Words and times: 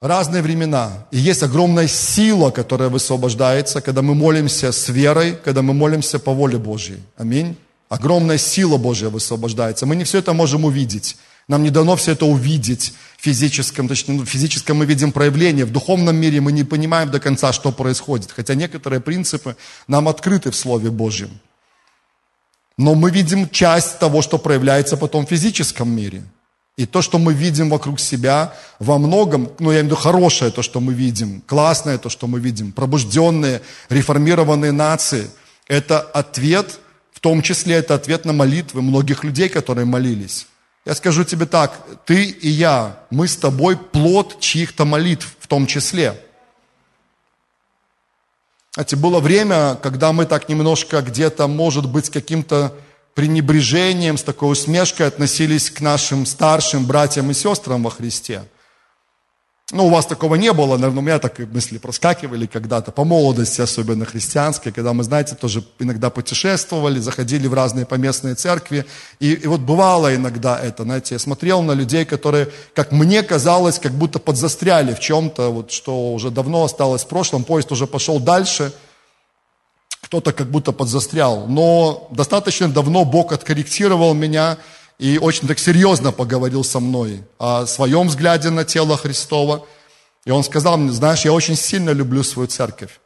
разные 0.00 0.42
времена. 0.42 1.06
И 1.10 1.18
есть 1.18 1.42
огромная 1.42 1.88
сила, 1.88 2.50
которая 2.50 2.88
высвобождается, 2.88 3.80
когда 3.80 4.02
мы 4.02 4.14
молимся 4.14 4.72
с 4.72 4.88
верой, 4.88 5.36
когда 5.44 5.62
мы 5.62 5.74
молимся 5.74 6.18
по 6.18 6.32
воле 6.32 6.58
Божьей. 6.58 7.00
Аминь. 7.16 7.56
Огромная 7.88 8.38
сила 8.38 8.78
Божья 8.78 9.08
высвобождается. 9.08 9.84
Мы 9.84 9.96
не 9.96 10.04
все 10.04 10.18
это 10.18 10.32
можем 10.32 10.64
увидеть. 10.64 11.16
Нам 11.48 11.64
не 11.64 11.70
дано 11.70 11.96
все 11.96 12.12
это 12.12 12.26
увидеть 12.26 12.94
в 13.18 13.24
физическом, 13.24 13.88
точнее, 13.88 14.14
ну, 14.14 14.22
в 14.22 14.28
физическом 14.28 14.76
мы 14.76 14.86
видим 14.86 15.10
проявление, 15.10 15.64
в 15.64 15.72
духовном 15.72 16.14
мире 16.14 16.40
мы 16.40 16.52
не 16.52 16.62
понимаем 16.62 17.10
до 17.10 17.18
конца, 17.18 17.52
что 17.52 17.72
происходит, 17.72 18.30
хотя 18.30 18.54
некоторые 18.54 19.00
принципы 19.00 19.56
нам 19.88 20.06
открыты 20.06 20.52
в 20.52 20.54
Слове 20.54 20.90
Божьем. 20.90 21.30
Но 22.78 22.94
мы 22.94 23.10
видим 23.10 23.48
часть 23.48 23.98
того, 23.98 24.22
что 24.22 24.38
проявляется 24.38 24.96
потом 24.96 25.26
в 25.26 25.28
физическом 25.28 25.90
мире. 25.90 26.22
И 26.80 26.86
то, 26.86 27.02
что 27.02 27.18
мы 27.18 27.34
видим 27.34 27.68
вокруг 27.68 28.00
себя, 28.00 28.54
во 28.78 28.96
многом, 28.96 29.50
ну, 29.58 29.70
я 29.70 29.80
имею 29.80 29.82
в 29.82 29.86
виду 29.88 29.96
хорошее 29.96 30.50
то, 30.50 30.62
что 30.62 30.80
мы 30.80 30.94
видим, 30.94 31.42
классное 31.46 31.98
то, 31.98 32.08
что 32.08 32.26
мы 32.26 32.40
видим, 32.40 32.72
пробужденные, 32.72 33.60
реформированные 33.90 34.72
нации, 34.72 35.30
это 35.68 36.00
ответ, 36.00 36.80
в 37.12 37.20
том 37.20 37.42
числе 37.42 37.74
это 37.74 37.96
ответ 37.96 38.24
на 38.24 38.32
молитвы 38.32 38.80
многих 38.80 39.24
людей, 39.24 39.50
которые 39.50 39.84
молились. 39.84 40.46
Я 40.86 40.94
скажу 40.94 41.22
тебе 41.22 41.44
так, 41.44 41.84
ты 42.06 42.24
и 42.24 42.48
я, 42.48 42.98
мы 43.10 43.28
с 43.28 43.36
тобой 43.36 43.76
плод 43.76 44.40
чьих-то 44.40 44.86
молитв 44.86 45.36
в 45.38 45.46
том 45.48 45.66
числе. 45.66 46.18
Знаете, 48.72 48.96
было 48.96 49.20
время, 49.20 49.74
когда 49.82 50.14
мы 50.14 50.24
так 50.24 50.48
немножко 50.48 51.02
где-то, 51.02 51.46
может 51.46 51.86
быть, 51.86 52.08
каким-то 52.08 52.72
пренебрежением, 53.14 54.16
с 54.18 54.22
такой 54.22 54.52
усмешкой 54.52 55.06
относились 55.06 55.70
к 55.70 55.80
нашим 55.80 56.26
старшим 56.26 56.86
братьям 56.86 57.30
и 57.30 57.34
сестрам 57.34 57.82
во 57.82 57.90
Христе– 57.90 58.44
ну, 59.72 59.86
у 59.86 59.90
вас 59.90 60.04
такого 60.04 60.34
не 60.34 60.52
было, 60.52 60.76
наверное, 60.76 60.98
у 60.98 61.02
меня 61.02 61.18
так 61.20 61.38
мысли 61.38 61.78
проскакивали 61.78 62.46
когда-то, 62.46 62.90
по 62.90 63.04
молодости, 63.04 63.60
особенно 63.60 64.04
христианской, 64.04 64.72
когда 64.72 64.92
мы, 64.92 65.04
знаете, 65.04 65.36
тоже 65.36 65.62
иногда 65.78 66.10
путешествовали, 66.10 66.98
заходили 66.98 67.46
в 67.46 67.54
разные 67.54 67.86
поместные 67.86 68.34
церкви, 68.34 68.84
и, 69.20 69.32
и 69.32 69.46
вот 69.46 69.60
бывало 69.60 70.12
иногда 70.12 70.58
это, 70.58 70.82
знаете, 70.82 71.14
я 71.14 71.18
смотрел 71.20 71.62
на 71.62 71.72
людей, 71.72 72.04
которые, 72.04 72.48
как 72.74 72.90
мне 72.90 73.22
казалось, 73.22 73.78
как 73.78 73.92
будто 73.92 74.18
подзастряли 74.18 74.92
в 74.92 74.98
чем-то, 74.98 75.50
вот, 75.50 75.70
что 75.70 76.12
уже 76.14 76.30
давно 76.30 76.64
осталось 76.64 77.04
в 77.04 77.08
прошлом, 77.08 77.44
поезд 77.44 77.70
уже 77.70 77.86
пошел 77.86 78.18
дальше, 78.18 78.72
кто-то 80.10 80.32
как 80.32 80.50
будто 80.50 80.72
подзастрял, 80.72 81.46
но 81.46 82.08
достаточно 82.10 82.68
давно 82.68 83.04
Бог 83.04 83.32
откорректировал 83.32 84.12
меня, 84.12 84.58
и 84.98 85.18
очень 85.18 85.46
так 85.46 85.60
серьезно 85.60 86.10
поговорил 86.10 86.64
со 86.64 86.80
мной 86.80 87.22
о 87.38 87.64
своем 87.66 88.08
взгляде 88.08 88.50
на 88.50 88.64
тело 88.64 88.96
Христова. 88.96 89.64
И 90.24 90.32
он 90.32 90.42
сказал 90.42 90.78
мне, 90.78 90.90
знаешь, 90.90 91.24
я 91.24 91.32
очень 91.32 91.54
сильно 91.54 91.90
люблю 91.90 92.24
свою 92.24 92.48
церковь. 92.48 92.98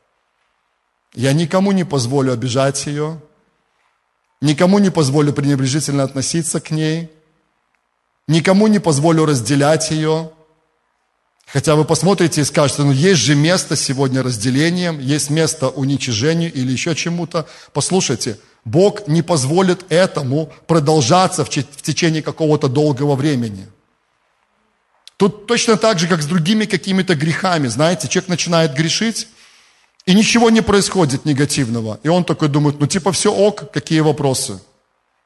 Я 1.13 1.35
никому 1.35 1.73
не 1.73 1.85
позволю 1.85 2.33
обижать 2.33 2.87
ее, 2.87 3.21
никому 4.41 4.79
не 4.79 4.89
позволю 4.89 5.35
пренебрежительно 5.35 6.05
относиться 6.05 6.59
к 6.59 6.71
ней, 6.71 7.11
никому 8.29 8.67
не 8.67 8.79
позволю 8.79 9.27
разделять 9.27 9.91
ее. 9.91 10.31
Хотя 11.47 11.77
вы 11.77 11.85
посмотрите 11.85 12.41
и 12.41 12.45
скажете, 12.45 12.83
ну 12.83 12.93
есть 12.93 13.21
же 13.21 13.35
место 13.35 13.77
сегодня 13.77 14.23
разделением, 14.23 14.99
есть 14.99 15.31
место 15.31 15.69
уничижению 15.69 16.53
или 16.53 16.73
еще 16.73 16.95
чему-то. 16.95 17.47
Послушайте, 17.73 18.39
Бог 18.65 19.07
не 19.07 19.23
позволит 19.23 19.85
этому 19.91 20.53
продолжаться 20.67 21.45
в 21.45 21.51
течение 21.51 22.23
какого-то 22.23 22.69
долгого 22.69 23.15
времени. 23.15 23.67
Тут 25.17 25.47
точно 25.47 25.77
так 25.77 25.99
же, 25.99 26.09
как 26.09 26.23
с 26.23 26.27
другими 26.27 26.65
какими-то 26.65 27.15
грехами. 27.15 27.69
Знаете, 27.69 28.09
человек 28.09 28.29
начинает 28.29 28.75
грешить, 28.75 29.29
и 30.07 30.15
ничего 30.15 30.51
не 30.51 30.61
происходит 30.61 31.25
негативного. 31.25 31.99
И 32.03 32.09
он 32.09 32.25
такой 32.25 32.49
думает, 32.49 32.81
ну 32.81 32.87
типа 32.87 33.13
все 33.13 33.33
ок, 33.33 33.71
какие 33.73 34.01
вопросы? 34.01 34.61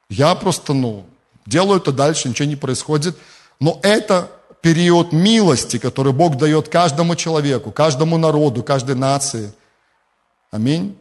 Я 0.09 0.35
просто, 0.35 0.73
ну, 0.73 1.05
делаю 1.45 1.81
это 1.81 1.91
дальше, 1.91 2.29
ничего 2.29 2.47
не 2.47 2.55
происходит. 2.55 3.17
Но 3.59 3.79
это 3.83 4.31
период 4.61 5.13
милости, 5.13 5.77
который 5.77 6.13
Бог 6.13 6.37
дает 6.37 6.69
каждому 6.69 7.15
человеку, 7.15 7.71
каждому 7.71 8.17
народу, 8.17 8.63
каждой 8.63 8.95
нации. 8.95 9.53
Аминь. 10.51 10.97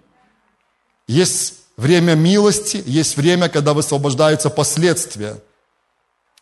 Есть 1.07 1.55
время 1.77 2.15
милости, 2.15 2.83
есть 2.87 3.17
время, 3.17 3.49
когда 3.49 3.73
высвобождаются 3.73 4.51
последствия. 4.51 5.37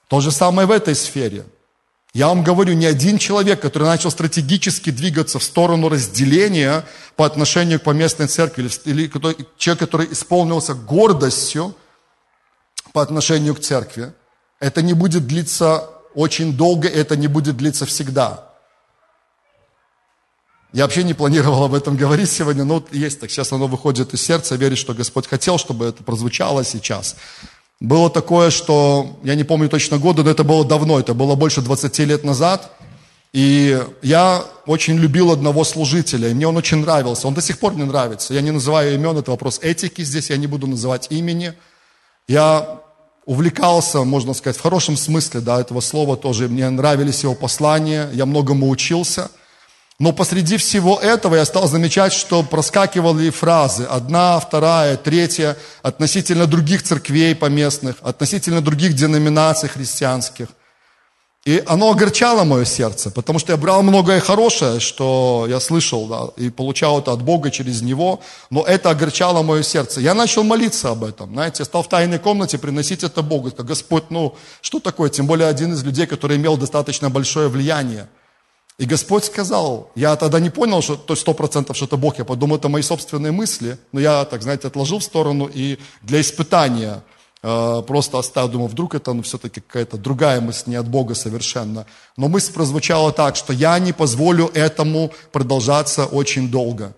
То 0.09 0.21
же 0.21 0.31
самое 0.31 0.67
в 0.67 0.71
этой 0.71 0.95
сфере. 0.95 1.45
Я 2.13 2.29
вам 2.29 2.43
говорю, 2.43 2.73
ни 2.73 2.87
один 2.87 3.19
человек, 3.19 3.61
который 3.61 3.85
начал 3.85 4.11
стратегически 4.11 4.91
двигаться 4.91 5.39
в 5.39 5.43
сторону 5.43 5.91
разделения 5.91 6.85
по 7.15 7.27
отношению 7.27 7.79
к 7.79 7.83
поместной 7.83 8.27
церкви, 8.27 8.71
или 8.87 9.11
человек, 9.59 9.81
который 9.81 10.11
исполнился 10.11 10.73
гордостью 10.75 11.77
по 12.95 13.03
отношению 13.03 13.55
к 13.55 13.61
церкви, 13.61 14.15
это 14.61 14.81
не 14.81 14.95
будет 14.95 15.27
длиться 15.27 15.91
очень 16.17 16.57
долго, 16.57 16.89
это 16.89 17.15
не 17.15 17.29
будет 17.29 17.59
длиться 17.59 17.87
всегда. 17.87 18.49
Я 20.73 20.85
вообще 20.85 21.05
не 21.05 21.15
планировал 21.15 21.65
об 21.65 21.75
этом 21.75 21.97
говорить 21.97 22.31
сегодня, 22.31 22.65
но 22.65 22.75
вот 22.75 22.93
есть 22.93 23.21
так, 23.21 23.31
сейчас 23.31 23.53
оно 23.53 23.67
выходит 23.69 24.13
из 24.15 24.23
сердца, 24.23 24.57
верить, 24.57 24.79
что 24.79 24.95
Господь 24.95 25.27
хотел, 25.27 25.59
чтобы 25.59 25.85
это 25.85 26.03
прозвучало 26.03 26.65
сейчас. 26.65 27.17
Было 27.81 28.11
такое, 28.11 28.51
что, 28.51 29.19
я 29.23 29.35
не 29.35 29.45
помню 29.45 29.69
точно 29.69 29.99
года, 29.99 30.23
но 30.23 30.31
это 30.31 30.43
было 30.43 30.65
давно, 30.65 30.99
это 30.99 31.13
было 31.13 31.35
больше 31.35 31.61
20 31.61 31.99
лет 32.01 32.25
назад, 32.25 32.73
и 33.33 33.79
я 34.01 34.45
очень 34.65 34.97
любил 34.97 35.31
одного 35.31 35.65
служителя, 35.65 36.31
и 36.31 36.35
мне 36.35 36.49
он 36.49 36.57
очень 36.57 36.79
нравился, 36.79 37.29
он 37.29 37.35
до 37.35 37.43
сих 37.43 37.59
пор 37.59 37.75
мне 37.75 37.85
нравится. 37.85 38.33
Я 38.33 38.41
не 38.41 38.51
называю 38.51 38.95
имен, 38.95 39.19
это 39.19 39.31
вопрос 39.31 39.59
этики 39.63 40.03
здесь, 40.03 40.31
я 40.31 40.39
не 40.39 40.47
буду 40.47 40.67
называть 40.67 41.09
имени. 41.11 41.53
Я 42.27 42.81
увлекался, 43.27 44.05
можно 44.05 44.33
сказать, 44.33 44.57
в 44.57 44.63
хорошем 44.63 44.97
смысле 44.97 45.41
да, 45.41 45.61
этого 45.61 45.81
слова 45.81 46.17
тоже, 46.17 46.49
мне 46.49 46.71
нравились 46.71 47.23
его 47.25 47.35
послания, 47.35 48.09
я 48.15 48.25
многому 48.25 48.71
учился– 48.71 49.31
но 49.99 50.13
посреди 50.13 50.59
всего 50.59 50.99
этого 50.99 51.37
я 51.37 51.45
стал 51.47 51.69
замечать, 51.69 52.13
что 52.13 52.43
проскакивали 52.43 53.31
фразы, 53.31 53.85
одна, 53.85 54.39
вторая, 54.39 54.99
третья, 54.99 55.57
относительно 55.83 56.47
других 56.47 56.83
церквей 56.83 57.35
поместных, 57.35 57.97
относительно 58.03 58.61
других 58.61 58.93
деноминаций 58.93 59.71
христианских. 59.71 60.49
И 61.47 61.63
оно 61.65 61.93
огорчало 61.93 62.43
мое 62.43 62.65
сердце, 62.65 63.09
потому 63.09 63.39
что 63.39 63.53
я 63.53 63.57
брал 63.57 63.85
многое 63.85 64.19
хорошее, 64.19 64.81
что 64.81 65.47
я 65.49 65.61
слышал, 65.61 66.09
да, 66.09 66.43
и 66.45 66.51
получал 66.51 66.99
это 66.99 67.13
от 67.13 67.23
Бога 67.23 67.53
через 67.53 67.83
Него, 67.83 68.19
но 68.51 68.65
это 68.65 68.91
огорчало 68.91 69.43
мое 69.43 69.63
сердце. 69.63 70.01
Я 70.01 70.15
начал 70.15 70.43
молиться 70.43 70.91
об 70.91 71.05
этом, 71.05 71.33
знаете, 71.35 71.65
стал 71.65 71.85
в 71.85 71.89
тайной 71.89 72.19
комнате 72.19 72.59
приносить 72.59 73.05
это 73.05 73.23
Богу. 73.23 73.51
Сказал, 73.51 73.67
Господь, 73.67 74.11
ну, 74.11 74.35
что 74.61 74.81
такое? 74.81 75.09
Тем 75.09 75.29
более 75.29 75.47
один 75.47 75.73
из 75.73 75.85
людей, 75.85 76.07
который 76.07 76.37
имел 76.37 76.57
достаточно 76.57 77.11
большое 77.11 77.49
влияние. 77.49 78.09
И 78.79 78.85
Господь 78.85 79.25
сказал, 79.25 79.93
я 79.95 80.17
тогда 80.17 80.41
не 80.41 80.51
понял, 80.51 80.83
что 80.83 80.97
то 80.97 81.15
сто 81.15 81.33
процентов, 81.33 81.77
что 81.77 81.87
это 81.87 81.97
Бог, 81.97 82.19
я 82.19 82.25
подумал, 82.25 82.57
это 82.57 82.69
мои 82.69 82.83
собственные 82.83 83.31
мысли, 83.31 83.79
но 83.93 84.01
я, 84.01 84.25
так 84.25 84.43
знаете, 84.43 84.67
отложил 84.67 84.99
в 84.99 85.05
сторону 85.05 85.49
и 85.55 85.79
для 86.03 86.21
испытания 86.21 87.05
просто 87.87 88.19
оставил, 88.19 88.49
думал, 88.49 88.67
вдруг 88.69 88.95
это 88.95 89.13
ну, 89.13 89.23
все-таки 89.23 89.61
какая-то 89.61 89.97
другая 89.97 90.41
мысль, 90.41 90.71
не 90.71 90.77
от 90.77 90.89
Бога 90.89 91.15
совершенно. 91.15 91.87
Но 92.17 92.29
мысль 92.29 92.53
прозвучала 92.53 93.13
так, 93.13 93.37
что 93.37 93.53
я 93.53 93.79
не 93.79 93.93
позволю 93.93 94.51
этому 94.55 95.13
продолжаться 95.33 96.07
очень 96.07 96.51
долго. 96.51 96.95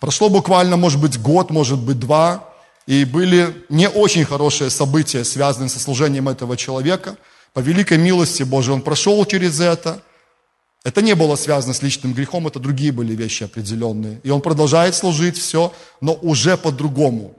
Прошло 0.00 0.28
буквально, 0.28 0.76
может 0.76 1.00
быть, 1.00 1.20
год, 1.20 1.50
может 1.50 1.78
быть, 1.78 1.98
два, 1.98 2.48
и 2.86 3.04
были 3.04 3.64
не 3.68 3.88
очень 3.88 4.24
хорошие 4.24 4.70
события, 4.70 5.24
связанные 5.24 5.68
со 5.68 5.80
служением 5.80 6.28
этого 6.28 6.56
человека– 6.56 7.16
по 7.54 7.60
великой 7.60 7.98
милости 7.98 8.42
Божией 8.42 8.74
он 8.74 8.82
прошел 8.82 9.24
через 9.24 9.60
это. 9.60 10.02
Это 10.82 11.00
не 11.00 11.14
было 11.14 11.36
связано 11.36 11.72
с 11.72 11.82
личным 11.82 12.12
грехом, 12.12 12.48
это 12.48 12.58
другие 12.58 12.90
были 12.90 13.14
вещи 13.14 13.44
определенные. 13.44 14.20
И 14.24 14.30
он 14.30 14.42
продолжает 14.42 14.96
служить 14.96 15.38
все, 15.38 15.72
но 16.00 16.14
уже 16.14 16.56
по-другому. 16.56 17.36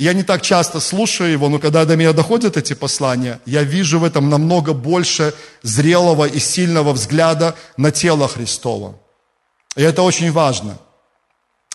Я 0.00 0.14
не 0.14 0.22
так 0.22 0.40
часто 0.40 0.80
слушаю 0.80 1.30
его, 1.30 1.50
но 1.50 1.58
когда 1.58 1.84
до 1.84 1.94
меня 1.94 2.14
доходят 2.14 2.56
эти 2.56 2.72
послания, 2.72 3.38
я 3.44 3.62
вижу 3.64 3.98
в 3.98 4.04
этом 4.04 4.30
намного 4.30 4.72
больше 4.72 5.34
зрелого 5.62 6.24
и 6.24 6.38
сильного 6.38 6.94
взгляда 6.94 7.54
на 7.76 7.90
тело 7.90 8.26
Христова. 8.26 8.98
И 9.76 9.82
это 9.82 10.02
очень 10.02 10.32
важно– 10.32 10.78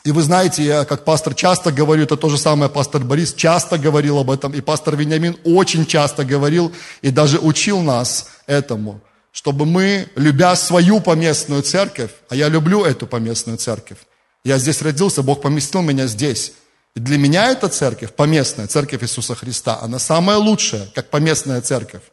и 0.06 0.12
вы 0.12 0.22
знаете, 0.22 0.64
я 0.64 0.86
как 0.86 1.04
пастор 1.04 1.34
часто 1.34 1.72
говорю, 1.72 2.04
это 2.04 2.16
то 2.16 2.30
же 2.30 2.38
самое 2.38 2.70
пастор 2.70 3.04
Борис 3.04 3.34
часто 3.34 3.80
говорил 3.80 4.20
об 4.20 4.30
этом, 4.30 4.54
и 4.54 4.62
пастор 4.62 4.96
Вениамин 4.96 5.36
очень 5.44 5.88
часто 5.88 6.24
говорил 6.24 6.72
и 7.02 7.10
даже 7.10 7.40
учил 7.40 7.82
нас 7.82 8.28
этому, 8.46 9.02
чтобы 9.32 9.66
мы, 9.66 10.08
любя 10.16 10.56
свою 10.56 11.00
поместную 11.00 11.64
церковь, 11.64 12.12
а 12.30 12.36
я 12.36 12.50
люблю 12.50 12.86
эту 12.86 13.08
поместную 13.08 13.58
церковь, 13.58 13.98
я 14.44 14.60
здесь 14.60 14.84
родился, 14.84 15.24
Бог 15.24 15.42
поместил 15.42 15.82
меня 15.82 16.06
здесь, 16.06 16.54
и 16.96 17.00
для 17.00 17.18
меня 17.18 17.52
эта 17.52 17.68
церковь, 17.68 18.14
поместная, 18.14 18.68
церковь 18.68 19.04
Иисуса 19.04 19.36
Христа, 19.36 19.80
она 19.82 20.00
самая 20.00 20.38
лучшая, 20.38 20.88
как 20.96 21.10
поместная 21.10 21.62
церковь. 21.62 22.04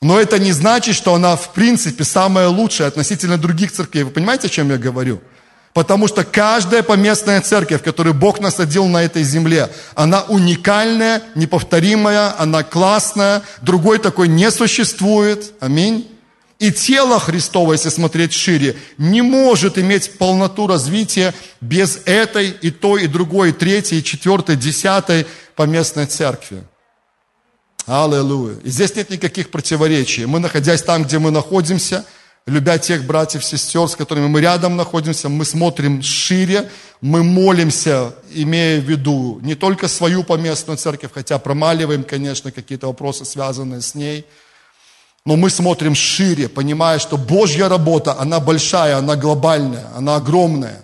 Но 0.00 0.18
это 0.18 0.38
не 0.38 0.52
значит, 0.52 0.96
что 0.96 1.14
она 1.14 1.36
в 1.36 1.52
принципе 1.52 2.02
самая 2.02 2.48
лучшая 2.48 2.88
относительно 2.88 3.38
других 3.38 3.70
церквей. 3.70 4.04
Вы 4.04 4.10
понимаете, 4.10 4.48
о 4.48 4.50
чем 4.50 4.70
я 4.70 4.78
говорю? 4.78 5.20
Потому 5.74 6.08
что 6.08 6.24
каждая 6.24 6.82
поместная 6.82 7.40
церковь, 7.40 7.82
которую 7.82 8.14
Бог 8.14 8.40
насадил 8.40 8.86
на 8.86 9.04
этой 9.04 9.22
земле, 9.22 9.70
она 9.94 10.22
уникальная, 10.22 11.22
неповторимая, 11.34 12.34
она 12.38 12.62
классная, 12.62 13.42
другой 13.60 13.98
такой 13.98 14.28
не 14.28 14.50
существует. 14.50 15.52
Аминь. 15.60 16.11
И 16.62 16.70
тело 16.70 17.18
Христово, 17.18 17.72
если 17.72 17.88
смотреть 17.88 18.32
шире, 18.32 18.76
не 18.96 19.20
может 19.20 19.78
иметь 19.78 20.16
полноту 20.16 20.68
развития 20.68 21.34
без 21.60 22.00
этой 22.04 22.50
и 22.50 22.70
той, 22.70 23.04
и 23.04 23.06
другой, 23.08 23.50
и 23.50 23.52
третьей, 23.52 23.98
и 23.98 24.04
четвертой, 24.04 24.54
десятой 24.54 25.26
поместной 25.56 26.06
церкви. 26.06 26.62
Аллилуйя. 27.86 28.58
И 28.62 28.70
здесь 28.70 28.94
нет 28.94 29.10
никаких 29.10 29.50
противоречий. 29.50 30.24
Мы, 30.26 30.38
находясь 30.38 30.82
там, 30.82 31.02
где 31.02 31.18
мы 31.18 31.32
находимся– 31.32 32.04
любя 32.46 32.78
тех 32.78 33.04
братьев, 33.04 33.44
сестер, 33.44 33.88
с 33.88 33.96
которыми 33.96 34.26
мы 34.26 34.40
рядом 34.40 34.76
находимся, 34.76 35.28
мы 35.28 35.44
смотрим 35.44 36.02
шире, 36.02 36.70
мы 37.00 37.22
молимся, 37.22 38.14
имея 38.32 38.80
в 38.80 38.84
виду 38.84 39.38
не 39.42 39.54
только 39.54 39.88
свою 39.88 40.24
поместную 40.24 40.76
церковь, 40.76 41.10
хотя 41.14 41.38
промаливаем, 41.38 42.04
конечно, 42.04 42.50
какие-то 42.50 42.88
вопросы, 42.88 43.24
связанные 43.24 43.80
с 43.80 43.94
ней, 43.94 44.26
но 45.24 45.36
мы 45.36 45.50
смотрим 45.50 45.94
шире, 45.94 46.48
понимая, 46.48 46.98
что 46.98 47.16
Божья 47.16 47.68
работа, 47.68 48.18
она 48.18 48.40
большая, 48.40 48.96
она 48.96 49.16
глобальная, 49.16 49.86
она 49.96 50.16
огромная. 50.16 50.82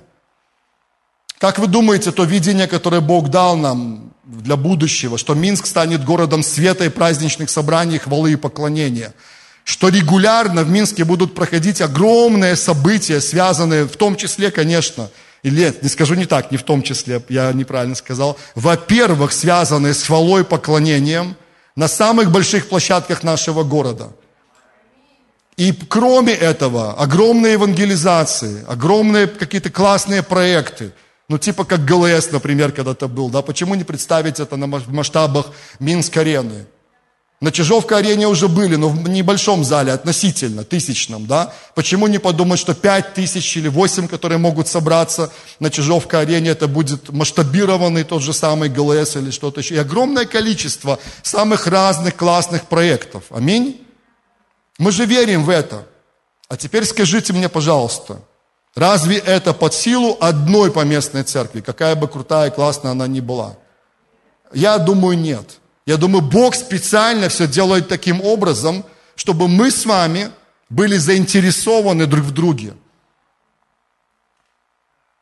Как 1.38 1.58
вы 1.58 1.66
думаете, 1.66 2.12
то 2.12 2.24
видение, 2.24 2.66
которое 2.66 3.00
Бог 3.00 3.28
дал 3.28 3.56
нам 3.56 4.12
для 4.24 4.56
будущего, 4.56 5.18
что 5.18 5.34
Минск 5.34 5.66
станет 5.66 6.04
городом 6.04 6.42
света 6.42 6.84
и 6.84 6.88
праздничных 6.88 7.50
собраний, 7.50 7.98
хвалы 7.98 8.32
и 8.32 8.36
поклонения– 8.36 9.14
что 9.68 9.90
регулярно 9.90 10.64
в 10.64 10.70
Минске 10.70 11.04
будут 11.04 11.34
проходить 11.34 11.82
огромные 11.82 12.56
события, 12.56 13.20
связанные 13.20 13.84
в 13.84 13.98
том 13.98 14.16
числе, 14.16 14.50
конечно, 14.50 15.10
или 15.42 15.60
нет, 15.60 15.82
не 15.82 15.90
скажу 15.90 16.14
не 16.14 16.24
так, 16.24 16.50
не 16.50 16.56
в 16.56 16.62
том 16.62 16.80
числе, 16.80 17.22
я 17.28 17.52
неправильно 17.52 17.94
сказал, 17.94 18.38
во-первых, 18.54 19.30
связанные 19.30 19.92
с 19.92 20.04
хвалой 20.04 20.46
поклонением 20.46 21.36
на 21.76 21.86
самых 21.86 22.30
больших 22.30 22.70
площадках 22.70 23.22
нашего 23.22 23.62
города. 23.62 24.08
И 25.58 25.72
кроме 25.72 26.34
этого, 26.34 26.94
огромные 26.94 27.54
евангелизации, 27.54 28.64
огромные 28.68 29.26
какие-то 29.26 29.70
классные 29.70 30.22
проекты, 30.22 30.92
ну, 31.28 31.36
типа 31.36 31.64
как 31.64 31.84
ГЛС, 31.84 32.30
например, 32.30 32.70
когда-то 32.70 33.08
был, 33.08 33.28
да, 33.28 33.42
почему 33.42 33.74
не 33.74 33.82
представить 33.82 34.38
это 34.38 34.56
на 34.56 34.68
масштабах 34.68 35.46
Минск-арены? 35.80 36.66
На 37.40 37.50
Чижовка-арене 37.50 38.28
уже 38.28 38.46
были, 38.46 38.76
но 38.76 38.88
в 38.88 39.08
небольшом 39.08 39.64
зале, 39.64 39.90
относительно, 39.92 40.62
тысячном, 40.62 41.26
да? 41.26 41.52
Почему 41.74 42.06
не 42.06 42.18
подумать, 42.18 42.60
что 42.60 42.74
пять 42.74 43.14
тысяч 43.14 43.56
или 43.56 43.66
восемь, 43.66 44.06
которые 44.06 44.38
могут 44.38 44.68
собраться 44.68 45.32
на 45.58 45.70
Чижовка-арене, 45.70 46.50
это 46.50 46.68
будет 46.68 47.10
масштабированный 47.10 48.04
тот 48.04 48.22
же 48.22 48.32
самый 48.32 48.68
ГЛС 48.68 49.16
или 49.16 49.32
что-то 49.32 49.60
еще. 49.60 49.74
И 49.74 49.78
огромное 49.78 50.24
количество 50.24 51.00
самых 51.22 51.66
разных 51.66 52.14
классных 52.14 52.66
проектов. 52.66 53.24
Аминь? 53.30 53.87
Мы 54.78 54.92
же 54.92 55.04
верим 55.04 55.44
в 55.44 55.50
это. 55.50 55.86
А 56.48 56.56
теперь 56.56 56.84
скажите 56.84 57.32
мне, 57.32 57.48
пожалуйста, 57.48 58.22
разве 58.74 59.18
это 59.18 59.52
под 59.52 59.74
силу 59.74 60.16
одной 60.20 60.70
поместной 60.70 61.24
церкви, 61.24 61.60
какая 61.60 61.94
бы 61.94 62.08
крутая 62.08 62.50
и 62.50 62.54
классная 62.54 62.92
она 62.92 63.06
ни 63.06 63.20
была? 63.20 63.56
Я 64.52 64.78
думаю, 64.78 65.18
нет. 65.18 65.58
Я 65.84 65.96
думаю, 65.96 66.22
Бог 66.22 66.54
специально 66.54 67.28
все 67.28 67.46
делает 67.46 67.88
таким 67.88 68.20
образом, 68.22 68.84
чтобы 69.14 69.48
мы 69.48 69.70
с 69.70 69.84
вами 69.84 70.30
были 70.70 70.96
заинтересованы 70.96 72.06
друг 72.06 72.24
в 72.24 72.30
друге. 72.30 72.74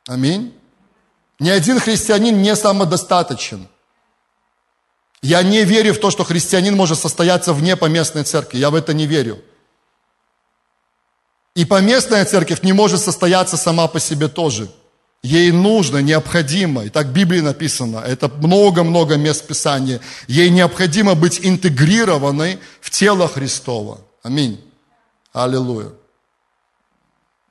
Аминь. 0.07 0.53
Ни 1.39 1.49
один 1.49 1.79
христианин 1.79 2.41
не 2.41 2.55
самодостаточен. 2.55 3.67
Я 5.27 5.43
не 5.43 5.65
верю 5.65 5.93
в 5.93 5.99
то, 5.99 6.09
что 6.09 6.23
христианин 6.23 6.73
может 6.73 6.99
состояться 6.99 7.51
вне 7.51 7.75
поместной 7.75 8.23
церкви. 8.23 8.59
Я 8.59 8.69
в 8.69 8.75
это 8.75 8.93
не 8.93 9.05
верю. 9.05 9.39
И 11.53 11.65
поместная 11.65 12.23
церковь 12.23 12.63
не 12.63 12.71
может 12.71 13.01
состояться 13.01 13.57
сама 13.57 13.89
по 13.89 13.99
себе 13.99 14.29
тоже. 14.29 14.69
Ей 15.21 15.51
нужно, 15.51 15.97
необходимо, 15.97 16.85
и 16.85 16.89
так 16.89 17.07
в 17.07 17.11
Библии 17.11 17.41
написано, 17.41 17.97
это 18.07 18.29
много-много 18.29 19.17
мест 19.17 19.45
Писания, 19.45 19.99
ей 20.27 20.49
необходимо 20.49 21.13
быть 21.13 21.41
интегрированной 21.43 22.59
в 22.79 22.89
тело 22.89 23.27
Христова. 23.27 23.99
Аминь. 24.23 24.63
Аллилуйя. 25.33 25.89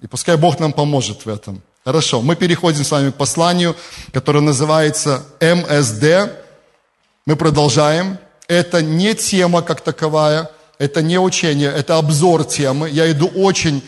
И 0.01 0.07
пускай 0.07 0.39
Бог 0.39 0.61
нам 0.61 0.73
поможет 0.73 1.27
в 1.27 1.29
этом. 1.29 1.61
Хорошо, 1.85 2.23
мы 2.23 2.37
переходим 2.37 2.85
с 2.85 2.91
вами 2.91 3.11
к 3.11 3.17
посланию, 3.17 3.77
которое 4.15 4.41
называется 4.41 5.27
МСД. 5.41 6.46
Мы 7.27 7.37
продолжаем. 7.37 8.19
Это 8.49 8.83
не 8.83 9.15
тема 9.15 9.63
как 9.63 9.81
таковая, 9.81 10.51
это 10.79 11.03
не 11.03 11.19
учение, 11.19 11.69
это 11.69 11.99
обзор 11.99 12.45
темы. 12.45 12.89
Я 12.89 13.11
иду 13.11 13.27
очень 13.27 13.83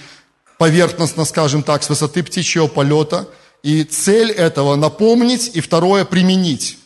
поверхностно, 0.59 1.25
скажем 1.25 1.63
так, 1.63 1.83
с 1.83 1.89
высоты 1.89 2.23
птичьего 2.23 2.67
полета– 2.67 3.27
и 3.63 3.85
цель 3.85 4.31
этого 4.31 4.77
напомнить, 4.77 5.51
и 5.55 5.61
второе 5.61 6.05
применить. 6.05 6.79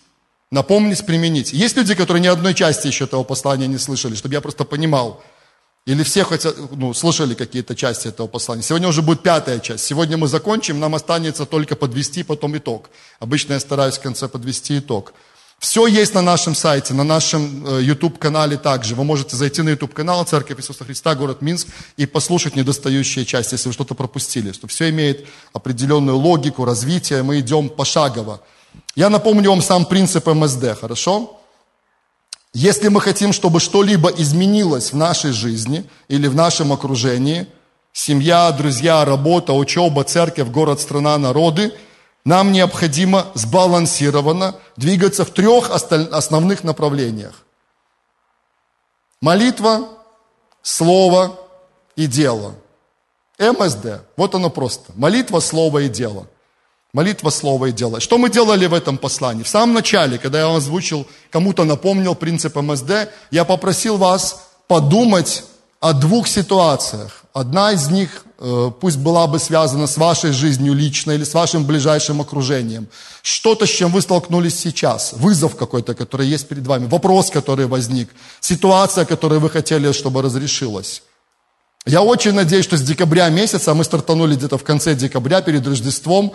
Напомнить, 0.51 1.05
применить. 1.05 1.53
Есть 1.53 1.77
люди, 1.77 1.95
которые 1.95 2.23
ни 2.23 2.27
одной 2.27 2.55
части 2.55 2.87
еще 2.87 3.05
этого 3.05 3.25
послания 3.25 3.67
не 3.67 3.79
слышали, 3.79 4.15
чтобы 4.15 4.35
я 4.35 4.41
просто 4.41 4.65
понимал. 4.65 5.23
Или 5.85 6.03
все 6.05 6.25
хотят, 6.25 6.55
ну, 6.71 6.95
слышали 6.95 7.35
какие-то 7.35 7.75
части 7.75 8.09
этого 8.09 8.29
послания. 8.29 8.63
Сегодня 8.63 8.89
уже 8.89 9.03
будет 9.03 9.23
пятая 9.23 9.59
часть. 9.59 9.85
Сегодня 9.85 10.17
мы 10.17 10.29
закончим, 10.29 10.79
нам 10.79 10.95
останется 10.95 11.45
только 11.45 11.75
подвести 11.75 12.23
потом 12.23 12.57
итог. 12.57 12.91
Обычно 13.19 13.55
я 13.55 13.61
стараюсь 13.61 13.99
в 13.99 14.03
конце 14.03 14.29
подвести 14.29 14.79
итог. 14.79 15.13
Все 15.63 15.87
есть 15.87 16.13
на 16.13 16.23
нашем 16.23 16.57
сайте, 16.57 16.93
на 16.93 17.05
нашем 17.05 17.65
э, 17.65 17.83
YouTube-канале 17.83 18.57
также. 18.57 18.97
Вы 18.97 19.05
можете 19.05 19.37
зайти 19.37 19.63
на 19.63 19.69
YouTube-канал 19.69 20.25
Церковь 20.25 20.59
Иисуса 20.59 20.85
Христа, 20.85 21.15
город 21.15 21.41
Минск, 21.41 21.69
и 21.97 22.05
послушать 22.05 22.57
недостающие 22.57 23.25
части, 23.25 23.55
если 23.55 23.69
вы 23.69 23.73
что-то 23.73 23.95
пропустили. 23.95 24.51
Что 24.51 24.67
все 24.67 24.91
имеет 24.91 25.25
определенную 25.53 26.19
логику, 26.19 26.65
развитие, 26.65 27.23
мы 27.23 27.39
идем 27.39 27.69
пошагово. 27.69 28.41
Я 28.97 29.09
напомню 29.09 29.51
вам 29.51 29.63
сам 29.63 29.85
принцип 29.87 30.27
МСД, 30.27 30.77
хорошо? 30.81 31.41
Если 32.53 32.89
мы 32.89 33.01
хотим, 33.01 33.33
чтобы 33.33 33.61
что-либо 33.61 34.11
изменилось 34.11 34.93
в 34.93 34.97
нашей 34.97 35.31
жизни 35.31 35.85
или 36.09 36.27
в 36.27 36.35
нашем 36.35 36.73
окружении, 36.73 37.47
семья, 37.93 38.51
друзья, 38.51 39.05
работа, 39.05 39.53
учеба, 39.53 40.03
церковь, 40.03 40.49
город, 40.49 40.81
страна, 40.81 41.17
народы– 41.19 41.73
нам 42.25 42.53
необходимо 42.53 43.27
сбалансированно 43.35 44.55
двигаться 44.77 45.25
в 45.25 45.31
трех 45.31 45.71
основных 45.71 46.63
направлениях. 46.63 47.43
Молитва, 49.21 49.89
слово 50.63 51.39
и 51.97 52.07
дело. 52.07 52.55
МСД. 53.39 54.03
Вот 54.17 54.35
оно 54.35 54.51
просто. 54.51 54.93
Молитва, 54.95 55.41
слово 55.41 55.81
и 55.81 55.89
дело. 55.89 56.27
Молитва, 56.93 57.31
слово 57.31 57.67
и 57.67 57.73
дело. 57.73 58.01
Что 58.01 58.19
мы 58.19 58.31
делали 58.31 58.67
в 58.67 58.75
этом 58.75 58.99
послании? 58.99 59.43
В 59.43 59.49
самом 59.49 59.75
начале, 59.75 60.19
когда 60.19 60.41
я 60.41 60.47
вам 60.47 60.57
озвучил, 60.57 61.07
кому-то 61.31 61.65
напомнил 61.65 62.15
принцип 62.15 62.55
МСД, 62.55 63.09
я 63.31 63.45
попросил 63.45 63.97
вас 63.97 64.49
подумать 64.69 65.45
о 65.81 65.95
двух 65.95 66.29
ситуациях. 66.29 67.25
Одна 67.33 67.73
из 67.73 67.89
них 67.89 68.25
пусть 68.81 68.99
была 68.99 69.27
бы 69.27 69.39
связана 69.39 69.87
с 69.87 69.97
вашей 69.97 70.33
жизнью 70.33 70.75
лично 70.75 71.13
или 71.13 71.25
с 71.25 71.35
вашим 71.35 71.65
ближайшим 71.65 72.21
окружением. 72.21 72.89
Что-то, 73.23 73.67
с 73.67 73.71
чем 73.71 73.93
вы 73.93 74.01
столкнулись 74.03 74.59
сейчас. 74.59 75.13
Вызов 75.13 75.57
какой-то, 75.57 75.95
который 75.95 76.27
есть 76.27 76.49
перед 76.49 76.67
вами. 76.67 76.87
Вопрос, 76.87 77.31
который 77.31 77.67
возник. 77.67 78.09
Ситуация, 78.41 79.05
которую 79.05 79.41
вы 79.41 79.51
хотели, 79.51 79.93
чтобы 79.93 80.23
разрешилась. 80.23 81.03
Я 81.87 82.03
очень 82.03 82.33
надеюсь, 82.33 82.65
что 82.65 82.77
с 82.77 82.83
декабря 82.83 83.29
месяца, 83.29 83.75
мы 83.75 83.85
стартанули 83.85 84.37
где-то 84.37 84.57
в 84.57 84.65
конце 84.65 84.95
декабря 84.95 85.41
перед 85.41 85.67
Рождеством, 85.67 86.33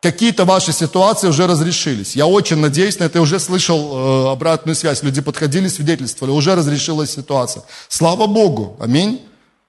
какие-то 0.00 0.44
ваши 0.44 0.72
ситуации 0.72 1.28
уже 1.28 1.46
разрешились. 1.46 2.16
Я 2.16 2.26
очень 2.26 2.56
надеюсь 2.56 2.98
на 2.98 3.04
это, 3.04 3.18
я 3.18 3.22
уже 3.22 3.38
слышал 3.38 3.78
э, 3.78 4.32
обратную 4.32 4.74
связь. 4.74 5.02
Люди 5.02 5.20
подходили, 5.20 5.68
свидетельствовали, 5.68 6.32
уже 6.34 6.54
разрешилась 6.54 7.10
ситуация. 7.10 7.62
Слава 7.88 8.26
Богу, 8.26 8.76
аминь. 8.80 9.20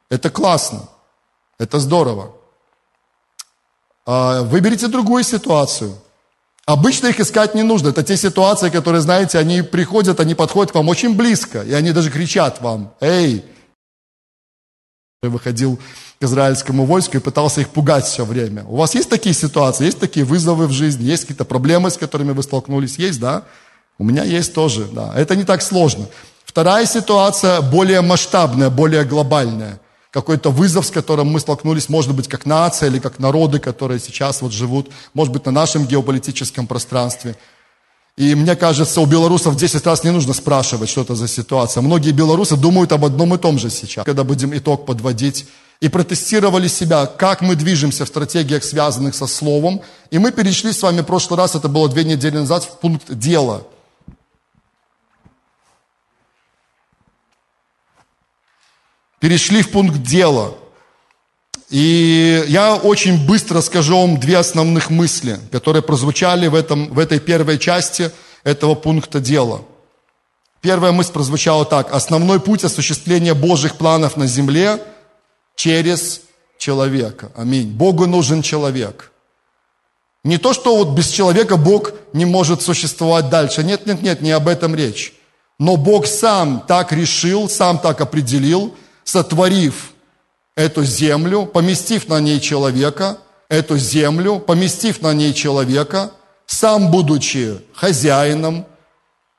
Это 0.10 0.32
классно. 0.32 0.90
Это 1.60 1.80
здорово. 1.80 2.32
А, 4.06 4.42
выберите 4.44 4.88
другую 4.88 5.24
ситуацию. 5.24 5.96
Обычно 6.66 7.08
их 7.08 7.20
искать 7.20 7.56
не 7.56 7.64
нужно. 7.64 7.90
Это 7.90 8.04
те 8.04 8.16
ситуации, 8.16 8.70
которые, 8.70 9.02
знаете, 9.02 9.38
они 9.40 9.62
приходят, 9.62 10.20
они 10.20 10.36
подходят 10.36 10.72
к 10.72 10.76
вам 10.76 10.88
очень 10.88 11.16
близко, 11.16 11.62
и 11.64 11.74
они 11.74 11.92
даже 11.92 12.12
кричат 12.12 12.62
вам, 12.62 12.94
«Эй!» 13.02 13.44
Я 15.22 15.30
выходил 15.30 15.80
к 16.20 16.24
израильскому 16.24 16.86
войску 16.86 17.18
и 17.18 17.20
пытался 17.20 17.62
их 17.62 17.70
пугать 17.70 18.06
все 18.06 18.24
время. 18.24 18.64
У 18.66 18.78
вас 18.78 18.96
есть 18.96 19.10
такие 19.10 19.36
ситуации, 19.36 19.86
есть 19.86 20.00
такие 20.00 20.26
вызовы 20.26 20.68
в 20.68 20.72
жизни, 20.72 21.04
есть 21.04 21.24
какие-то 21.24 21.44
проблемы, 21.44 21.90
с 21.90 21.98
которыми 21.98 22.32
вы 22.32 22.44
столкнулись? 22.44 22.98
Есть, 22.98 23.20
да? 23.20 23.44
У 23.98 24.04
меня 24.04 24.24
есть 24.24 24.54
тоже, 24.54 24.86
да. 24.86 25.14
Это 25.16 25.36
не 25.36 25.44
так 25.44 25.62
сложно. 25.62 26.06
Вторая 26.46 26.86
ситуация 26.86 27.62
более 27.62 28.02
масштабная, 28.02 28.70
более 28.70 29.04
глобальная. 29.04 29.80
Какой-то 30.12 30.50
вызов, 30.50 30.88
с 30.88 30.92
которым 30.92 31.28
мы 31.28 31.40
столкнулись, 31.40 31.88
может 31.88 32.16
быть, 32.16 32.28
как 32.28 32.48
нация 32.48 32.90
или 32.90 32.98
как 32.98 33.20
народы, 33.20 33.60
которые 33.60 34.00
сейчас 34.00 34.42
вот 34.42 34.52
живут, 34.52 34.90
может 35.14 35.32
быть, 35.32 35.46
на 35.46 35.52
нашем 35.52 35.86
геополитическом 35.86 36.66
пространстве. 36.66 37.36
И 38.18 38.34
мне 38.34 38.56
кажется, 38.56 39.02
у 39.02 39.06
белорусов 39.06 39.56
10 39.56 39.86
раз 39.86 40.04
не 40.04 40.12
нужно 40.12 40.34
спрашивать, 40.34 40.90
что 40.90 41.02
это 41.02 41.16
за 41.16 41.28
ситуация. 41.28 41.82
Многие 41.82 42.12
белорусы 42.12 42.58
думают 42.58 42.92
об 42.92 43.06
одном 43.06 43.36
и 43.36 43.38
том 43.38 43.60
же 43.60 43.70
сейчас, 43.70 44.04
когда 44.04 44.24
будем 44.24 44.56
итог 44.58 44.86
подводить. 44.86 45.46
И 45.80 45.88
протестировали 45.88 46.68
себя, 46.68 47.06
как 47.06 47.42
мы 47.42 47.56
движемся 47.56 48.04
в 48.04 48.10
стратегиях, 48.10 48.66
связанных 48.66 49.16
со 49.16 49.28
словом. 49.28 49.82
И 50.12 50.18
мы 50.18 50.32
перешли 50.32 50.74
с 50.74 50.82
вами 50.82 51.02
в 51.02 51.06
прошлый 51.06 51.38
раз, 51.38 51.56
это 51.56 51.70
было 51.70 51.88
две 51.88 52.04
недели 52.04 52.38
назад, 52.38 52.64
в 52.64 52.80
пункт 52.80 53.14
дела– 53.14 53.62
перешли 59.20 59.62
в 59.62 59.72
пункт 59.72 60.02
дела. 60.02 60.56
И 61.70 62.44
я 62.48 62.76
очень 62.76 63.28
быстро 63.28 63.62
скажу 63.62 63.96
вам 63.96 64.20
две 64.20 64.38
основных 64.38 64.90
мысли, 64.90 65.40
которые 65.52 65.84
прозвучали 65.84 66.48
в, 66.48 66.56
этом, 66.56 66.90
в 66.90 66.98
этой 66.98 67.20
первой 67.20 67.60
части 67.60 68.12
этого 68.44 68.74
пункта 68.74 69.20
дела. 69.20 69.62
Первая 70.62 70.92
мысль 70.92 71.12
прозвучала 71.12 71.66
так. 71.66 71.94
Основной 71.94 72.40
путь 72.40 72.64
осуществления 72.64 73.34
Божьих 73.34 73.76
планов 73.76 74.18
на 74.18 74.26
земле 74.26 74.82
через 75.56 76.22
человека. 76.58 77.32
Аминь. 77.36 77.70
Богу 77.70 78.08
нужен 78.08 78.42
человек. 78.42 79.12
Не 80.24 80.38
то, 80.38 80.54
что 80.54 80.76
вот 80.76 80.98
без 80.98 81.10
человека 81.10 81.56
Бог 81.56 81.94
не 82.12 82.26
может 82.26 82.62
существовать 82.62 83.30
дальше. 83.30 83.64
Нет, 83.64 83.86
нет, 83.86 84.02
нет, 84.02 84.22
не 84.22 84.32
об 84.32 84.48
этом 84.48 84.76
речь. 84.76 85.14
Но 85.60 85.78
Бог 85.78 86.08
сам 86.08 86.64
так 86.68 86.92
решил, 86.92 87.48
сам 87.48 87.78
так 87.78 88.02
определил– 88.02 88.74
сотворив 89.10 89.94
эту 90.56 90.84
землю, 90.84 91.46
поместив 91.46 92.08
на 92.08 92.20
ней 92.20 92.40
человека, 92.40 93.18
эту 93.50 93.78
землю, 93.78 94.40
поместив 94.40 95.02
на 95.02 95.14
ней 95.14 95.34
человека, 95.34 96.12
сам 96.46 96.92
будучи 96.92 97.60
хозяином, 97.74 98.66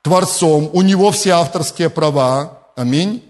творцом, 0.03 0.71
у 0.73 0.83
него 0.83 1.11
все 1.11 1.31
авторские 1.31 1.89
права, 1.89 2.59
аминь. 2.77 3.23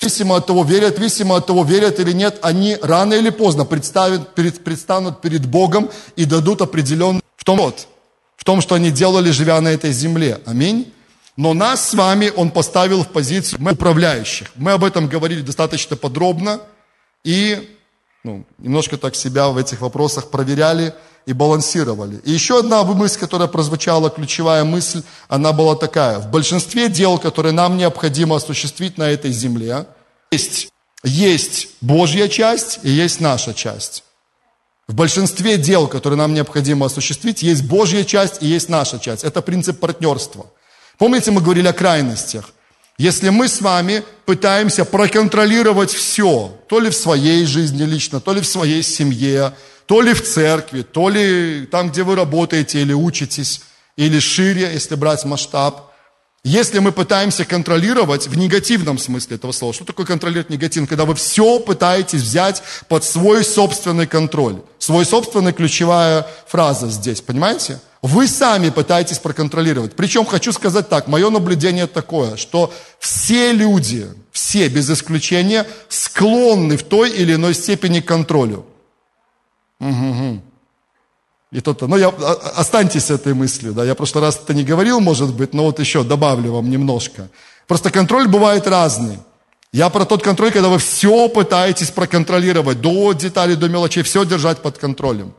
Зависимо 0.00 0.36
от 0.36 0.46
того, 0.46 0.64
верят, 0.64 0.96
зависимо 0.96 1.36
от 1.36 1.46
того, 1.46 1.64
верят 1.64 2.00
или 2.00 2.12
нет, 2.12 2.38
они 2.42 2.76
рано 2.82 3.14
или 3.14 3.30
поздно 3.30 3.64
представят, 3.64 4.34
перед, 4.34 4.64
предстанут 4.64 5.20
перед 5.20 5.46
Богом 5.46 5.90
и 6.16 6.24
дадут 6.24 6.60
определенный 6.60 7.22
в 7.36 7.44
том, 7.44 7.72
в 8.36 8.44
том, 8.44 8.60
что 8.60 8.74
они 8.74 8.90
делали, 8.90 9.30
живя 9.30 9.60
на 9.60 9.68
этой 9.68 9.92
земле. 9.92 10.40
Аминь. 10.44 10.92
Но 11.36 11.54
нас 11.54 11.90
с 11.90 11.94
вами 11.94 12.32
Он 12.34 12.50
поставил 12.50 13.02
в 13.02 13.08
позицию 13.08 13.58
мы 13.60 13.72
управляющих. 13.72 14.48
Мы 14.54 14.72
об 14.72 14.84
этом 14.84 15.08
говорили 15.08 15.42
достаточно 15.42 15.96
подробно 15.96 16.60
и 17.24 17.76
ну, 18.24 18.44
немножко 18.58 18.96
так 18.96 19.14
себя 19.14 19.48
в 19.48 19.56
этих 19.56 19.80
вопросах 19.80 20.30
проверяли 20.30 20.94
и 21.26 21.32
балансировали. 21.32 22.20
И 22.24 22.32
еще 22.32 22.58
одна 22.58 22.82
мысль, 22.82 23.20
которая 23.20 23.48
прозвучала, 23.48 24.10
ключевая 24.10 24.64
мысль, 24.64 25.02
она 25.28 25.52
была 25.52 25.76
такая. 25.76 26.18
В 26.18 26.30
большинстве 26.30 26.88
дел, 26.88 27.18
которые 27.18 27.52
нам 27.52 27.76
необходимо 27.76 28.36
осуществить 28.36 28.98
на 28.98 29.10
этой 29.10 29.30
земле, 29.30 29.86
есть, 30.32 30.68
есть 31.04 31.68
Божья 31.80 32.28
часть 32.28 32.80
и 32.82 32.90
есть 32.90 33.20
наша 33.20 33.54
часть. 33.54 34.02
В 34.88 34.94
большинстве 34.94 35.56
дел, 35.56 35.88
которые 35.88 36.18
нам 36.18 36.34
необходимо 36.34 36.86
осуществить, 36.86 37.42
есть 37.42 37.64
Божья 37.64 38.04
часть 38.04 38.42
и 38.42 38.46
есть 38.46 38.68
наша 38.68 38.98
часть. 38.98 39.24
Это 39.24 39.42
принцип 39.42 39.80
партнерства. 39.80 40.46
Помните, 40.98 41.30
мы 41.30 41.40
говорили 41.40 41.68
о 41.68 41.72
крайностях. 41.72 42.50
Если 42.98 43.28
мы 43.28 43.48
с 43.48 43.60
вами 43.60 44.02
пытаемся 44.24 44.86
проконтролировать 44.86 45.90
все, 45.92 46.58
то 46.68 46.80
ли 46.80 46.88
в 46.88 46.94
своей 46.94 47.44
жизни 47.44 47.82
лично, 47.82 48.20
то 48.20 48.32
ли 48.32 48.40
в 48.40 48.46
своей 48.46 48.82
семье, 48.82 49.52
то 49.84 50.00
ли 50.00 50.14
в 50.14 50.24
церкви, 50.24 50.82
то 50.82 51.10
ли 51.10 51.66
там, 51.70 51.90
где 51.90 52.02
вы 52.02 52.16
работаете 52.16 52.80
или 52.80 52.94
учитесь, 52.94 53.60
или 53.96 54.18
шире, 54.18 54.70
если 54.72 54.94
брать 54.94 55.24
масштаб, 55.26 55.92
если 56.42 56.78
мы 56.78 56.92
пытаемся 56.92 57.44
контролировать 57.44 58.28
в 58.28 58.38
негативном 58.38 58.98
смысле 58.98 59.34
этого 59.36 59.50
слова, 59.50 59.74
что 59.74 59.84
такое 59.84 60.06
контролировать 60.06 60.48
негативно? 60.48 60.86
Когда 60.86 61.04
вы 61.04 61.16
все 61.16 61.58
пытаетесь 61.58 62.22
взять 62.22 62.62
под 62.88 63.02
свой 63.02 63.42
собственный 63.44 64.06
контроль. 64.06 64.62
Свой 64.78 65.04
собственный 65.04 65.52
ключевая 65.52 66.24
фраза 66.46 66.88
здесь, 66.88 67.20
понимаете? 67.20 67.80
Вы 68.06 68.28
сами 68.28 68.70
пытаетесь 68.70 69.18
проконтролировать. 69.18 69.96
Причем 69.96 70.26
хочу 70.26 70.52
сказать 70.52 70.88
так, 70.88 71.08
мое 71.08 71.28
наблюдение 71.28 71.88
такое, 71.88 72.36
что 72.36 72.72
все 73.00 73.52
люди, 73.52 74.06
все 74.30 74.68
без 74.68 74.88
исключения, 74.88 75.66
склонны 75.88 76.76
в 76.76 76.84
той 76.84 77.10
или 77.10 77.34
иной 77.34 77.52
степени 77.52 77.98
к 77.98 78.06
контролю. 78.06 78.64
Угу. 79.80 80.40
И 81.50 81.60
тот, 81.60 81.82
ну, 81.82 81.96
я, 81.96 82.10
а, 82.10 82.52
останьтесь 82.54 83.06
с 83.06 83.10
этой 83.10 83.34
мыслью, 83.34 83.72
да, 83.72 83.84
я 83.84 83.94
в 83.94 83.96
прошлый 83.96 84.22
раз 84.22 84.40
это 84.40 84.54
не 84.54 84.62
говорил, 84.62 85.00
может 85.00 85.34
быть, 85.34 85.52
но 85.52 85.64
вот 85.64 85.80
еще 85.80 86.04
добавлю 86.04 86.52
вам 86.52 86.70
немножко. 86.70 87.28
Просто 87.66 87.90
контроль 87.90 88.28
бывает 88.28 88.68
разный. 88.68 89.18
Я 89.72 89.90
про 89.90 90.04
тот 90.04 90.22
контроль, 90.22 90.52
когда 90.52 90.68
вы 90.68 90.78
все 90.78 91.28
пытаетесь 91.28 91.90
проконтролировать, 91.90 92.80
до 92.80 93.12
деталей, 93.14 93.56
до 93.56 93.68
мелочей, 93.68 94.04
все 94.04 94.24
держать 94.24 94.62
под 94.62 94.78
контролем. 94.78 95.34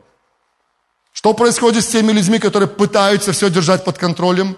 Что 1.18 1.34
происходит 1.34 1.82
с 1.82 1.88
теми 1.88 2.12
людьми, 2.12 2.38
которые 2.38 2.68
пытаются 2.68 3.32
все 3.32 3.50
держать 3.50 3.82
под 3.82 3.98
контролем? 3.98 4.56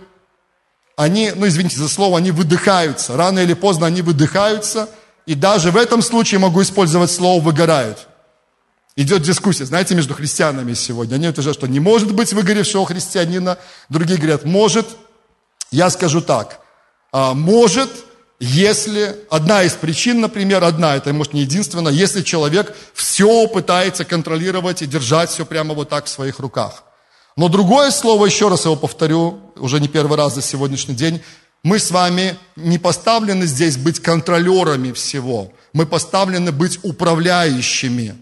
Они, 0.94 1.32
ну 1.34 1.46
извините 1.46 1.78
за 1.78 1.88
слово, 1.88 2.18
они 2.18 2.32
выдыхаются. 2.32 3.16
Рано 3.16 3.38
или 3.38 3.54
поздно 3.54 3.86
они 3.86 4.02
выдыхаются. 4.02 4.86
И 5.24 5.34
даже 5.34 5.70
в 5.70 5.76
этом 5.78 6.02
случае 6.02 6.38
могу 6.38 6.60
использовать 6.60 7.10
слово 7.10 7.40
«выгорают». 7.42 8.08
Идет 8.94 9.22
дискуссия, 9.22 9.64
знаете, 9.64 9.94
между 9.94 10.12
христианами 10.12 10.74
сегодня. 10.74 11.14
Они 11.14 11.28
утверждают, 11.28 11.56
что 11.56 11.66
не 11.66 11.80
может 11.80 12.12
быть 12.12 12.34
выгоревшего 12.34 12.84
христианина. 12.84 13.56
Другие 13.88 14.18
говорят, 14.18 14.44
может. 14.44 14.86
Я 15.70 15.88
скажу 15.88 16.20
так. 16.20 16.60
А, 17.10 17.32
может, 17.32 17.88
если, 18.40 19.16
одна 19.28 19.64
из 19.64 19.74
причин, 19.74 20.22
например, 20.22 20.64
одна, 20.64 20.96
это 20.96 21.12
может 21.12 21.34
не 21.34 21.42
единственная, 21.42 21.92
если 21.92 22.22
человек 22.22 22.74
все 22.94 23.46
пытается 23.46 24.06
контролировать 24.06 24.80
и 24.80 24.86
держать 24.86 25.28
все 25.28 25.44
прямо 25.44 25.74
вот 25.74 25.90
так 25.90 26.06
в 26.06 26.08
своих 26.08 26.38
руках. 26.40 26.84
Но 27.36 27.48
другое 27.48 27.90
слово, 27.90 28.24
еще 28.24 28.48
раз 28.48 28.64
его 28.64 28.76
повторю, 28.76 29.52
уже 29.56 29.78
не 29.78 29.88
первый 29.88 30.16
раз 30.16 30.34
за 30.34 30.42
сегодняшний 30.42 30.94
день, 30.94 31.22
мы 31.62 31.78
с 31.78 31.90
вами 31.90 32.38
не 32.56 32.78
поставлены 32.78 33.44
здесь 33.44 33.76
быть 33.76 34.00
контролерами 34.00 34.92
всего, 34.92 35.52
мы 35.74 35.84
поставлены 35.84 36.50
быть 36.50 36.80
управляющими. 36.82 38.16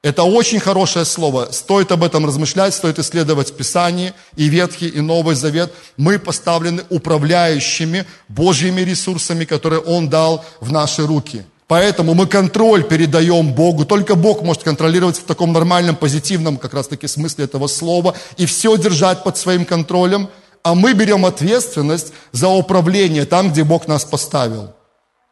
Это 0.00 0.22
очень 0.22 0.60
хорошее 0.60 1.04
слово. 1.04 1.48
Стоит 1.50 1.90
об 1.90 2.04
этом 2.04 2.24
размышлять, 2.24 2.72
стоит 2.72 3.00
исследовать 3.00 3.56
Писание, 3.56 4.14
и 4.36 4.48
Ветхий, 4.48 4.86
и 4.86 5.00
Новый 5.00 5.34
Завет. 5.34 5.72
Мы 5.96 6.20
поставлены 6.20 6.84
управляющими 6.88 8.06
Божьими 8.28 8.82
ресурсами, 8.82 9.44
которые 9.44 9.80
Он 9.80 10.08
дал 10.08 10.44
в 10.60 10.70
наши 10.70 11.04
руки. 11.04 11.44
Поэтому 11.66 12.14
мы 12.14 12.28
контроль 12.28 12.84
передаем 12.84 13.52
Богу. 13.52 13.84
Только 13.84 14.14
Бог 14.14 14.42
может 14.42 14.62
контролировать 14.62 15.16
в 15.16 15.24
таком 15.24 15.52
нормальном, 15.52 15.96
позитивном 15.96 16.58
как 16.58 16.74
раз-таки 16.74 17.08
смысле 17.08 17.46
этого 17.46 17.66
слова 17.66 18.14
и 18.36 18.46
все 18.46 18.76
держать 18.76 19.24
под 19.24 19.36
своим 19.36 19.64
контролем. 19.64 20.30
А 20.62 20.76
мы 20.76 20.92
берем 20.92 21.26
ответственность 21.26 22.12
за 22.30 22.48
управление 22.48 23.26
там, 23.26 23.50
где 23.50 23.64
Бог 23.64 23.88
нас 23.88 24.04
поставил 24.04 24.77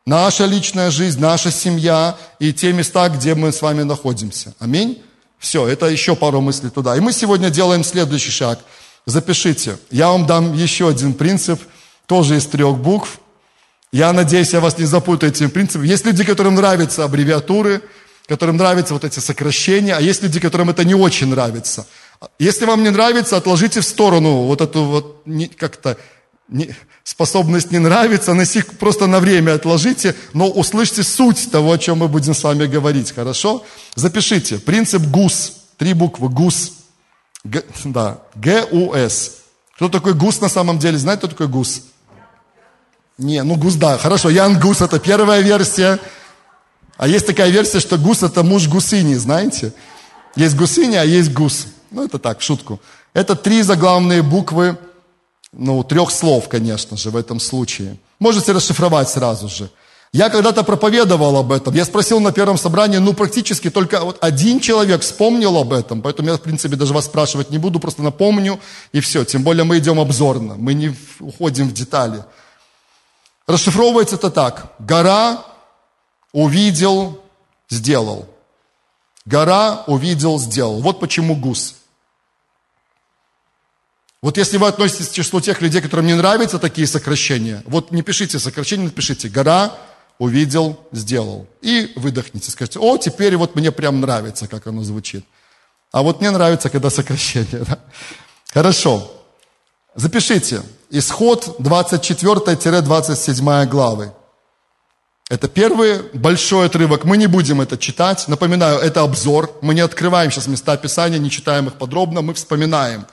наша 0.07 0.47
личная 0.47 0.91
жизнь, 0.91 1.21
наша 1.21 1.51
семья 1.51 2.17
и 2.39 2.53
те 2.53 2.73
места, 2.73 3.09
где 3.09 3.35
мы 3.35 3.53
с 3.53 3.61
вами 3.61 3.83
находимся. 3.83 4.55
Аминь. 4.59 5.03
Все, 5.39 5.67
это 5.67 5.87
еще 5.87 6.17
пару 6.17 6.41
мыслей 6.41 6.71
туда. 6.71 6.97
И 6.97 7.01
мы 7.01 7.13
сегодня 7.13 7.51
делаем 7.51 7.85
следующий 7.85 8.31
шаг. 8.31 8.61
Запишите. 9.05 9.77
Я 9.91 10.09
вам 10.09 10.27
дам 10.27 10.55
еще 10.55 10.89
один 10.89 11.13
принцип, 11.13 11.61
тоже 12.07 12.37
из 12.37 12.47
трех 12.47 12.79
букв. 12.79 13.21
Я 13.93 14.13
надеюсь, 14.13 14.53
я 14.53 14.61
вас 14.61 14.79
не 14.79 14.85
запутаю 14.85 15.31
этим 15.31 15.51
принципом. 15.51 15.85
Есть 15.85 16.05
люди, 16.07 16.25
которым 16.25 16.55
нравятся 16.55 17.05
аббревиатуры, 17.05 17.83
которым 18.27 18.57
нравятся 18.57 18.95
вот 18.95 19.05
эти 19.05 19.21
сокращения, 19.21 19.95
а 19.95 20.01
есть 20.01 20.23
люди, 20.23 20.41
которым 20.41 20.71
это 20.71 20.85
не 20.85 20.95
очень 20.95 21.29
нравится. 21.29 21.87
Если 22.39 22.65
вам 22.65 22.83
не 22.83 22.91
нравится, 22.91 23.37
отложите 23.37 23.81
в 23.81 23.85
сторону 23.85 24.47
вот 24.47 24.61
эту 24.61 24.85
вот 24.85 25.25
как-то 25.57 25.97
способность 27.07 27.71
не 27.71 27.79
нравится, 27.79 28.35
на 28.35 28.45
сих 28.45 28.67
просто 28.79 29.07
на 29.07 29.21
время 29.21 29.55
отложите, 29.55 30.17
но 30.33 30.49
услышьте 30.49 31.05
суть 31.05 31.53
того, 31.53 31.71
о 31.71 31.79
чем 31.79 31.99
мы 31.99 32.09
будем 32.09 32.35
с 32.35 32.43
вами 32.43 32.67
говорить, 32.67 33.15
хорошо? 33.15 33.65
Запишите. 33.95 34.59
Принцип 34.59 35.03
ГУС. 35.03 35.53
Три 35.79 35.93
буквы 35.95 36.29
ГУС. 36.29 36.73
Г, 37.45 37.63
да, 37.85 38.19
Г-У-С. 38.35 39.37
Кто 39.77 39.89
такой 39.89 40.15
ГУС 40.15 40.41
на 40.41 40.49
самом 40.49 40.81
деле? 40.81 40.99
Знаете, 40.99 41.21
кто 41.21 41.29
такой 41.29 41.47
ГУС? 41.47 41.83
Не, 43.19 43.45
ну 43.45 43.55
ГУС, 43.55 43.77
да, 43.77 43.99
хорошо. 43.99 44.29
Ян 44.29 44.59
ГУС 44.59 44.81
это 44.81 44.99
первая 44.99 45.43
версия. 45.43 46.01
А 46.97 47.07
есть 47.07 47.27
такая 47.27 47.51
версия, 47.51 47.79
что 47.79 47.99
ГУС 47.99 48.25
это 48.25 48.43
муж 48.43 48.67
гусыни, 48.67 49.15
знаете? 49.15 49.73
Есть 50.35 50.57
гусыня, 50.57 51.03
а 51.03 51.05
есть 51.05 51.33
ГУС. 51.33 51.69
Ну, 51.93 52.05
это 52.05 52.19
так, 52.19 52.41
в 52.41 52.43
шутку. 52.43 52.81
Это 53.15 53.37
три 53.37 53.63
заглавные 53.63 54.23
буквы 54.23 54.77
ну, 55.57 55.83
трех 55.83 56.11
слов, 56.11 56.49
конечно 56.49 56.97
же, 56.97 57.11
в 57.11 57.17
этом 57.17 57.41
случае. 57.41 57.97
Можете 58.19 58.53
расшифровать 58.53 59.09
сразу 59.09 59.49
же. 59.49 59.71
Я 60.13 60.31
когда-то 60.31 60.63
проповедовал 60.63 61.37
об 61.37 61.53
этом. 61.53 61.75
Я 61.75 61.85
спросил 61.85 62.21
на 62.21 62.33
первом 62.33 62.57
собрании, 62.57 62.99
ну, 62.99 63.13
практически 63.13 63.71
только 63.71 64.01
вот 64.01 64.19
один 64.21 64.61
человек 64.61 65.03
вспомнил 65.03 65.57
об 65.59 65.73
этом. 65.73 66.01
Поэтому 66.01 66.29
я, 66.29 66.37
в 66.37 66.41
принципе, 66.41 66.77
даже 66.77 66.95
вас 66.95 67.07
спрашивать 67.07 67.51
не 67.51 67.59
буду, 67.59 67.81
просто 67.81 68.03
напомню, 68.03 68.61
и 68.93 69.01
все. 69.01 69.25
Тем 69.25 69.43
более 69.43 69.65
мы 69.65 69.79
идем 69.79 70.01
обзорно, 70.01 70.55
мы 70.57 70.75
не 70.75 70.95
уходим 71.21 71.69
в 71.69 71.73
детали. 71.73 72.25
Расшифровывается 73.47 74.17
это 74.17 74.31
так. 74.31 74.75
Гора 74.79 75.45
увидел, 76.33 77.21
сделал. 77.69 78.27
Гора 79.25 79.85
увидел, 79.87 80.39
сделал. 80.39 80.81
Вот 80.81 81.01
почему 81.01 81.35
гус. 81.35 81.75
Вот 84.23 84.39
если 84.39 84.57
вы 84.57 84.69
относитесь 84.69 85.09
к 85.09 85.13
числу 85.13 85.41
тех 85.41 85.61
людей, 85.61 85.81
которым 85.81 86.07
не 86.07 86.15
нравятся 86.15 86.59
такие 86.59 86.87
сокращения, 86.87 87.63
вот 87.67 87.91
не 87.91 88.03
пишите 88.03 88.39
сокращения, 88.39 88.85
напишите 88.85 89.29
«гора 89.29 89.77
увидел, 90.19 90.81
сделал». 90.93 91.47
И 91.61 91.93
выдохните, 91.97 92.51
скажите, 92.51 92.79
о, 92.79 92.97
теперь 92.97 93.37
вот 93.37 93.55
мне 93.55 93.71
прям 93.71 94.01
нравится, 94.01 94.49
как 94.49 94.67
оно 94.67 94.83
звучит. 94.83 95.27
А 95.93 96.03
вот 96.03 96.21
мне 96.21 96.31
нравится, 96.31 96.71
когда 96.71 96.91
сокращение. 96.91 97.65
Да? 97.69 97.79
Хорошо. 98.53 99.13
Запишите. 99.95 100.63
Исход 100.91 101.57
24-27 101.59 103.67
главы. 103.67 104.13
Это 105.29 105.49
первый 105.49 106.03
большой 106.13 106.67
отрывок. 106.67 107.05
Мы 107.05 107.17
не 107.17 107.27
будем 107.27 107.61
это 107.61 107.77
читать. 107.77 108.29
Напоминаю, 108.29 108.79
это 108.79 109.03
обзор. 109.03 109.53
Мы 109.61 109.75
не 109.75 109.81
открываем 109.81 110.31
сейчас 110.31 110.47
места 110.47 110.77
Писания, 110.77 111.19
не 111.19 111.31
читаем 111.31 111.67
их 111.67 111.75
подробно. 111.75 112.23
Мы 112.23 112.35
вспоминаем 112.35 113.07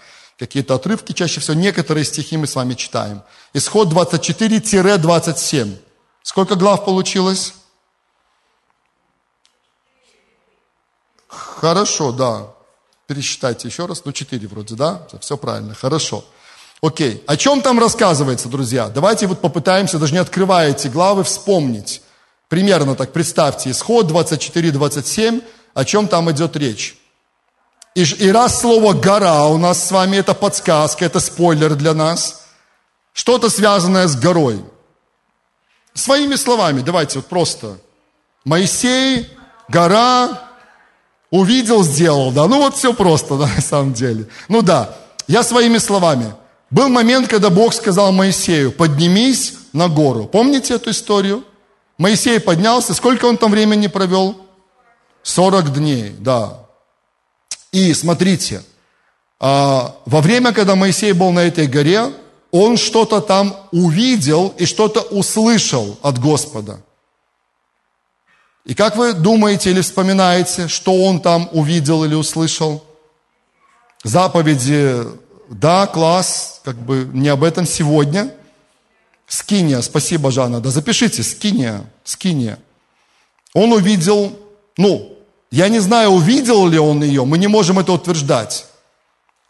какие-то 0.44 0.76
отрывки. 0.76 1.14
Чаще 1.14 1.40
всего 1.40 1.56
некоторые 1.56 2.04
стихи 2.04 2.36
мы 2.36 2.48
с 2.48 2.56
вами 2.56 2.74
читаем. 2.74 3.24
Исход 3.54 3.88
24-27. 3.94 5.78
Сколько 6.22 6.56
глав 6.56 6.84
получилось? 6.84 7.54
Хорошо, 11.28 12.12
да. 12.12 12.48
Пересчитайте 13.08 13.70
еще 13.70 13.86
раз. 13.86 14.04
Ну, 14.04 14.12
четыре 14.12 14.50
вроде, 14.50 14.76
да? 14.76 15.08
Все 15.22 15.38
правильно. 15.38 15.74
Хорошо. 15.76 16.26
Окей. 16.82 17.24
О 17.26 17.38
чем 17.38 17.62
там 17.62 17.80
рассказывается, 17.80 18.50
друзья? 18.50 18.90
Давайте 18.90 19.28
вот 19.28 19.40
попытаемся, 19.40 19.98
даже 19.98 20.12
не 20.12 20.20
открывая 20.20 20.72
эти 20.72 20.90
главы, 20.90 21.24
вспомнить. 21.24 22.02
Примерно 22.50 22.96
так, 22.96 23.14
представьте, 23.14 23.72
исход 23.72 24.12
24-27, 24.12 25.42
о 25.74 25.86
чем 25.86 26.10
там 26.10 26.30
идет 26.32 26.58
речь. 26.58 26.98
И, 27.96 28.02
и 28.02 28.32
раз 28.32 28.62
слово 28.62 28.94
«гора» 28.94 29.46
у 29.48 29.58
нас 29.58 29.88
с 29.88 29.92
вами 29.92 30.18
это 30.18 30.34
подсказка, 30.34 31.06
это 31.06 31.20
спойлер 31.20 31.76
для 31.76 31.94
нас, 31.94 32.44
что-то 33.14 33.50
связанное 33.50 34.08
с 34.08 34.16
горой. 34.16 34.64
Своими 35.94 36.36
словами, 36.36 36.82
давайте 36.82 37.20
вот 37.20 37.28
просто. 37.28 37.78
Моисей, 38.46 39.30
гора, 39.68 40.50
увидел, 41.30 41.84
сделал, 41.84 42.32
да. 42.32 42.48
Ну 42.48 42.58
вот 42.58 42.76
все 42.76 42.94
просто, 42.94 43.38
да, 43.38 43.48
на 43.48 43.62
самом 43.62 43.94
деле. 43.94 44.28
Ну 44.48 44.64
да, 44.64 44.98
я 45.28 45.44
своими 45.44 45.78
словами. 45.78 46.34
Был 46.72 46.90
момент, 46.90 47.28
когда 47.28 47.52
Бог 47.52 47.76
сказал 47.76 48.12
Моисею, 48.12 48.72
поднимись 48.72 49.54
на 49.74 49.88
гору. 49.88 50.26
Помните 50.26 50.74
эту 50.74 50.90
историю? 50.90 51.44
Моисей 52.00 52.40
поднялся, 52.40 52.96
сколько 52.96 53.26
он 53.26 53.38
там 53.38 53.52
времени 53.52 53.86
провел? 53.86 54.36
40 55.22 55.74
дней, 55.74 56.16
да. 56.18 56.63
И 57.74 57.94
смотрите, 57.96 58.64
а, 59.40 59.96
во 60.06 60.22
время, 60.22 60.54
когда 60.54 60.76
Моисей 60.76 61.12
был 61.12 61.32
на 61.32 61.40
этой 61.40 61.68
горе, 61.68 62.14
он 62.52 62.78
что-то 62.78 63.20
там 63.20 63.58
увидел 63.72 64.54
и 64.60 64.66
что-то 64.66 65.02
услышал 65.02 65.98
от 66.04 66.20
Господа. 66.20 66.80
И 68.64 68.76
как 68.76 68.96
вы 68.96 69.14
думаете 69.14 69.72
или 69.72 69.82
вспоминаете, 69.82 70.68
что 70.68 71.04
он 71.04 71.20
там 71.20 71.50
увидел 71.52 72.04
или 72.06 72.14
услышал? 72.14 72.86
Заповеди 74.04 75.04
да, 75.50 75.88
класс, 75.88 76.62
как 76.64 76.76
бы 76.76 77.10
не 77.12 77.30
об 77.30 77.44
этом 77.44 77.66
сегодня. 77.66 78.34
Скиния, 79.28 79.82
спасибо, 79.82 80.30
Жанна. 80.32 80.62
Да 80.62 80.70
запишите, 80.70 81.24
скиния, 81.24 81.90
скиния. 82.04 82.60
Он 83.54 83.74
увидел, 83.74 84.38
ну, 84.78 85.13
я 85.54 85.70
не 85.70 85.78
знаю, 85.78 86.10
увидел 86.10 86.68
ли 86.68 86.80
он 86.80 87.04
ее, 87.04 87.26
мы 87.26 87.38
не 87.38 87.46
можем 87.46 87.78
это 87.78 87.92
утверждать. 87.92 88.66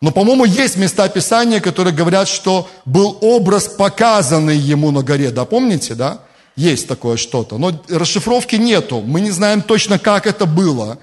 Но, 0.01 0.11
по-моему, 0.11 0.43
есть 0.43 0.75
места 0.75 1.07
Писания, 1.07 1.61
которые 1.61 1.95
говорят, 1.95 2.27
что 2.27 2.67
был 2.83 3.17
образ, 3.21 3.69
показанный 3.69 4.57
ему 4.57 4.91
на 4.91 5.01
горе. 5.01 5.31
Да, 5.31 5.45
помните, 5.45 5.95
да? 5.95 6.19
Есть 6.57 6.89
такое 6.89 7.15
что-то. 7.15 7.57
Но 7.57 7.71
расшифровки 7.87 8.57
нету. 8.57 8.99
Мы 8.99 9.21
не 9.21 9.31
знаем 9.31 9.61
точно, 9.61 9.97
как 9.97 10.27
это 10.27 10.45
было. 10.45 10.97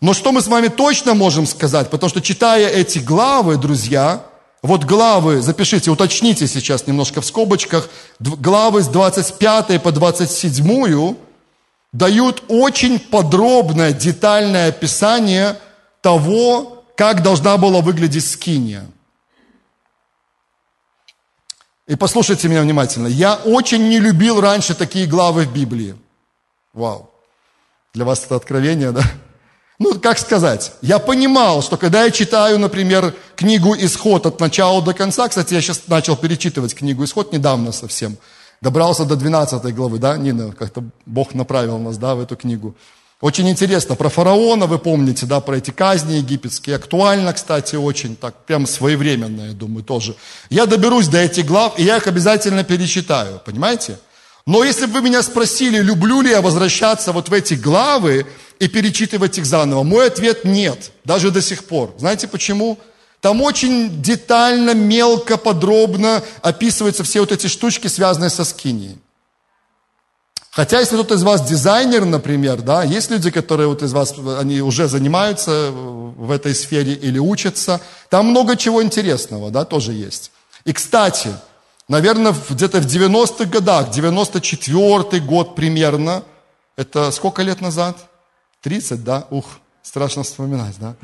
Но 0.00 0.14
что 0.14 0.30
мы 0.30 0.40
с 0.40 0.46
вами 0.46 0.68
точно 0.68 1.14
можем 1.14 1.44
сказать? 1.44 1.90
Потому 1.90 2.08
что 2.08 2.20
читая 2.20 2.68
эти 2.68 3.00
главы, 3.00 3.56
друзья, 3.56 4.22
вот 4.62 4.84
главы, 4.84 5.42
запишите, 5.42 5.90
уточните 5.90 6.46
сейчас 6.46 6.86
немножко 6.86 7.22
в 7.22 7.26
скобочках, 7.26 7.88
главы 8.20 8.82
с 8.82 8.86
25 8.86 9.82
по 9.82 9.90
27 9.90 11.16
дают 11.92 12.44
очень 12.48 12.98
подробное, 12.98 13.92
детальное 13.92 14.68
описание 14.68 15.56
того, 16.00 16.84
как 16.96 17.22
должна 17.22 17.56
была 17.56 17.80
выглядеть 17.80 18.28
скиния. 18.28 18.86
И 21.86 21.96
послушайте 21.96 22.48
меня 22.48 22.62
внимательно. 22.62 23.06
Я 23.06 23.36
очень 23.36 23.88
не 23.88 23.98
любил 23.98 24.40
раньше 24.40 24.74
такие 24.74 25.06
главы 25.06 25.44
в 25.44 25.52
Библии. 25.52 25.96
Вау. 26.74 27.10
Для 27.94 28.04
вас 28.04 28.24
это 28.24 28.36
откровение, 28.36 28.92
да? 28.92 29.02
Ну, 29.78 29.98
как 29.98 30.18
сказать, 30.18 30.72
я 30.82 30.98
понимал, 30.98 31.62
что 31.62 31.76
когда 31.76 32.04
я 32.04 32.10
читаю, 32.10 32.58
например, 32.58 33.14
книгу 33.36 33.76
«Исход» 33.76 34.26
от 34.26 34.40
начала 34.40 34.82
до 34.82 34.92
конца, 34.92 35.28
кстати, 35.28 35.54
я 35.54 35.60
сейчас 35.60 35.86
начал 35.86 36.16
перечитывать 36.16 36.74
книгу 36.74 37.04
«Исход» 37.04 37.32
недавно 37.32 37.70
совсем, 37.70 38.18
добрался 38.60 39.04
до 39.04 39.16
12 39.16 39.74
главы, 39.74 39.98
да, 39.98 40.16
Нина, 40.16 40.52
как-то 40.52 40.84
Бог 41.06 41.34
направил 41.34 41.78
нас, 41.78 41.98
да, 41.98 42.14
в 42.14 42.20
эту 42.20 42.36
книгу. 42.36 42.74
Очень 43.20 43.48
интересно, 43.50 43.96
про 43.96 44.08
фараона 44.08 44.66
вы 44.66 44.78
помните, 44.78 45.26
да, 45.26 45.40
про 45.40 45.56
эти 45.56 45.72
казни 45.72 46.14
египетские, 46.16 46.76
актуально, 46.76 47.32
кстати, 47.32 47.74
очень, 47.74 48.14
так, 48.14 48.44
прям 48.46 48.66
своевременно, 48.66 49.48
я 49.48 49.52
думаю, 49.52 49.82
тоже. 49.82 50.14
Я 50.50 50.66
доберусь 50.66 51.08
до 51.08 51.18
этих 51.18 51.46
глав, 51.46 51.78
и 51.78 51.82
я 51.82 51.96
их 51.96 52.06
обязательно 52.06 52.62
перечитаю, 52.62 53.40
понимаете? 53.44 53.98
Но 54.46 54.62
если 54.62 54.86
бы 54.86 54.92
вы 54.92 55.02
меня 55.02 55.22
спросили, 55.22 55.78
люблю 55.78 56.22
ли 56.22 56.30
я 56.30 56.40
возвращаться 56.40 57.12
вот 57.12 57.28
в 57.28 57.32
эти 57.32 57.54
главы, 57.54 58.24
и 58.58 58.68
перечитывать 58.68 59.38
их 59.38 59.46
заново? 59.46 59.82
Мой 59.82 60.06
ответ 60.06 60.44
нет, 60.44 60.90
даже 61.04 61.30
до 61.30 61.40
сих 61.40 61.64
пор. 61.64 61.94
Знаете 61.98 62.28
почему? 62.28 62.78
Там 63.20 63.42
очень 63.42 64.00
детально, 64.00 64.74
мелко, 64.74 65.36
подробно 65.36 66.22
описываются 66.42 67.02
все 67.02 67.20
вот 67.20 67.32
эти 67.32 67.48
штучки, 67.48 67.88
связанные 67.88 68.30
со 68.30 68.44
скинией. 68.44 68.98
Хотя, 70.50 70.80
если 70.80 70.96
кто-то 70.96 71.14
из 71.14 71.22
вас 71.22 71.46
дизайнер, 71.46 72.04
например, 72.04 72.62
да, 72.62 72.82
есть 72.82 73.10
люди, 73.10 73.30
которые 73.30 73.68
вот 73.68 73.82
из 73.82 73.92
вас, 73.92 74.14
они 74.40 74.60
уже 74.60 74.88
занимаются 74.88 75.70
в 75.70 76.30
этой 76.30 76.54
сфере 76.54 76.94
или 76.94 77.18
учатся, 77.18 77.80
там 78.08 78.26
много 78.26 78.56
чего 78.56 78.82
интересного, 78.82 79.50
да, 79.50 79.64
тоже 79.64 79.92
есть. 79.92 80.32
И, 80.64 80.72
кстати, 80.72 81.30
наверное, 81.88 82.34
где-то 82.50 82.80
в 82.80 82.86
90-х 82.86 83.44
годах, 83.44 83.90
94-й 83.96 85.20
год 85.20 85.54
примерно, 85.54 86.24
это 86.76 87.10
сколько 87.12 87.42
лет 87.42 87.60
назад? 87.60 87.96
30, 88.62 89.04
да? 89.04 89.26
Ух, 89.30 89.44
страшно 89.82 90.22
вспоминать, 90.22 90.74
да? 90.80 90.96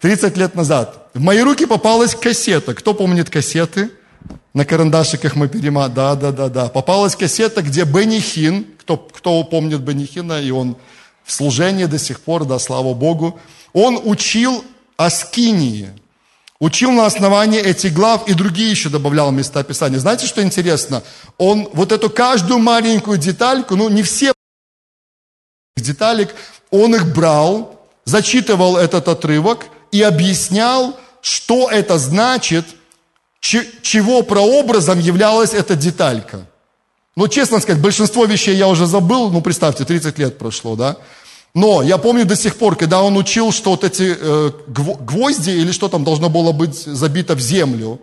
30 0.00 0.36
лет 0.36 0.54
назад. 0.54 1.08
В 1.14 1.20
мои 1.20 1.40
руки 1.40 1.66
попалась 1.66 2.14
кассета. 2.14 2.74
Кто 2.74 2.94
помнит 2.94 3.28
кассеты? 3.28 3.90
На 4.54 4.64
карандашиках 4.64 5.36
мы 5.36 5.48
перематывали. 5.48 5.94
Да, 5.94 6.14
да, 6.14 6.32
да, 6.32 6.48
да. 6.48 6.68
Попалась 6.68 7.14
кассета, 7.14 7.62
где 7.62 7.84
Бенни 7.84 8.18
Хин, 8.18 8.66
кто, 8.78 8.96
кто 8.96 9.44
помнит 9.44 9.80
Бенни 9.80 10.06
Хина, 10.06 10.40
и 10.40 10.50
он 10.50 10.76
в 11.24 11.32
служении 11.32 11.84
до 11.84 11.98
сих 11.98 12.20
пор, 12.20 12.44
да, 12.44 12.58
слава 12.58 12.94
Богу, 12.94 13.38
он 13.72 14.00
учил 14.02 14.64
о 14.96 15.10
скинии. 15.10 15.90
Учил 16.58 16.90
на 16.92 17.06
основании 17.06 17.60
этих 17.60 17.94
глав 17.94 18.28
и 18.28 18.34
другие 18.34 18.70
еще 18.70 18.88
добавлял 18.88 19.30
места 19.30 19.62
Писания. 19.62 19.98
Знаете, 19.98 20.26
что 20.26 20.42
интересно? 20.42 21.02
Он 21.38 21.68
вот 21.72 21.92
эту 21.92 22.10
каждую 22.10 22.58
маленькую 22.58 23.16
детальку, 23.16 23.76
ну 23.76 23.88
не 23.88 24.02
все 24.02 24.32
деталек, 25.76 26.34
он 26.70 26.94
их 26.94 27.14
брал, 27.14 27.80
зачитывал 28.04 28.76
этот 28.76 29.08
отрывок 29.08 29.66
и 29.92 30.02
объяснял, 30.02 30.96
что 31.20 31.70
это 31.70 31.98
значит, 31.98 32.66
чего 33.40 34.22
прообразом 34.22 34.98
являлась 34.98 35.54
эта 35.54 35.74
деталька. 35.74 36.46
Ну, 37.16 37.28
честно 37.28 37.60
сказать, 37.60 37.82
большинство 37.82 38.24
вещей 38.24 38.56
я 38.56 38.68
уже 38.68 38.86
забыл, 38.86 39.30
ну, 39.30 39.40
представьте, 39.40 39.84
30 39.84 40.18
лет 40.18 40.38
прошло, 40.38 40.76
да? 40.76 40.96
Но 41.52 41.82
я 41.82 41.98
помню 41.98 42.24
до 42.24 42.36
сих 42.36 42.56
пор, 42.56 42.76
когда 42.76 43.02
он 43.02 43.16
учил, 43.16 43.50
что 43.50 43.70
вот 43.70 43.82
эти 43.82 44.16
э, 44.18 44.50
гвозди 44.68 45.50
или 45.50 45.72
что 45.72 45.88
там 45.88 46.04
должно 46.04 46.28
было 46.28 46.52
быть 46.52 46.76
забито 46.76 47.34
в 47.34 47.40
землю, 47.40 48.00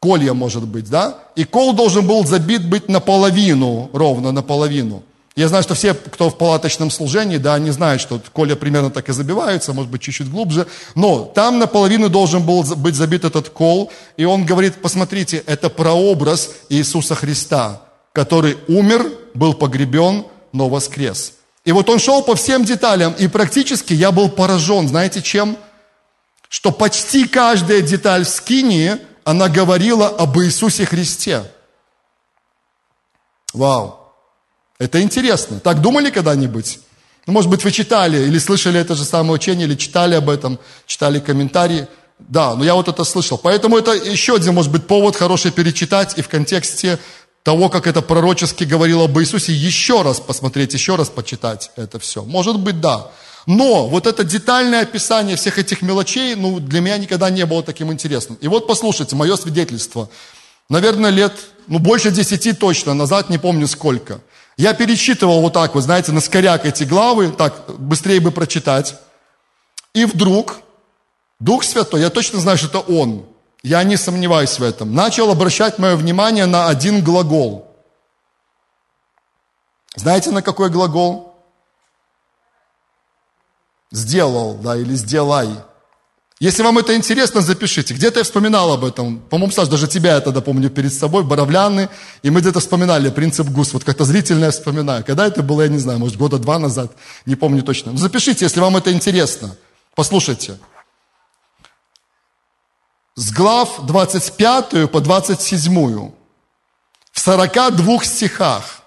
колья, 0.00 0.34
может 0.34 0.66
быть, 0.66 0.90
да? 0.90 1.18
И 1.36 1.44
кол 1.44 1.72
должен 1.72 2.06
был 2.06 2.26
забит 2.26 2.68
быть 2.68 2.88
наполовину, 2.88 3.90
ровно 3.92 4.32
наполовину. 4.32 5.04
Я 5.38 5.46
знаю, 5.46 5.62
что 5.62 5.74
все, 5.74 5.94
кто 5.94 6.30
в 6.30 6.36
палаточном 6.36 6.90
служении, 6.90 7.36
да, 7.36 7.54
они 7.54 7.70
знают, 7.70 8.02
что 8.02 8.20
колья 8.32 8.56
примерно 8.56 8.90
так 8.90 9.08
и 9.08 9.12
забиваются, 9.12 9.72
может 9.72 9.88
быть, 9.88 10.02
чуть-чуть 10.02 10.28
глубже. 10.28 10.66
Но 10.96 11.26
там 11.32 11.60
наполовину 11.60 12.08
должен 12.08 12.44
был 12.44 12.64
быть 12.64 12.96
забит 12.96 13.24
этот 13.24 13.48
кол. 13.48 13.92
И 14.16 14.24
он 14.24 14.44
говорит, 14.44 14.82
посмотрите, 14.82 15.44
это 15.46 15.70
прообраз 15.70 16.50
Иисуса 16.70 17.14
Христа, 17.14 17.82
который 18.12 18.58
умер, 18.66 19.12
был 19.34 19.54
погребен, 19.54 20.24
но 20.52 20.68
воскрес. 20.68 21.34
И 21.64 21.70
вот 21.70 21.88
он 21.88 22.00
шел 22.00 22.20
по 22.22 22.34
всем 22.34 22.64
деталям, 22.64 23.12
и 23.12 23.28
практически 23.28 23.92
я 23.92 24.10
был 24.10 24.28
поражен, 24.30 24.88
знаете 24.88 25.22
чем? 25.22 25.56
Что 26.48 26.72
почти 26.72 27.28
каждая 27.28 27.80
деталь 27.80 28.24
в 28.24 28.28
Скинии, 28.28 28.96
она 29.22 29.48
говорила 29.48 30.08
об 30.08 30.36
Иисусе 30.40 30.84
Христе. 30.84 31.44
Вау! 33.54 33.97
Это 34.78 35.02
интересно. 35.02 35.60
Так 35.60 35.80
думали 35.80 36.10
когда-нибудь? 36.10 36.78
Ну, 37.26 37.32
может 37.32 37.50
быть, 37.50 37.64
вы 37.64 37.72
читали 37.72 38.26
или 38.26 38.38
слышали 38.38 38.80
это 38.80 38.94
же 38.94 39.04
самое 39.04 39.34
учение, 39.34 39.66
или 39.66 39.74
читали 39.74 40.14
об 40.14 40.30
этом, 40.30 40.58
читали 40.86 41.20
комментарии. 41.20 41.88
Да, 42.18 42.54
но 42.54 42.64
я 42.64 42.74
вот 42.74 42.88
это 42.88 43.04
слышал. 43.04 43.38
Поэтому 43.38 43.76
это 43.76 43.92
еще 43.92 44.36
один, 44.36 44.54
может 44.54 44.72
быть, 44.72 44.86
повод 44.86 45.16
хороший 45.16 45.50
перечитать 45.50 46.16
и 46.16 46.22
в 46.22 46.28
контексте 46.28 46.98
того, 47.42 47.68
как 47.68 47.86
это 47.86 48.02
пророчески 48.02 48.64
говорило 48.64 49.04
об 49.04 49.18
Иисусе, 49.18 49.52
еще 49.52 50.02
раз 50.02 50.20
посмотреть, 50.20 50.74
еще 50.74 50.96
раз 50.96 51.08
почитать 51.08 51.70
это 51.76 51.98
все. 51.98 52.24
Может 52.24 52.58
быть, 52.58 52.80
да. 52.80 53.10
Но 53.46 53.88
вот 53.88 54.06
это 54.06 54.24
детальное 54.24 54.82
описание 54.82 55.36
всех 55.36 55.58
этих 55.58 55.80
мелочей, 55.80 56.34
ну, 56.34 56.60
для 56.60 56.80
меня 56.80 56.98
никогда 56.98 57.30
не 57.30 57.46
было 57.46 57.62
таким 57.62 57.92
интересным. 57.92 58.36
И 58.40 58.48
вот 58.48 58.66
послушайте, 58.66 59.16
мое 59.16 59.36
свидетельство. 59.36 60.10
Наверное, 60.68 61.10
лет, 61.10 61.32
ну, 61.66 61.78
больше 61.78 62.10
десяти 62.10 62.52
точно 62.52 62.94
назад, 62.94 63.30
не 63.30 63.38
помню 63.38 63.66
сколько. 63.66 64.20
Я 64.58 64.74
перечитывал 64.74 65.40
вот 65.40 65.52
так, 65.52 65.76
вот, 65.76 65.82
знаете, 65.82 66.10
на 66.10 66.20
скоряк 66.20 66.66
эти 66.66 66.82
главы, 66.82 67.30
так, 67.30 67.78
быстрее 67.78 68.18
бы 68.18 68.32
прочитать. 68.32 68.96
И 69.94 70.04
вдруг 70.04 70.56
Дух 71.38 71.62
Святой, 71.62 72.00
я 72.00 72.10
точно 72.10 72.40
знаю, 72.40 72.58
что 72.58 72.66
это 72.66 72.80
Он, 72.80 73.24
я 73.62 73.84
не 73.84 73.96
сомневаюсь 73.96 74.58
в 74.58 74.62
этом, 74.64 74.92
начал 74.92 75.30
обращать 75.30 75.78
мое 75.78 75.94
внимание 75.94 76.46
на 76.46 76.66
один 76.66 77.04
глагол. 77.04 77.72
Знаете, 79.94 80.32
на 80.32 80.42
какой 80.42 80.70
глагол? 80.70 81.36
Сделал, 83.92 84.54
да, 84.54 84.76
или 84.76 84.94
сделай. 84.94 85.50
Если 86.40 86.62
вам 86.62 86.78
это 86.78 86.94
интересно, 86.94 87.40
запишите. 87.40 87.94
Где-то 87.94 88.20
я 88.20 88.24
вспоминал 88.24 88.72
об 88.72 88.84
этом. 88.84 89.18
По-моему, 89.18 89.52
Саш, 89.52 89.66
даже 89.66 89.88
тебя 89.88 90.14
я 90.14 90.20
тогда 90.20 90.40
помню 90.40 90.70
перед 90.70 90.94
собой, 90.94 91.24
Боровляны. 91.24 91.88
И 92.22 92.30
мы 92.30 92.40
где-то 92.40 92.60
вспоминали 92.60 93.10
принцип 93.10 93.48
ГУС. 93.48 93.72
Вот 93.72 93.82
как-то 93.82 94.04
зрительно 94.04 94.44
я 94.44 94.50
вспоминаю. 94.52 95.04
Когда 95.04 95.26
это 95.26 95.42
было, 95.42 95.62
я 95.62 95.68
не 95.68 95.78
знаю, 95.78 95.98
может, 95.98 96.16
года 96.16 96.38
два 96.38 96.60
назад. 96.60 96.92
Не 97.26 97.34
помню 97.34 97.64
точно. 97.64 97.90
Но 97.90 97.98
запишите, 97.98 98.44
если 98.44 98.60
вам 98.60 98.76
это 98.76 98.92
интересно. 98.92 99.56
Послушайте. 99.96 100.58
С 103.16 103.32
глав 103.32 103.84
25 103.84 104.92
по 104.92 105.00
27 105.00 106.12
в 107.10 107.18
42 107.18 108.04
стихах 108.04 108.82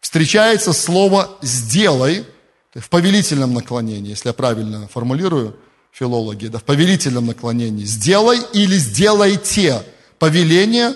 встречается 0.00 0.72
слово 0.72 1.36
«сделай» 1.42 2.26
в 2.74 2.88
повелительном 2.88 3.52
наклонении, 3.52 4.08
если 4.08 4.30
я 4.30 4.32
правильно 4.32 4.88
формулирую– 4.88 5.54
филологи, 5.92 6.46
да, 6.46 6.58
в 6.58 6.64
повелительном 6.64 7.26
наклонении. 7.26 7.84
Сделай 7.84 8.40
или 8.52 8.76
сделайте 8.76 9.82
повеление 10.18 10.94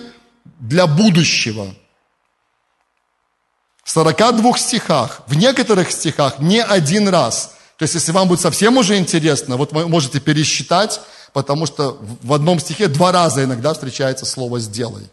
для 0.59 0.87
будущего. 0.87 1.73
В 3.83 3.89
42 3.89 4.57
стихах, 4.57 5.21
в 5.27 5.35
некоторых 5.35 5.91
стихах 5.91 6.39
не 6.39 6.61
один 6.61 7.07
раз. 7.07 7.55
То 7.77 7.83
есть, 7.83 7.93
если 7.93 8.11
вам 8.11 8.27
будет 8.27 8.41
совсем 8.41 8.77
уже 8.77 8.97
интересно, 8.97 9.55
вот 9.55 9.71
вы 9.71 9.87
можете 9.87 10.19
пересчитать, 10.19 10.99
потому 11.31 11.67
что 11.67 11.97
в 12.23 12.33
одном 12.33 12.59
стихе 12.59 12.87
два 12.87 13.11
раза 13.11 13.43
иногда 13.43 13.73
встречается 13.73 14.25
слово 14.25 14.59
«сделай». 14.59 15.03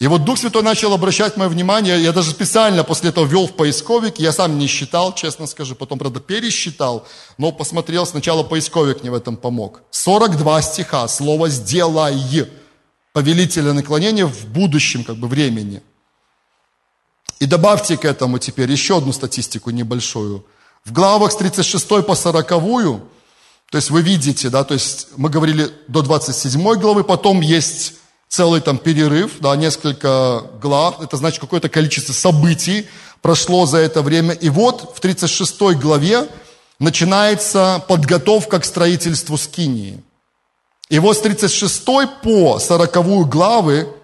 И 0.00 0.08
вот 0.08 0.24
Дух 0.24 0.38
Святой 0.38 0.62
начал 0.62 0.92
обращать 0.92 1.36
мое 1.36 1.48
внимание, 1.48 2.02
я 2.02 2.12
даже 2.12 2.30
специально 2.30 2.82
после 2.82 3.10
этого 3.10 3.24
ввел 3.24 3.46
в 3.46 3.52
поисковик, 3.52 4.18
я 4.18 4.32
сам 4.32 4.58
не 4.58 4.66
считал, 4.66 5.14
честно 5.14 5.46
скажу, 5.46 5.74
потом, 5.76 5.98
правда, 5.98 6.18
пересчитал, 6.18 7.06
но 7.38 7.52
посмотрел, 7.52 8.04
сначала 8.04 8.42
поисковик 8.42 9.02
мне 9.02 9.10
в 9.10 9.14
этом 9.14 9.36
помог. 9.36 9.82
42 9.90 10.62
стиха, 10.62 11.06
слово 11.06 11.48
«сделай», 11.48 12.48
повелительное 13.12 13.74
наклонение 13.74 14.26
в 14.26 14.46
будущем 14.46 15.04
как 15.04 15.16
бы 15.16 15.28
времени. 15.28 15.82
И 17.38 17.46
добавьте 17.46 17.96
к 17.96 18.04
этому 18.04 18.38
теперь 18.38 18.70
еще 18.70 18.98
одну 18.98 19.12
статистику 19.12 19.70
небольшую. 19.70 20.46
В 20.84 20.92
главах 20.92 21.32
с 21.32 21.36
36 21.36 21.88
по 22.06 22.14
40, 22.14 22.48
то 22.48 23.78
есть 23.78 23.90
вы 23.90 24.02
видите, 24.02 24.48
да, 24.48 24.64
то 24.64 24.74
есть 24.74 25.08
мы 25.16 25.28
говорили 25.28 25.70
до 25.88 26.02
27 26.02 26.60
главы, 26.74 27.04
потом 27.04 27.40
есть 27.40 27.94
целый 28.32 28.62
там 28.62 28.78
перерыв, 28.78 29.40
да, 29.40 29.54
несколько 29.56 30.44
глав, 30.58 31.02
это 31.02 31.18
значит 31.18 31.38
какое-то 31.38 31.68
количество 31.68 32.14
событий 32.14 32.88
прошло 33.20 33.66
за 33.66 33.76
это 33.76 34.00
время. 34.00 34.32
И 34.32 34.48
вот 34.48 34.94
в 34.96 35.00
36 35.00 35.60
главе 35.78 36.26
начинается 36.78 37.84
подготовка 37.86 38.58
к 38.58 38.64
строительству 38.64 39.36
Скинии. 39.36 40.02
И 40.88 40.98
вот 40.98 41.18
с 41.18 41.20
36 41.20 41.84
по 42.22 42.58
40 42.58 43.28
главы 43.28 43.94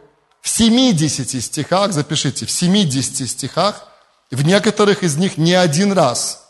в 0.43 0.49
70 0.51 1.43
стихах, 1.43 1.95
запишите, 1.95 2.45
в 2.45 2.51
70 2.51 3.31
стихах, 3.31 3.87
в 4.31 4.45
некоторых 4.45 5.03
из 5.03 5.17
них 5.17 5.39
не 5.39 5.55
один 5.55 5.93
раз 5.93 6.45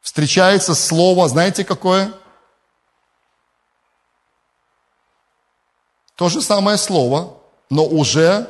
встречается 0.00 0.74
слово, 0.74 1.28
знаете 1.28 1.62
какое? 1.62 2.10
То 6.16 6.28
же 6.28 6.40
самое 6.40 6.78
слово, 6.78 7.36
но 7.70 7.84
уже 7.84 8.48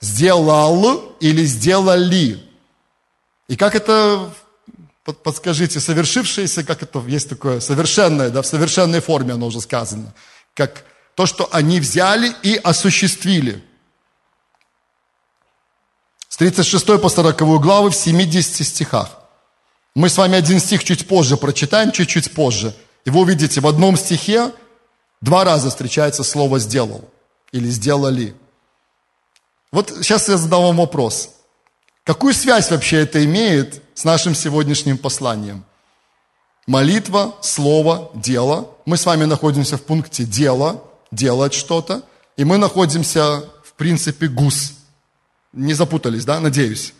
сделал 0.00 1.14
или 1.20 1.44
сделали. 1.44 2.42
И 3.48 3.56
как 3.56 3.74
это, 3.74 4.30
подскажите, 5.22 5.80
совершившееся, 5.80 6.64
как 6.64 6.82
это 6.82 6.98
есть 7.06 7.28
такое, 7.28 7.60
совершенное, 7.60 8.30
да, 8.30 8.42
в 8.42 8.46
совершенной 8.46 9.00
форме 9.00 9.34
оно 9.34 9.46
уже 9.46 9.60
сказано. 9.60 10.12
Как 10.54 10.84
то, 11.14 11.26
что 11.26 11.48
они 11.52 11.80
взяли 11.80 12.34
и 12.42 12.56
осуществили. 12.56 13.64
С 16.28 16.36
36 16.36 17.00
по 17.00 17.08
40 17.08 17.36
главы 17.60 17.90
в 17.90 17.94
70 17.96 18.66
стихах. 18.66 19.18
Мы 19.94 20.08
с 20.08 20.16
вами 20.16 20.38
один 20.38 20.58
стих 20.58 20.84
чуть 20.84 21.06
позже 21.06 21.36
прочитаем, 21.36 21.92
чуть-чуть 21.92 22.32
позже. 22.32 22.74
И 23.04 23.10
вы 23.10 23.20
увидите, 23.20 23.60
в 23.60 23.66
одном 23.66 23.96
стихе 23.96 24.52
Два 25.22 25.44
раза 25.44 25.70
встречается 25.70 26.24
слово 26.24 26.58
«сделал» 26.58 27.08
или 27.52 27.68
«сделали». 27.70 28.34
Вот 29.70 29.90
сейчас 30.02 30.28
я 30.28 30.36
задам 30.36 30.64
вам 30.64 30.76
вопрос. 30.76 31.30
Какую 32.04 32.34
связь 32.34 32.70
вообще 32.70 33.02
это 33.02 33.24
имеет 33.24 33.80
с 33.94 34.04
нашим 34.04 34.34
сегодняшним 34.34 34.98
посланием? 34.98 35.64
Молитва, 36.66 37.36
слово, 37.40 38.10
дело. 38.14 38.68
Мы 38.84 38.96
с 38.96 39.06
вами 39.06 39.24
находимся 39.24 39.78
в 39.78 39.82
пункте 39.82 40.24
«дело», 40.24 40.82
делать 41.12 41.54
что-то. 41.54 42.02
И 42.36 42.44
мы 42.44 42.58
находимся 42.58 43.44
в 43.64 43.74
принципе 43.74 44.26
«гус». 44.26 44.72
Не 45.52 45.74
запутались, 45.74 46.24
да? 46.24 46.40
Надеюсь. 46.40 46.94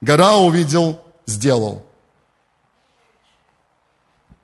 Гора 0.00 0.36
увидел, 0.36 1.00
сделал. 1.26 1.86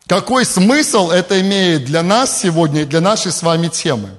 Какой 0.06 0.44
смысл 0.44 1.10
это 1.10 1.40
имеет 1.40 1.84
для 1.84 2.02
нас 2.02 2.40
сегодня 2.40 2.82
и 2.82 2.84
для 2.84 3.00
нашей 3.00 3.32
с 3.32 3.42
вами 3.42 3.68
темы? 3.68 4.10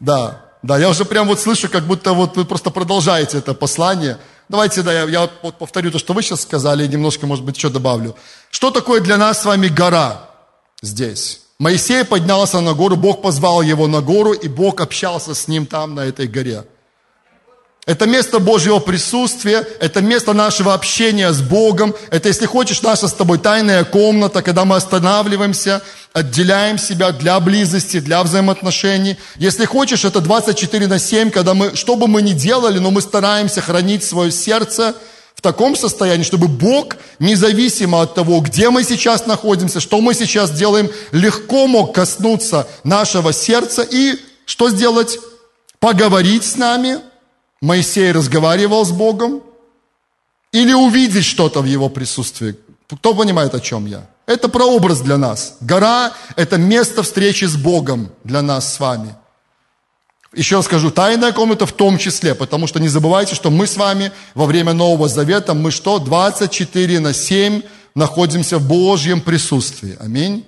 Да, 0.00 0.44
да, 0.62 0.78
я 0.78 0.88
уже 0.90 1.04
прям 1.04 1.26
вот 1.26 1.40
слышу, 1.40 1.68
как 1.68 1.84
будто 1.84 2.12
вот 2.12 2.36
вы 2.36 2.44
просто 2.44 2.70
продолжаете 2.70 3.38
это 3.38 3.52
послание. 3.52 4.18
Давайте, 4.48 4.82
да, 4.82 4.92
я, 4.92 5.04
я 5.04 5.26
повторю 5.26 5.90
то, 5.90 5.98
что 5.98 6.12
вы 6.12 6.22
сейчас 6.22 6.42
сказали, 6.42 6.84
и 6.84 6.88
немножко, 6.88 7.26
может 7.26 7.44
быть, 7.44 7.56
еще 7.56 7.68
добавлю. 7.68 8.14
Что 8.50 8.70
такое 8.70 9.00
для 9.00 9.16
нас 9.16 9.42
с 9.42 9.44
вами 9.44 9.66
гора 9.66 10.30
здесь? 10.82 11.40
Моисей 11.58 12.04
поднялся 12.04 12.60
на 12.60 12.74
гору, 12.74 12.96
Бог 12.96 13.22
позвал 13.22 13.62
его 13.62 13.88
на 13.88 14.00
гору, 14.00 14.32
и 14.32 14.46
Бог 14.48 14.80
общался 14.80 15.34
с 15.34 15.48
ним 15.48 15.66
там, 15.66 15.96
на 15.96 16.04
этой 16.04 16.28
горе. 16.28 16.64
Это 17.88 18.04
место 18.04 18.38
Божьего 18.38 18.80
присутствия, 18.80 19.66
это 19.80 20.02
место 20.02 20.34
нашего 20.34 20.74
общения 20.74 21.32
с 21.32 21.40
Богом, 21.40 21.94
это, 22.10 22.28
если 22.28 22.44
хочешь, 22.44 22.82
наша 22.82 23.08
с 23.08 23.14
тобой 23.14 23.38
тайная 23.38 23.82
комната, 23.82 24.42
когда 24.42 24.66
мы 24.66 24.76
останавливаемся, 24.76 25.80
отделяем 26.12 26.76
себя 26.76 27.12
для 27.12 27.40
близости, 27.40 28.00
для 28.00 28.22
взаимоотношений. 28.22 29.16
Если 29.36 29.64
хочешь, 29.64 30.04
это 30.04 30.20
24 30.20 30.86
на 30.86 30.98
7, 30.98 31.30
когда 31.30 31.54
мы, 31.54 31.74
что 31.76 31.96
бы 31.96 32.08
мы 32.08 32.20
ни 32.20 32.34
делали, 32.34 32.78
но 32.78 32.90
мы 32.90 33.00
стараемся 33.00 33.62
хранить 33.62 34.04
свое 34.04 34.30
сердце 34.32 34.94
в 35.34 35.40
таком 35.40 35.74
состоянии, 35.74 36.24
чтобы 36.24 36.46
Бог, 36.46 36.96
независимо 37.18 38.02
от 38.02 38.14
того, 38.14 38.40
где 38.40 38.68
мы 38.68 38.84
сейчас 38.84 39.24
находимся, 39.24 39.80
что 39.80 40.02
мы 40.02 40.12
сейчас 40.12 40.50
делаем, 40.50 40.90
легко 41.12 41.66
мог 41.66 41.94
коснуться 41.94 42.68
нашего 42.84 43.32
сердца 43.32 43.80
и 43.80 44.16
что 44.44 44.68
сделать? 44.68 45.18
Поговорить 45.80 46.44
с 46.44 46.56
нами. 46.56 47.07
Моисей 47.60 48.12
разговаривал 48.12 48.84
с 48.84 48.90
Богом. 48.90 49.42
Или 50.52 50.72
увидеть 50.72 51.24
что-то 51.24 51.60
в 51.60 51.66
его 51.66 51.88
присутствии. 51.90 52.56
Кто 52.88 53.14
понимает, 53.14 53.54
о 53.54 53.60
чем 53.60 53.86
я? 53.86 54.06
Это 54.26 54.48
прообраз 54.48 55.00
для 55.00 55.18
нас. 55.18 55.56
Гора– 55.60 56.12
это 56.36 56.56
место 56.56 57.02
встречи 57.02 57.44
с 57.44 57.56
Богом 57.56 58.10
для 58.24 58.40
нас 58.42 58.74
с 58.74 58.80
вами– 58.80 59.14
еще 60.34 60.56
раз 60.56 60.66
скажу, 60.66 60.90
тайная 60.90 61.32
комната 61.32 61.64
в 61.64 61.72
том 61.72 61.96
числе, 61.96 62.34
потому 62.34 62.66
что 62.66 62.80
не 62.80 62.88
забывайте, 62.88 63.34
что 63.34 63.50
мы 63.50 63.66
с 63.66 63.76
вами 63.76 64.12
во 64.34 64.44
время 64.44 64.74
Нового 64.74 65.08
Завета, 65.08 65.54
мы 65.54 65.70
что, 65.70 65.98
24 65.98 67.00
на 67.00 67.14
7 67.14 67.62
находимся 67.94 68.58
в 68.58 68.68
Божьем 68.68 69.20
присутствии. 69.22 69.96
Аминь. 69.98 70.46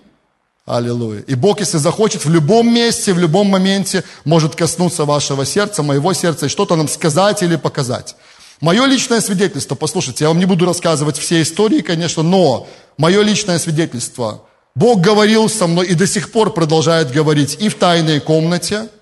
Аллилуйя. 0.76 1.20
И 1.26 1.34
Бог, 1.34 1.60
если 1.60 1.78
захочет, 1.78 2.24
в 2.24 2.30
любом 2.30 2.72
месте, 2.72 3.12
в 3.12 3.18
любом 3.18 3.48
моменте 3.48 4.04
может 4.24 4.54
коснуться 4.54 5.04
вашего 5.04 5.44
сердца, 5.44 5.82
моего 5.82 6.12
сердца, 6.12 6.46
и 6.46 6.48
что-то 6.48 6.76
нам 6.76 6.88
сказать 6.88 7.42
или 7.42 7.56
показать. 7.56 8.16
Мое 8.60 8.84
личное 8.86 9.20
свидетельство, 9.20 9.74
послушайте, 9.74 10.24
я 10.24 10.28
вам 10.28 10.38
не 10.38 10.44
буду 10.44 10.66
рассказывать 10.66 11.18
все 11.18 11.42
истории, 11.42 11.80
конечно, 11.80 12.22
но 12.22 12.68
мое 12.98 13.22
личное 13.22 13.58
свидетельство. 13.58 14.42
Бог 14.74 15.00
говорил 15.00 15.48
со 15.48 15.66
мной 15.66 15.86
и 15.86 15.94
до 15.94 16.06
сих 16.06 16.30
пор 16.30 16.52
продолжает 16.52 17.10
говорить 17.10 17.56
и 17.60 17.68
в 17.68 17.74
тайной 17.74 18.20
комнате– 18.20 18.88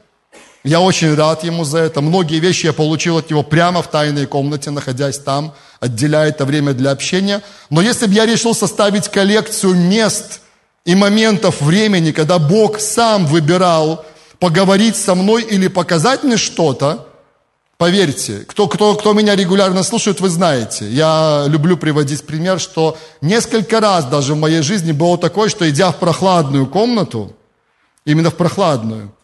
я 0.65 0.81
очень 0.81 1.15
рад 1.15 1.45
ему 1.45 1.65
за 1.65 1.79
это. 1.79 2.01
Многие 2.01 2.41
вещи 2.41 2.67
я 2.67 2.73
получил 2.73 3.19
от 3.19 3.31
него 3.31 3.43
прямо 3.43 3.81
в 3.81 3.89
тайной 3.89 4.27
комнате, 4.27 4.71
находясь 4.71 5.19
там, 5.19 5.55
отделяя 5.81 6.29
это 6.29 6.45
время 6.45 6.75
для 6.75 6.91
общения. 6.91 7.43
Но 7.71 7.81
если 7.81 8.07
бы 8.07 8.13
я 8.13 8.27
решил 8.27 8.55
составить 8.55 9.09
коллекцию 9.09 9.75
мест 9.75 10.41
и 10.89 10.95
моментов 10.95 11.61
времени, 11.61 12.13
когда 12.13 12.39
Бог 12.39 12.81
сам 12.81 13.27
выбирал 13.27 14.07
поговорить 14.39 14.97
со 14.97 15.15
мной 15.15 15.43
или 15.43 15.69
показать 15.69 16.25
мне 16.25 16.39
что-то, 16.39 17.07
поверьте, 17.77 18.39
кто, 18.47 18.69
кто, 18.69 18.95
кто 18.95 19.13
меня 19.13 19.37
регулярно 19.37 19.83
слушает, 19.83 20.23
вы 20.23 20.31
знаете, 20.31 20.89
я 20.89 21.45
люблю 21.47 21.77
приводить 21.77 22.25
пример, 22.25 22.59
что 22.59 22.97
несколько 23.21 23.81
раз 23.81 24.07
даже 24.07 24.33
в 24.33 24.39
моей 24.39 24.63
жизни 24.63 24.93
было 24.93 25.19
такое, 25.19 25.51
что 25.51 25.69
идя 25.69 25.91
в 25.91 25.97
прохладную 25.97 26.67
комнату, 26.67 27.37
именно 28.07 28.31
в 28.31 28.37
прохладную 28.37 29.15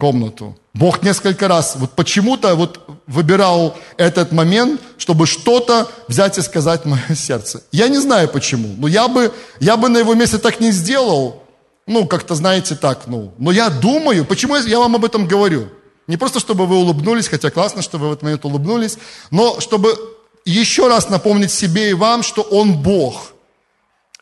комнату, 0.00 0.58
Бог 0.74 1.04
несколько 1.04 1.46
раз 1.46 1.76
вот 1.76 1.92
почему-то 1.92 2.56
вот 2.56 2.80
выбирал 3.06 3.76
этот 3.96 4.32
момент, 4.32 4.80
чтобы 4.98 5.26
что-то 5.26 5.88
взять 6.08 6.36
и 6.36 6.42
сказать 6.42 6.82
в 6.82 6.86
мое 6.86 7.14
сердце. 7.14 7.62
Я 7.70 7.88
не 7.88 7.98
знаю 7.98 8.28
почему, 8.28 8.74
но 8.76 8.88
я 8.88 9.06
бы, 9.06 9.32
я 9.60 9.76
бы 9.76 9.88
на 9.88 9.98
его 9.98 10.14
месте 10.14 10.38
так 10.38 10.60
не 10.60 10.72
сделал. 10.72 11.44
Ну, 11.86 12.06
как-то, 12.06 12.34
знаете, 12.34 12.74
так, 12.74 13.06
ну. 13.06 13.32
Но 13.38 13.52
я 13.52 13.70
думаю, 13.70 14.24
почему 14.24 14.56
я 14.56 14.78
вам 14.80 14.96
об 14.96 15.04
этом 15.04 15.28
говорю? 15.28 15.68
Не 16.08 16.16
просто, 16.16 16.40
чтобы 16.40 16.66
вы 16.66 16.76
улыбнулись, 16.76 17.28
хотя 17.28 17.50
классно, 17.50 17.80
что 17.80 17.98
вы 17.98 18.08
в 18.08 18.12
этот 18.12 18.22
момент 18.24 18.44
улыбнулись, 18.44 18.98
но 19.30 19.60
чтобы 19.60 19.96
еще 20.44 20.88
раз 20.88 21.08
напомнить 21.08 21.52
себе 21.52 21.90
и 21.90 21.94
вам, 21.94 22.22
что 22.22 22.42
Он 22.42 22.82
Бог. 22.82 23.32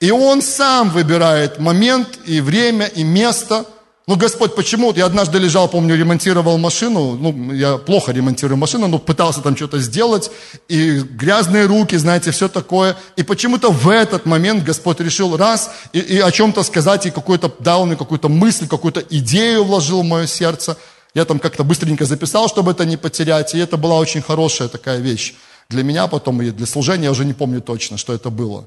И 0.01 0.11
Он 0.11 0.43
сам 0.43 0.91
выбирает 0.91 1.59
момент 1.59 2.19
и 2.27 2.43
время 2.43 2.87
и 2.87 3.05
место– 3.05 3.65
ну, 4.13 4.19
Господь, 4.19 4.55
почему? 4.55 4.93
Я 4.93 5.07
однажды 5.07 5.39
лежал, 5.39 5.69
помню, 5.69 5.97
ремонтировал 5.97 6.59
машину. 6.59 7.17
Ну, 7.17 7.55
я 7.55 7.79
плохо 7.79 8.13
ремонтирую 8.13 8.59
машину, 8.59 8.87
но 8.87 8.99
пытался 8.99 9.41
там 9.41 9.57
что-то 9.57 9.79
сделать. 9.79 10.31
И 10.69 10.99
грязные 10.99 11.65
руки, 11.65 11.97
знаете, 11.97 12.31
все 12.31 12.49
такое. 12.49 12.95
И 13.17 13.23
почему-то 13.23 13.73
в 13.73 13.89
этот 13.89 14.27
момент 14.27 14.65
Господь 14.65 15.01
решил 15.01 15.39
раз 15.39 15.71
и, 15.95 15.99
и 15.99 16.19
о 16.19 16.31
чем-то 16.31 16.63
сказать, 16.63 17.07
и 17.07 17.11
какой-то 17.11 17.51
дал 17.59 17.87
мне 17.87 17.97
какую-то 17.97 18.29
мысль, 18.29 18.69
какую-то 18.69 19.01
идею 19.01 19.65
вложил 19.65 20.03
в 20.03 20.05
мое 20.05 20.27
сердце. 20.27 20.77
Я 21.15 21.25
там 21.25 21.39
как-то 21.39 21.65
быстренько 21.65 22.05
записал, 22.05 22.51
чтобы 22.51 22.73
это 22.73 22.85
не 22.85 22.99
потерять. 22.99 23.55
И 23.55 23.59
это 23.59 23.79
была 23.79 23.97
очень 23.97 24.21
хорошая 24.21 24.69
такая 24.69 24.99
вещь. 24.99 25.33
Для 25.71 25.83
меня 25.83 26.07
потом 26.07 26.43
и 26.43 26.51
для 26.51 26.67
служения, 26.67 27.05
я 27.05 27.13
уже 27.13 27.25
не 27.25 27.33
помню 27.33 27.63
точно, 27.63 27.97
что 27.97 28.13
это 28.13 28.29
было. 28.29 28.67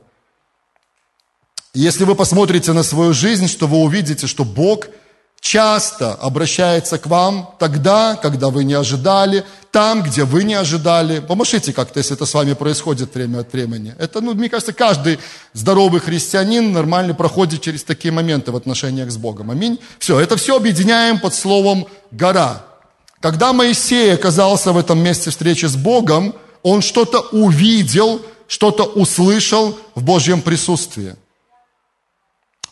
Если 1.75 2.03
вы 2.03 2.15
посмотрите 2.15 2.73
на 2.73 2.81
свою 2.81 3.13
жизнь, 3.13 3.47
что 3.47 3.67
вы 3.67 3.77
увидите, 3.77 4.25
что 4.25 4.43
Бог– 4.43 4.88
часто 5.45 6.15
обращается 6.15 6.97
к 6.97 7.05
вам 7.05 7.53
тогда, 7.60 8.17
когда 8.19 8.49
вы 8.49 8.63
не 8.63 8.73
ожидали, 8.73 9.45
там, 9.69 10.01
где 10.01 10.23
вы 10.23 10.43
не 10.43 10.55
ожидали. 10.55 11.19
Помашите 11.19 11.71
как-то, 11.71 11.99
если 11.99 12.15
это 12.15 12.25
с 12.25 12.34
вами 12.34 12.53
происходит 12.53 13.13
время 13.13 13.41
от 13.41 13.53
времени. 13.53 13.93
Это, 13.99 14.21
ну, 14.21 14.34
мне 14.34 14.49
кажется, 14.49 14.73
каждый 14.73 15.19
здоровый 15.53 16.01
христианин 16.01 16.73
нормально 16.73 17.13
проходит 17.13 17.62
через 17.62 17.84
такие 17.84 18.12
моменты 18.12 18.51
в 18.51 18.55
отношениях 18.55 19.12
с 19.12 19.17
Богом. 19.17 19.51
Аминь. 19.51 19.79
Все, 19.99 20.19
это 20.19 20.36
все 20.36 20.58
объединяем 20.58 21.19
под 21.19 21.36
словом 21.36 21.86
«гора». 22.10 22.63
Когда 23.19 23.53
Моисей 23.53 24.15
оказался 24.15 24.71
в 24.71 24.77
этом 24.79 24.97
месте 24.97 25.29
встречи 25.29 25.67
с 25.67 25.75
Богом, 25.75 26.34
он 26.63 26.81
что-то 26.81 27.19
увидел, 27.19 28.19
что-то 28.47 28.84
услышал 28.84 29.77
в 29.93 30.03
Божьем 30.03 30.41
присутствии. 30.41 31.15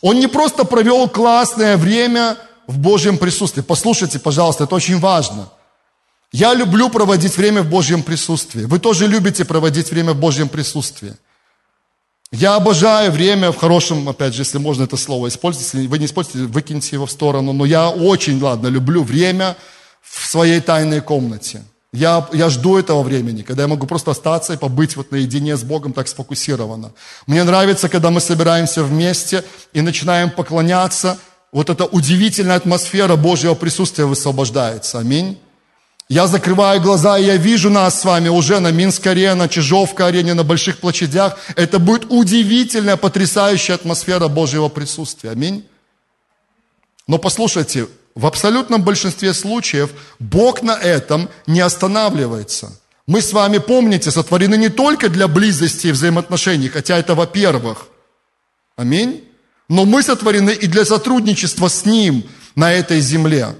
Он 0.00 0.18
не 0.18 0.26
просто 0.26 0.64
провел 0.64 1.08
классное 1.08 1.76
время 1.76 2.36
в 2.66 2.78
Божьем 2.78 3.18
присутствии. 3.18 3.62
Послушайте, 3.62 4.18
пожалуйста, 4.18 4.64
это 4.64 4.74
очень 4.74 4.98
важно. 4.98 5.48
Я 6.32 6.54
люблю 6.54 6.88
проводить 6.88 7.36
время 7.36 7.62
в 7.62 7.68
Божьем 7.68 8.02
присутствии. 8.02 8.64
Вы 8.64 8.80
тоже 8.80 9.06
любите 9.06 9.44
проводить 9.44 9.90
время 9.90 10.14
в 10.14 10.18
Божьем 10.18 10.48
присутствии. 10.48 11.14
Я 12.32 12.56
обожаю 12.56 13.12
время 13.12 13.52
в 13.52 13.56
хорошем, 13.56 14.08
опять 14.08 14.34
же, 14.34 14.42
если 14.42 14.58
можно 14.58 14.84
это 14.84 14.96
слово 14.96 15.28
использовать, 15.28 15.72
если 15.72 15.86
вы 15.86 15.98
не 15.98 16.06
используете, 16.06 16.52
выкиньте 16.52 16.96
его 16.96 17.06
в 17.06 17.10
сторону, 17.10 17.52
но 17.52 17.64
я 17.64 17.88
очень, 17.88 18.42
ладно, 18.42 18.66
люблю 18.66 19.04
время 19.04 19.56
в 20.02 20.26
своей 20.26 20.60
тайной 20.60 21.00
комнате. 21.00 21.62
Я, 21.92 22.28
я 22.32 22.50
жду 22.50 22.76
этого 22.76 23.04
времени, 23.04 23.42
когда 23.42 23.62
я 23.62 23.68
могу 23.68 23.86
просто 23.86 24.10
остаться 24.10 24.54
и 24.54 24.56
побыть 24.56 24.96
вот 24.96 25.12
наедине 25.12 25.56
с 25.56 25.62
Богом 25.62 25.92
так 25.92 26.08
сфокусированно. 26.08 26.90
Мне 27.28 27.44
нравится, 27.44 27.88
когда 27.88 28.10
мы 28.10 28.20
собираемся 28.20 28.82
вместе 28.82 29.44
и 29.72 29.80
начинаем 29.80 30.30
поклоняться– 30.30 31.18
вот 31.54 31.70
эта 31.70 31.84
удивительная 31.84 32.56
атмосфера 32.56 33.14
Божьего 33.14 33.54
присутствия 33.54 34.06
высвобождается. 34.06 34.98
Аминь. 34.98 35.38
Я 36.08 36.26
закрываю 36.26 36.80
глаза, 36.80 37.16
и 37.16 37.24
я 37.24 37.36
вижу 37.36 37.70
нас 37.70 38.00
с 38.00 38.04
вами 38.04 38.28
уже 38.28 38.58
на 38.58 38.72
Минск-арене, 38.72 39.34
на 39.34 39.48
Чижовка-арене, 39.48 40.34
на 40.34 40.42
больших 40.42 40.78
площадях. 40.78 41.38
Это 41.54 41.78
будет 41.78 42.06
удивительная, 42.08 42.96
потрясающая 42.96 43.76
атмосфера 43.76 44.26
Божьего 44.26 44.68
присутствия. 44.68 45.30
Аминь. 45.30 45.64
Но 47.06 47.18
послушайте, 47.18 47.86
в 48.16 48.26
абсолютном 48.26 48.82
большинстве 48.82 49.32
случаев 49.32 49.90
Бог 50.18 50.62
на 50.62 50.76
этом 50.76 51.28
не 51.46 51.60
останавливается. 51.60 52.72
Мы 53.06 53.20
с 53.20 53.32
вами, 53.32 53.58
помните, 53.58 54.10
сотворены 54.10 54.56
не 54.56 54.70
только 54.70 55.08
для 55.08 55.28
близости 55.28 55.86
и 55.86 55.92
взаимоотношений, 55.92 56.68
хотя 56.68 56.98
это 56.98 57.14
во-первых. 57.14 57.86
Аминь 58.76 59.22
но 59.68 59.84
мы 59.84 60.02
сотворены 60.02 60.50
и 60.50 60.66
для 60.66 60.84
сотрудничества 60.84 61.68
с 61.68 61.84
Ним 61.84 62.24
на 62.54 62.72
этой 62.72 63.00
земле. 63.00 63.56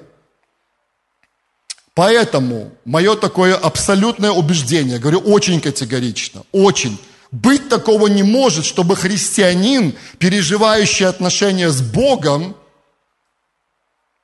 Поэтому 1.95 2.73
мое 2.85 3.15
такое 3.17 3.55
абсолютное 3.55 4.33
убеждение, 4.33 4.99
говорю 4.99 5.21
очень 5.21 5.61
категорично, 5.61 6.43
очень, 6.53 6.99
быть 7.31 7.69
такого 7.69 8.09
не 8.09 8.23
может, 8.23 8.65
чтобы 8.65 8.97
христианин, 8.97 9.95
переживающий 10.19 11.07
отношения 11.07 11.71
с 11.71 11.81
Богом, 11.81 12.57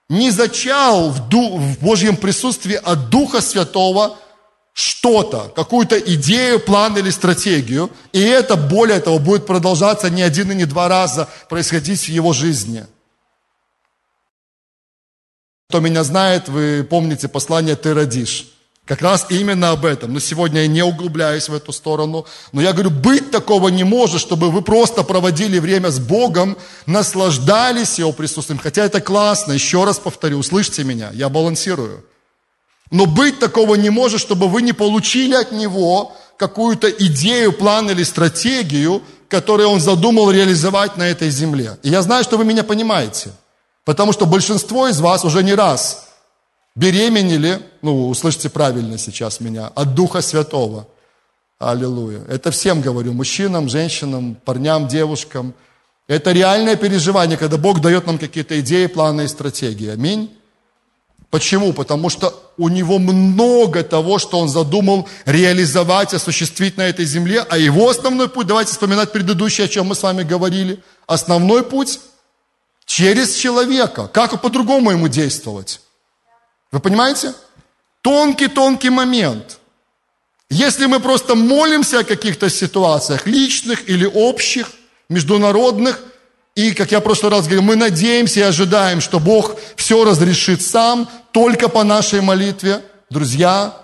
не 0.08 0.30
зачал 0.30 1.10
в, 1.10 1.28
ду- 1.28 1.58
в 1.58 1.78
Божьем 1.78 2.16
присутствии 2.16 2.74
от 2.74 3.10
Духа 3.10 3.40
Святого– 3.40 4.18
что-то, 4.80 5.52
какую-то 5.54 5.98
идею, 5.98 6.58
план 6.58 6.96
или 6.96 7.10
стратегию, 7.10 7.90
и 8.12 8.20
это, 8.20 8.56
более 8.56 9.00
того, 9.00 9.18
будет 9.18 9.46
продолжаться 9.46 10.10
не 10.10 10.22
один 10.22 10.50
и 10.52 10.54
не 10.54 10.64
два 10.64 10.88
раза 10.88 11.28
происходить 11.48 12.00
в 12.00 12.08
его 12.08 12.32
жизни. 12.32 12.86
Кто 15.68 15.80
меня 15.80 16.02
знает, 16.02 16.48
вы 16.48 16.84
помните 16.88 17.28
послание 17.28 17.76
«Ты 17.76 17.94
родишь». 17.94 18.46
Как 18.86 19.02
раз 19.02 19.26
именно 19.28 19.70
об 19.70 19.84
этом. 19.84 20.12
Но 20.12 20.18
сегодня 20.18 20.62
я 20.62 20.66
не 20.66 20.82
углубляюсь 20.82 21.48
в 21.48 21.54
эту 21.54 21.70
сторону. 21.70 22.26
Но 22.50 22.60
я 22.60 22.72
говорю, 22.72 22.90
быть 22.90 23.30
такого 23.30 23.68
не 23.68 23.84
может, 23.84 24.20
чтобы 24.20 24.50
вы 24.50 24.62
просто 24.62 25.04
проводили 25.04 25.60
время 25.60 25.90
с 25.90 26.00
Богом, 26.00 26.56
наслаждались 26.86 28.00
Его 28.00 28.10
присутствием. 28.10 28.58
Хотя 28.58 28.84
это 28.84 29.00
классно, 29.00 29.52
еще 29.52 29.84
раз 29.84 30.00
повторю, 30.00 30.38
услышьте 30.38 30.82
меня, 30.82 31.10
я 31.12 31.28
балансирую. 31.28 32.04
Но 32.90 33.06
быть 33.06 33.38
такого 33.38 33.76
не 33.76 33.90
может, 33.90 34.20
чтобы 34.20 34.48
вы 34.48 34.62
не 34.62 34.72
получили 34.72 35.34
от 35.34 35.52
него 35.52 36.12
какую-то 36.36 36.90
идею, 36.90 37.52
план 37.52 37.90
или 37.90 38.02
стратегию, 38.02 39.02
которую 39.28 39.68
он 39.68 39.80
задумал 39.80 40.30
реализовать 40.30 40.96
на 40.96 41.04
этой 41.04 41.30
земле. 41.30 41.78
И 41.82 41.90
я 41.90 42.02
знаю, 42.02 42.24
что 42.24 42.36
вы 42.36 42.44
меня 42.44 42.64
понимаете. 42.64 43.30
Потому 43.84 44.12
что 44.12 44.26
большинство 44.26 44.88
из 44.88 45.00
вас 45.00 45.24
уже 45.24 45.42
не 45.42 45.54
раз 45.54 46.08
беременели, 46.74 47.60
ну, 47.82 48.08
услышите 48.08 48.48
правильно 48.48 48.98
сейчас 48.98 49.40
меня, 49.40 49.70
от 49.74 49.94
Духа 49.94 50.20
Святого. 50.20 50.86
Аллилуйя. 51.58 52.22
Это 52.28 52.50
всем 52.50 52.80
говорю, 52.80 53.12
мужчинам, 53.12 53.68
женщинам, 53.68 54.34
парням, 54.44 54.88
девушкам. 54.88 55.52
Это 56.08 56.32
реальное 56.32 56.76
переживание, 56.76 57.36
когда 57.36 57.58
Бог 57.58 57.80
дает 57.80 58.06
нам 58.06 58.18
какие-то 58.18 58.58
идеи, 58.60 58.86
планы 58.86 59.24
и 59.24 59.28
стратегии. 59.28 59.90
Аминь. 59.90 60.34
Почему? 61.30 61.72
Потому 61.72 62.10
что 62.10 62.52
у 62.56 62.68
него 62.68 62.98
много 62.98 63.84
того, 63.84 64.18
что 64.18 64.38
он 64.38 64.48
задумал 64.48 65.08
реализовать, 65.24 66.12
осуществить 66.12 66.76
на 66.76 66.82
этой 66.82 67.04
земле, 67.04 67.46
а 67.48 67.56
его 67.56 67.88
основной 67.88 68.28
путь, 68.28 68.48
давайте 68.48 68.72
вспоминать 68.72 69.12
предыдущее, 69.12 69.66
о 69.66 69.68
чем 69.68 69.86
мы 69.86 69.94
с 69.94 70.02
вами 70.02 70.24
говорили, 70.24 70.82
основной 71.06 71.62
путь 71.62 72.00
через 72.84 73.34
человека. 73.36 74.08
Как 74.08 74.40
по-другому 74.42 74.90
ему 74.90 75.06
действовать? 75.06 75.80
Вы 76.72 76.80
понимаете? 76.80 77.32
Тонкий-тонкий 78.02 78.90
момент. 78.90 79.58
Если 80.48 80.86
мы 80.86 80.98
просто 80.98 81.36
молимся 81.36 82.00
о 82.00 82.04
каких-то 82.04 82.50
ситуациях, 82.50 83.28
личных 83.28 83.88
или 83.88 84.04
общих, 84.04 84.72
международных, 85.08 86.02
и, 86.60 86.74
как 86.74 86.92
я 86.92 87.00
в 87.00 87.02
прошлый 87.02 87.32
раз 87.32 87.44
говорил, 87.44 87.62
мы 87.62 87.76
надеемся 87.76 88.40
и 88.40 88.42
ожидаем, 88.42 89.00
что 89.00 89.18
Бог 89.18 89.56
все 89.76 90.04
разрешит 90.04 90.62
сам, 90.62 91.08
только 91.32 91.68
по 91.68 91.84
нашей 91.84 92.20
молитве. 92.20 92.82
Друзья, 93.08 93.74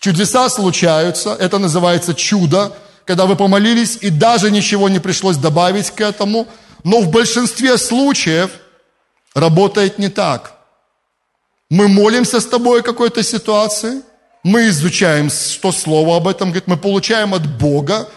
чудеса 0.00 0.48
случаются, 0.48 1.34
это 1.34 1.58
называется 1.58 2.14
чудо, 2.14 2.72
когда 3.04 3.26
вы 3.26 3.36
помолились, 3.36 3.98
и 4.00 4.10
даже 4.10 4.50
ничего 4.50 4.88
не 4.88 4.98
пришлось 4.98 5.36
добавить 5.36 5.90
к 5.90 6.00
этому, 6.00 6.46
но 6.82 7.00
в 7.00 7.10
большинстве 7.10 7.76
случаев 7.78 8.50
работает 9.34 9.98
не 9.98 10.08
так. 10.08 10.54
Мы 11.68 11.88
молимся 11.88 12.40
с 12.40 12.46
тобой 12.46 12.80
о 12.80 12.82
какой-то 12.82 13.22
ситуации, 13.22 14.02
мы 14.42 14.68
изучаем, 14.68 15.28
что 15.28 15.72
Слово 15.72 16.16
об 16.16 16.28
этом 16.28 16.50
говорит, 16.50 16.68
мы 16.68 16.76
получаем 16.76 17.34
от 17.34 17.46
Бога 17.58 18.08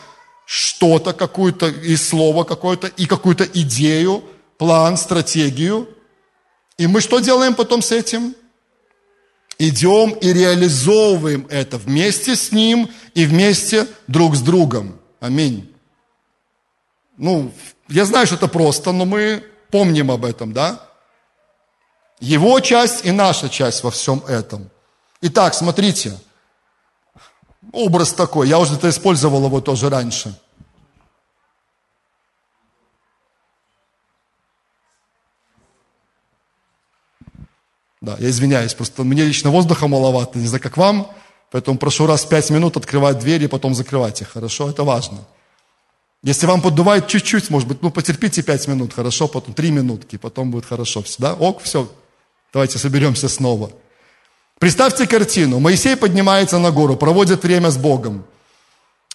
что-то, 0.50 1.14
какую-то 1.14 1.68
и 1.68 1.96
слово 1.96 2.44
какое-то, 2.44 2.88
и 2.88 3.06
какую-то 3.06 3.44
идею, 3.44 4.24
план, 4.58 4.98
стратегию. 4.98 5.88
И 6.80 6.88
мы 6.88 7.02
что 7.02 7.20
делаем 7.20 7.54
потом 7.54 7.84
с 7.84 7.92
этим? 7.92 8.34
Идем 9.60 10.10
и 10.14 10.34
реализовываем 10.34 11.46
это 11.52 11.78
вместе 11.78 12.36
с 12.36 12.52
Ним 12.52 12.90
и 13.14 13.26
вместе 13.28 13.86
друг 14.08 14.36
с 14.36 14.42
другом. 14.42 15.00
Аминь. 15.20 15.72
Ну, 17.16 17.52
я 17.88 18.06
знаю, 18.06 18.26
что 18.26 18.36
это 18.36 18.48
просто, 18.48 18.92
но 18.92 19.06
мы 19.06 19.44
помним 19.70 20.10
об 20.10 20.26
этом, 20.26 20.52
да? 20.52 20.84
Его 22.20 22.60
часть 22.60 23.06
и 23.06 23.12
наша 23.12 23.50
часть 23.50 23.84
во 23.84 23.92
всем 23.92 24.24
этом. 24.28 24.72
Итак, 25.22 25.54
смотрите– 25.54 26.18
образ 27.72 28.14
такой. 28.14 28.48
Я 28.48 28.60
уже 28.60 28.76
это 28.76 28.90
использовал 28.90 29.46
его 29.46 29.62
тоже 29.62 29.90
раньше. 29.90 30.34
Да, 38.02 38.16
я 38.20 38.30
извиняюсь, 38.30 38.74
просто 38.74 39.04
мне 39.04 39.24
лично 39.26 39.52
воздуха 39.52 39.88
маловато, 39.88 40.40
не 40.40 40.48
знаю, 40.48 40.64
как 40.64 40.78
вам, 40.78 41.12
поэтому 41.52 41.78
прошу 41.78 42.08
раз 42.08 42.24
в 42.24 42.30
пять 42.30 42.50
минут 42.50 42.78
открывать 42.78 43.20
двери 43.20 43.44
и 43.44 43.48
потом 43.48 43.76
закрывать 43.76 44.22
их, 44.22 44.30
хорошо? 44.30 44.70
Это 44.70 44.86
важно. 44.86 45.20
Если 46.24 46.46
вам 46.46 46.62
поддувает 46.62 47.08
чуть-чуть, 47.08 47.50
может 47.50 47.68
быть, 47.68 47.82
ну 47.82 47.92
потерпите 47.92 48.42
пять 48.42 48.68
минут, 48.68 48.94
хорошо, 48.94 49.28
потом 49.28 49.54
три 49.54 49.72
минутки, 49.72 50.18
потом 50.18 50.50
будет 50.50 50.66
хорошо, 50.66 51.04
да? 51.18 51.34
Ок, 51.34 51.62
все, 51.62 51.90
давайте 52.54 52.78
соберемся 52.78 53.28
снова. 53.28 53.72
Представьте 54.60 55.08
картину. 55.08 55.60
Моисей 55.60 55.96
поднимается 55.96 56.60
на 56.60 56.72
гору, 56.72 56.98
проводит 56.98 57.44
время 57.44 57.72
с 57.72 57.78
Богом. 57.78 58.26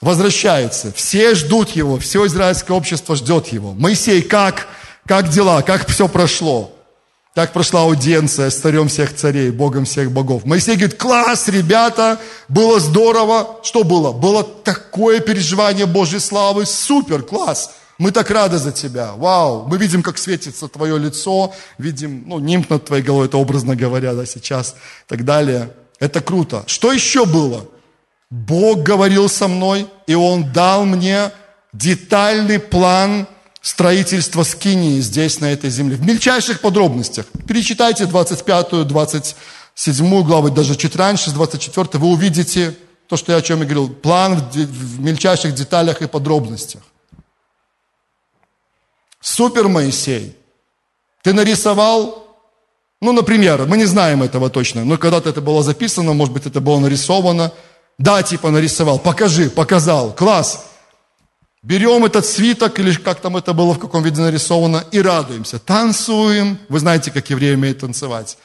Возвращается. 0.00 0.90
Все 0.92 1.34
ждут 1.34 1.70
его, 1.70 1.98
все 1.98 2.26
израильское 2.26 2.72
общество 2.72 3.14
ждет 3.14 3.48
его. 3.48 3.72
Моисей, 3.74 4.22
как? 4.22 4.66
Как 5.06 5.28
дела? 5.28 5.60
Как 5.62 5.86
все 5.86 6.08
прошло? 6.08 6.74
Так 7.34 7.52
прошла 7.52 7.82
аудиенция 7.82 8.48
с 8.48 8.56
царем 8.56 8.88
всех 8.88 9.14
царей, 9.14 9.50
Богом 9.50 9.84
всех 9.84 10.12
богов. 10.12 10.44
Моисей 10.44 10.76
говорит, 10.76 10.96
класс, 10.96 11.48
ребята, 11.48 12.20
было 12.48 12.78
здорово. 12.80 13.58
Что 13.62 13.82
было? 13.82 14.12
Было 14.12 14.44
такое 14.44 15.20
переживание 15.20 15.86
Божьей 15.86 16.20
славы, 16.20 16.64
супер, 16.64 17.22
класс. 17.22 17.72
Мы 17.98 18.10
так 18.10 18.30
рады 18.30 18.58
за 18.58 18.72
тебя. 18.72 19.12
Вау, 19.12 19.66
мы 19.68 19.78
видим, 19.78 20.02
как 20.02 20.18
светится 20.18 20.68
твое 20.68 20.98
лицо, 20.98 21.52
видим, 21.78 22.24
ну, 22.26 22.38
нимб 22.38 22.68
над 22.68 22.84
твоей 22.84 23.02
головой, 23.02 23.26
это 23.26 23.38
образно 23.38 23.76
говоря, 23.76 24.14
да, 24.14 24.26
сейчас, 24.26 24.72
и 24.72 25.08
так 25.08 25.24
далее. 25.24 25.70
Это 26.00 26.20
круто. 26.20 26.64
Что 26.66 26.92
еще 26.92 27.24
было? 27.24 27.66
Бог 28.30 28.82
говорил 28.82 29.28
со 29.28 29.46
мной, 29.46 29.86
и 30.08 30.14
Он 30.14 30.52
дал 30.52 30.84
мне 30.84 31.30
детальный 31.72 32.58
план 32.58 33.28
строительства 33.62 34.42
скинии 34.42 35.00
здесь, 35.00 35.40
на 35.40 35.52
этой 35.52 35.70
земле. 35.70 35.96
В 35.96 36.04
мельчайших 36.04 36.60
подробностях. 36.60 37.26
Перечитайте 37.46 38.06
25, 38.06 38.86
27 38.86 40.22
главу, 40.24 40.50
даже 40.50 40.74
чуть 40.74 40.96
раньше, 40.96 41.30
с 41.30 41.32
24, 41.32 41.88
вы 41.94 42.08
увидите 42.08 42.74
то, 43.08 43.16
что 43.16 43.32
я 43.32 43.38
о 43.38 43.42
чем 43.42 43.60
я 43.60 43.64
говорил. 43.64 43.88
План 43.88 44.36
в 44.52 45.00
мельчайших 45.00 45.54
деталях 45.54 46.02
и 46.02 46.08
подробностях. 46.08 46.82
Супер, 49.24 49.68
Моисей. 49.68 50.36
Ты 51.22 51.32
нарисовал, 51.32 52.26
ну, 53.00 53.12
например, 53.12 53.64
мы 53.64 53.78
не 53.78 53.86
знаем 53.86 54.22
этого 54.22 54.50
точно, 54.50 54.84
но 54.84 54.98
когда-то 54.98 55.30
это 55.30 55.40
было 55.40 55.62
записано, 55.62 56.12
может 56.12 56.34
быть, 56.34 56.44
это 56.44 56.60
было 56.60 56.78
нарисовано. 56.78 57.50
Да, 57.96 58.22
типа 58.22 58.50
нарисовал, 58.50 58.98
покажи, 58.98 59.48
показал, 59.48 60.12
класс. 60.12 60.66
Берем 61.62 62.04
этот 62.04 62.26
свиток, 62.26 62.78
или 62.78 62.92
как 62.92 63.20
там 63.20 63.38
это 63.38 63.54
было, 63.54 63.72
в 63.72 63.78
каком 63.78 64.02
виде 64.02 64.20
нарисовано, 64.20 64.84
и 64.92 65.00
радуемся. 65.00 65.58
Танцуем. 65.58 66.58
Вы 66.68 66.78
знаете, 66.80 67.10
как 67.10 67.30
евреи 67.30 67.54
умеют 67.54 67.78
танцевать. 67.78 68.36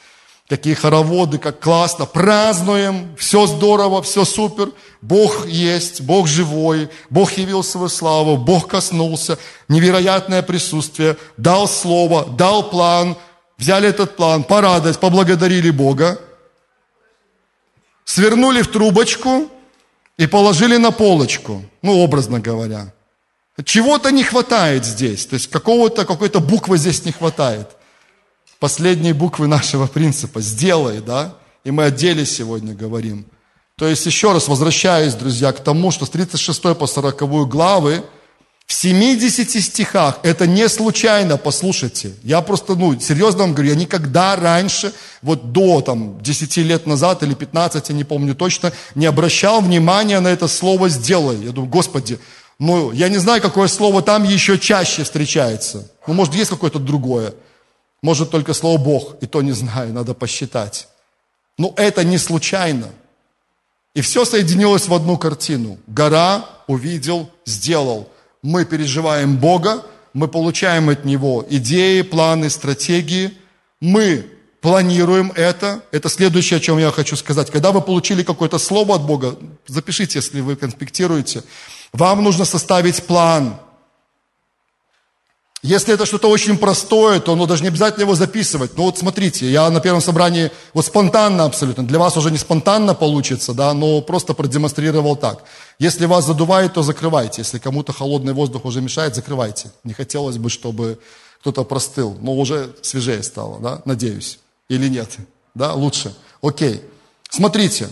Какие 0.50 0.74
хороводы, 0.74 1.38
как 1.38 1.60
классно. 1.60 2.06
Празднуем. 2.06 3.14
Все 3.16 3.46
здорово, 3.46 4.02
все 4.02 4.24
супер. 4.24 4.72
Бог 5.00 5.46
есть, 5.46 6.00
Бог 6.00 6.26
живой, 6.26 6.90
Бог 7.08 7.32
явил 7.34 7.62
свою 7.62 7.88
славу, 7.88 8.36
Бог 8.36 8.66
коснулся, 8.66 9.38
невероятное 9.68 10.42
присутствие, 10.42 11.16
дал 11.36 11.68
слово, 11.68 12.26
дал 12.26 12.68
план, 12.68 13.16
взяли 13.58 13.88
этот 13.88 14.16
план, 14.16 14.42
порадовались, 14.42 14.96
поблагодарили 14.96 15.70
Бога, 15.70 16.20
свернули 18.04 18.62
в 18.62 18.72
трубочку 18.72 19.48
и 20.18 20.26
положили 20.26 20.76
на 20.78 20.90
полочку, 20.90 21.64
ну, 21.80 21.98
образно 22.00 22.40
говоря. 22.40 22.92
Чего-то 23.64 24.10
не 24.10 24.24
хватает 24.24 24.84
здесь, 24.84 25.26
то 25.26 25.34
есть 25.34 25.48
какого-то, 25.48 26.04
какой-то 26.04 26.40
буквы 26.40 26.76
здесь 26.76 27.04
не 27.04 27.12
хватает. 27.12 27.68
Последней 28.60 29.12
буквы 29.12 29.48
нашего 29.48 29.86
принципа 29.88 30.40
«сделай», 30.40 31.00
да? 31.00 31.34
И 31.64 31.72
мы 31.72 31.84
о 31.86 31.90
деле 31.90 32.24
сегодня 32.24 32.74
говорим– 32.74 33.26
то 33.80 33.88
есть, 33.88 34.04
еще 34.04 34.32
раз 34.32 34.46
возвращаюсь, 34.46 35.14
друзья, 35.14 35.52
к 35.52 35.64
тому, 35.64 35.90
что 35.90 36.04
с 36.04 36.10
36 36.10 36.76
по 36.76 36.86
40 36.86 37.48
главы 37.48 38.04
в 38.66 38.74
70 38.74 39.50
стихах, 39.64 40.18
это 40.22 40.46
не 40.46 40.68
случайно, 40.68 41.38
послушайте. 41.38 42.12
Я 42.22 42.42
просто, 42.42 42.74
ну, 42.74 43.00
серьезно 43.00 43.44
вам 43.44 43.54
говорю, 43.54 43.70
я 43.70 43.76
никогда 43.76 44.36
раньше, 44.36 44.92
вот 45.22 45.52
до 45.52 45.80
там 45.80 46.20
10 46.20 46.58
лет 46.58 46.86
назад 46.86 47.22
или 47.22 47.32
15, 47.32 47.88
я 47.88 47.94
не 47.94 48.04
помню 48.04 48.34
точно, 48.34 48.70
не 48.94 49.06
обращал 49.06 49.62
внимания 49.62 50.20
на 50.20 50.28
это 50.28 50.46
слово 50.46 50.90
«сделай». 50.90 51.38
Я 51.38 51.52
думаю, 51.52 51.70
Господи, 51.70 52.18
ну, 52.58 52.92
я 52.92 53.08
не 53.08 53.16
знаю, 53.16 53.40
какое 53.40 53.66
слово 53.66 54.02
там 54.02 54.24
еще 54.24 54.58
чаще 54.58 55.04
встречается. 55.04 55.90
Ну, 56.06 56.12
может, 56.12 56.34
есть 56.34 56.50
какое-то 56.50 56.78
другое. 56.78 57.32
Может, 58.02 58.30
только 58.30 58.54
слово 58.54 58.78
«Бог», 58.78 59.16
и 59.20 59.26
то 59.26 59.42
не 59.42 59.52
знаю, 59.52 59.92
надо 59.92 60.14
посчитать. 60.14 60.88
Но 61.58 61.74
это 61.76 62.02
не 62.04 62.18
случайно. 62.18 62.88
И 63.94 64.00
все 64.00 64.24
соединилось 64.24 64.88
в 64.88 64.94
одну 64.94 65.18
картину. 65.18 65.78
Гора 65.86 66.46
увидел, 66.66 67.30
сделал. 67.44 68.08
Мы 68.42 68.64
переживаем 68.64 69.36
Бога, 69.36 69.84
мы 70.14 70.28
получаем 70.28 70.88
от 70.88 71.04
Него 71.04 71.44
идеи, 71.50 72.00
планы, 72.02 72.48
стратегии. 72.48 73.32
Мы 73.80 74.26
планируем 74.62 75.32
это. 75.36 75.82
Это 75.90 76.08
следующее, 76.08 76.56
о 76.56 76.60
чем 76.60 76.78
я 76.78 76.90
хочу 76.90 77.16
сказать. 77.16 77.50
Когда 77.50 77.72
вы 77.72 77.82
получили 77.82 78.22
какое-то 78.22 78.58
слово 78.58 78.94
от 78.94 79.02
Бога, 79.02 79.36
запишите, 79.66 80.20
если 80.20 80.40
вы 80.40 80.56
конспектируете, 80.56 81.42
вам 81.92 82.24
нужно 82.24 82.46
составить 82.46 83.02
план– 83.02 83.60
если 85.62 85.92
это 85.92 86.06
что-то 86.06 86.30
очень 86.30 86.56
простое, 86.56 87.20
то 87.20 87.36
ну, 87.36 87.46
даже 87.46 87.62
не 87.62 87.68
обязательно 87.68 88.04
его 88.04 88.14
записывать. 88.14 88.78
Ну 88.78 88.84
вот 88.84 88.96
смотрите, 88.96 89.50
я 89.50 89.68
на 89.68 89.80
первом 89.80 90.00
собрании 90.00 90.50
вот 90.72 90.86
спонтанно 90.86 91.44
абсолютно, 91.44 91.86
для 91.86 91.98
вас 91.98 92.16
уже 92.16 92.30
не 92.30 92.38
спонтанно 92.38 92.94
получится, 92.94 93.52
да, 93.52 93.74
но 93.74 94.00
просто 94.00 94.32
продемонстрировал 94.32 95.16
так. 95.16 95.44
Если 95.78 96.06
вас 96.06 96.24
задувает, 96.24 96.72
то 96.74 96.82
закрывайте. 96.82 97.42
Если 97.42 97.58
кому-то 97.58 97.92
холодный 97.92 98.32
воздух 98.32 98.64
уже 98.64 98.80
мешает, 98.80 99.14
закрывайте. 99.14 99.70
Не 99.84 99.92
хотелось 99.92 100.38
бы, 100.38 100.48
чтобы 100.48 100.98
кто-то 101.40 101.64
простыл, 101.64 102.16
но 102.20 102.34
уже 102.34 102.74
свежее 102.80 103.22
стало, 103.22 103.60
да, 103.60 103.82
надеюсь. 103.84 104.38
Или 104.70 104.88
нет, 104.88 105.10
да, 105.54 105.74
лучше. 105.74 106.14
Окей. 106.42 106.82
Смотрите, 107.28 107.88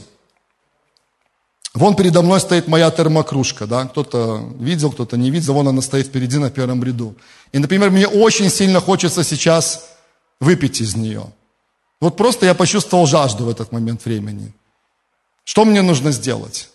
Вон 1.78 1.94
передо 1.94 2.22
мной 2.22 2.40
стоит 2.40 2.66
моя 2.66 2.90
термокружка, 2.90 3.68
да, 3.68 3.84
кто-то 3.84 4.42
видел, 4.58 4.90
кто-то 4.90 5.16
не 5.16 5.30
видел, 5.30 5.54
вон 5.54 5.68
она 5.68 5.80
стоит 5.80 6.08
впереди 6.08 6.36
на 6.36 6.50
первом 6.50 6.82
ряду. 6.82 7.14
И, 7.52 7.60
например, 7.60 7.90
мне 7.90 8.08
очень 8.08 8.50
сильно 8.50 8.80
хочется 8.80 9.22
сейчас 9.22 9.88
выпить 10.40 10.80
из 10.80 10.96
нее. 10.96 11.26
Вот 12.00 12.16
просто 12.16 12.46
я 12.46 12.54
почувствовал 12.54 13.06
жажду 13.06 13.44
в 13.44 13.48
этот 13.48 13.70
момент 13.70 14.04
времени. 14.04 14.52
Что 15.44 15.64
мне 15.64 15.82
нужно 15.82 16.10
сделать? 16.10 16.68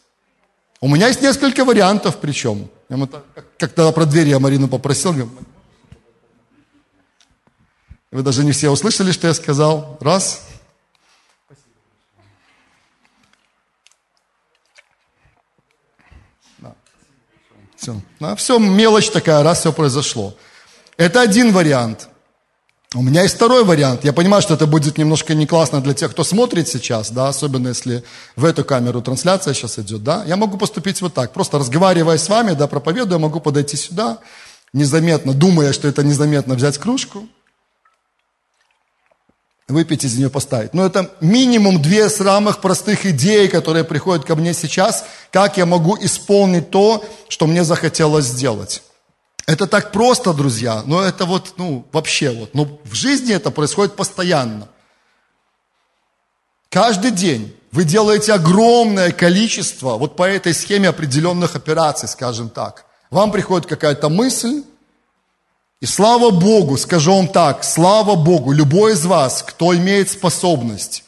У 0.80 0.88
меня 0.88 1.10
есть 1.10 1.22
несколько 1.22 1.66
вариантов, 1.66 2.16
причем. 2.22 2.70
Я 2.88 2.98
как 3.58 3.74
тогда 3.74 3.92
про 3.92 4.06
дверь 4.06 4.30
я 4.30 4.40
Марину 4.40 4.70
попросил. 4.70 5.30
Вы 8.10 8.22
даже 8.22 8.46
не 8.46 8.54
все 8.54 8.70
услышали, 8.70 9.12
что 9.12 9.28
я 9.28 9.34
сказал. 9.34 9.98
Раз. 10.00 10.48
Все. 17.84 18.02
Ну, 18.22 18.36
все, 18.38 18.60
мелочь 18.60 19.10
такая, 19.10 19.44
раз 19.44 19.60
все 19.60 19.74
произошло. 19.74 20.34
Это 20.96 21.20
один 21.20 21.52
вариант. 21.52 22.08
У 22.96 23.02
меня 23.02 23.24
есть 23.24 23.36
второй 23.36 23.66
вариант. 23.66 24.06
Я 24.06 24.14
понимаю, 24.14 24.42
что 24.42 24.54
это 24.54 24.68
будет 24.68 24.98
немножко 24.98 25.34
не 25.34 25.46
классно 25.46 25.82
для 25.82 25.94
тех, 25.94 26.12
кто 26.12 26.24
смотрит 26.24 26.70
сейчас, 26.70 27.12
да, 27.12 27.28
особенно 27.28 27.70
если 27.70 28.06
в 28.38 28.46
эту 28.46 28.64
камеру 28.64 29.02
трансляция 29.02 29.54
сейчас 29.54 29.80
идет, 29.80 30.02
да. 30.02 30.24
Я 30.26 30.38
могу 30.38 30.58
поступить 30.58 31.02
вот 31.02 31.14
так, 31.14 31.34
просто 31.34 31.60
разговаривая 31.60 32.18
с 32.18 32.30
вами, 32.30 32.54
да, 32.54 32.68
проповедуя, 32.68 33.20
могу 33.20 33.42
подойти 33.42 33.76
сюда, 33.76 34.20
незаметно, 34.72 35.34
думая, 35.34 35.74
что 35.74 35.90
это 35.90 36.04
незаметно, 36.04 36.56
взять 36.56 36.78
кружку, 36.78 37.28
выпить 39.74 40.06
из 40.06 40.18
нее 40.18 40.30
поставить. 40.30 40.74
Но 40.74 40.86
это 40.86 41.12
минимум 41.20 41.82
две 41.82 42.10
самых 42.10 42.62
простых 42.62 43.06
идеи, 43.06 43.48
которые 43.48 43.84
приходят 43.84 44.26
ко 44.26 44.36
мне 44.36 44.54
сейчас, 44.54 45.06
как 45.32 45.58
я 45.58 45.66
могу 45.66 45.98
исполнить 46.00 46.70
то, 46.70 47.04
что 47.28 47.48
мне 47.48 47.64
захотелось 47.64 48.26
сделать. 48.26 48.84
Это 49.46 49.68
так 49.68 49.92
просто, 49.92 50.34
друзья, 50.34 50.84
но 50.86 51.02
это 51.02 51.26
вот, 51.26 51.56
ну, 51.58 51.86
вообще 51.92 52.30
вот, 52.30 52.54
но 52.54 52.80
в 52.86 52.94
жизни 52.94 53.34
это 53.34 53.52
происходит 53.52 53.96
постоянно. 53.96 54.70
Каждый 56.70 57.12
день 57.12 57.54
вы 57.72 57.84
делаете 57.84 58.34
огромное 58.34 59.12
количество, 59.12 59.98
вот 59.98 60.16
по 60.16 60.24
этой 60.24 60.54
схеме 60.54 60.90
определенных 60.90 61.56
операций, 61.56 62.08
скажем 62.08 62.50
так. 62.50 62.86
Вам 63.10 63.32
приходит 63.32 63.68
какая-то 63.68 64.10
мысль, 64.10 64.64
и 65.84 65.86
слава 65.86 66.30
Богу, 66.30 66.78
скажу 66.78 67.14
вам 67.14 67.28
так, 67.28 67.66
слава 67.66 68.16
Богу, 68.16 68.54
любой 68.54 68.94
из 68.94 69.06
вас, 69.06 69.44
кто 69.46 69.76
имеет 69.76 70.10
способность 70.10 71.04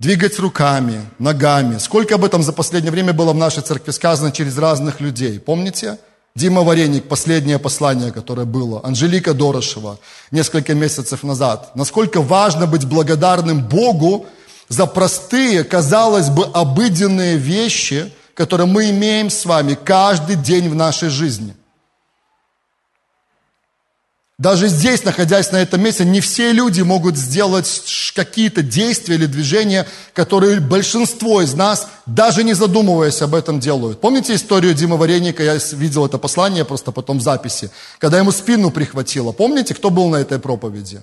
двигать 0.00 0.40
руками, 0.40 1.02
ногами. 1.20 1.78
Сколько 1.78 2.16
об 2.16 2.24
этом 2.24 2.42
за 2.42 2.52
последнее 2.52 2.90
время 2.90 3.12
было 3.12 3.32
в 3.32 3.36
нашей 3.36 3.62
церкви 3.62 3.92
сказано 3.92 4.32
через 4.32 4.58
разных 4.58 4.98
людей. 4.98 5.38
Помните? 5.38 5.98
Дима 6.34 6.62
Вареник, 6.62 7.04
последнее 7.04 7.60
послание, 7.60 8.10
которое 8.10 8.44
было. 8.44 8.80
Анжелика 8.82 9.34
Дорошева 9.34 10.00
несколько 10.32 10.74
месяцев 10.74 11.22
назад. 11.22 11.70
Насколько 11.76 12.20
важно 12.20 12.66
быть 12.66 12.86
благодарным 12.86 13.68
Богу 13.68 14.26
за 14.68 14.86
простые, 14.86 15.62
казалось 15.62 16.28
бы, 16.28 16.44
обыденные 16.44 17.36
вещи, 17.36 18.12
которые 18.34 18.66
мы 18.66 18.90
имеем 18.90 19.30
с 19.30 19.44
вами 19.44 19.78
каждый 19.80 20.34
день 20.34 20.68
в 20.68 20.74
нашей 20.74 21.08
жизни. 21.08 21.54
Даже 24.38 24.68
здесь, 24.68 25.02
находясь 25.02 25.50
на 25.50 25.56
этом 25.56 25.82
месте, 25.82 26.04
не 26.04 26.20
все 26.20 26.52
люди 26.52 26.82
могут 26.82 27.16
сделать 27.16 27.82
какие-то 28.14 28.62
действия 28.62 29.16
или 29.16 29.26
движения, 29.26 29.84
которые 30.14 30.60
большинство 30.60 31.42
из 31.42 31.54
нас, 31.54 31.88
даже 32.06 32.44
не 32.44 32.54
задумываясь 32.54 33.20
об 33.20 33.34
этом, 33.34 33.58
делают. 33.58 34.00
Помните 34.00 34.36
историю 34.36 34.74
Димы 34.74 34.96
Вареника? 34.96 35.42
Я 35.42 35.58
видел 35.72 36.06
это 36.06 36.18
послание 36.18 36.64
просто 36.64 36.92
потом 36.92 37.18
в 37.18 37.22
записи. 37.22 37.72
Когда 37.98 38.18
ему 38.18 38.30
спину 38.30 38.70
прихватило. 38.70 39.32
Помните, 39.32 39.74
кто 39.74 39.90
был 39.90 40.08
на 40.08 40.16
этой 40.18 40.38
проповеди? 40.38 41.00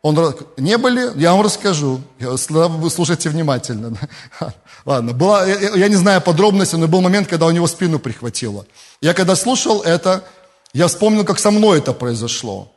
Он, 0.00 0.34
не 0.56 0.78
были? 0.78 1.12
Я 1.20 1.32
вам 1.32 1.42
расскажу. 1.42 2.00
Вы 2.18 2.90
слушайте 2.90 3.28
внимательно. 3.28 3.92
Ладно, 4.86 5.12
была, 5.12 5.44
я 5.44 5.88
не 5.88 5.96
знаю 5.96 6.22
подробности, 6.22 6.76
но 6.76 6.88
был 6.88 7.02
момент, 7.02 7.28
когда 7.28 7.44
у 7.44 7.50
него 7.50 7.66
спину 7.66 7.98
прихватило. 7.98 8.64
Я 9.02 9.12
когда 9.12 9.36
слушал 9.36 9.82
это, 9.82 10.24
я 10.72 10.86
вспомнил, 10.86 11.24
как 11.24 11.38
со 11.38 11.50
мной 11.50 11.78
это 11.78 11.92
произошло. 11.92 12.70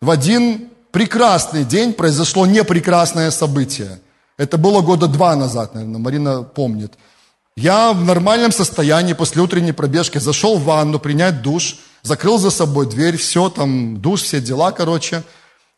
В 0.00 0.10
один 0.10 0.68
прекрасный 0.90 1.64
день 1.64 1.92
произошло 1.92 2.46
непрекрасное 2.46 3.30
событие. 3.30 4.00
Это 4.36 4.58
было 4.58 4.80
года 4.80 5.08
два 5.08 5.36
назад, 5.36 5.74
наверное, 5.74 6.00
Марина 6.00 6.42
помнит. 6.42 6.94
Я 7.56 7.92
в 7.92 8.04
нормальном 8.04 8.50
состоянии 8.50 9.12
после 9.12 9.42
утренней 9.42 9.72
пробежки 9.72 10.18
зашел 10.18 10.56
в 10.56 10.64
ванну 10.64 10.98
принять 10.98 11.42
душ, 11.42 11.76
закрыл 12.02 12.38
за 12.38 12.50
собой 12.50 12.88
дверь, 12.88 13.16
все 13.16 13.50
там, 13.50 14.00
душ, 14.00 14.22
все 14.22 14.40
дела, 14.40 14.72
короче. 14.72 15.22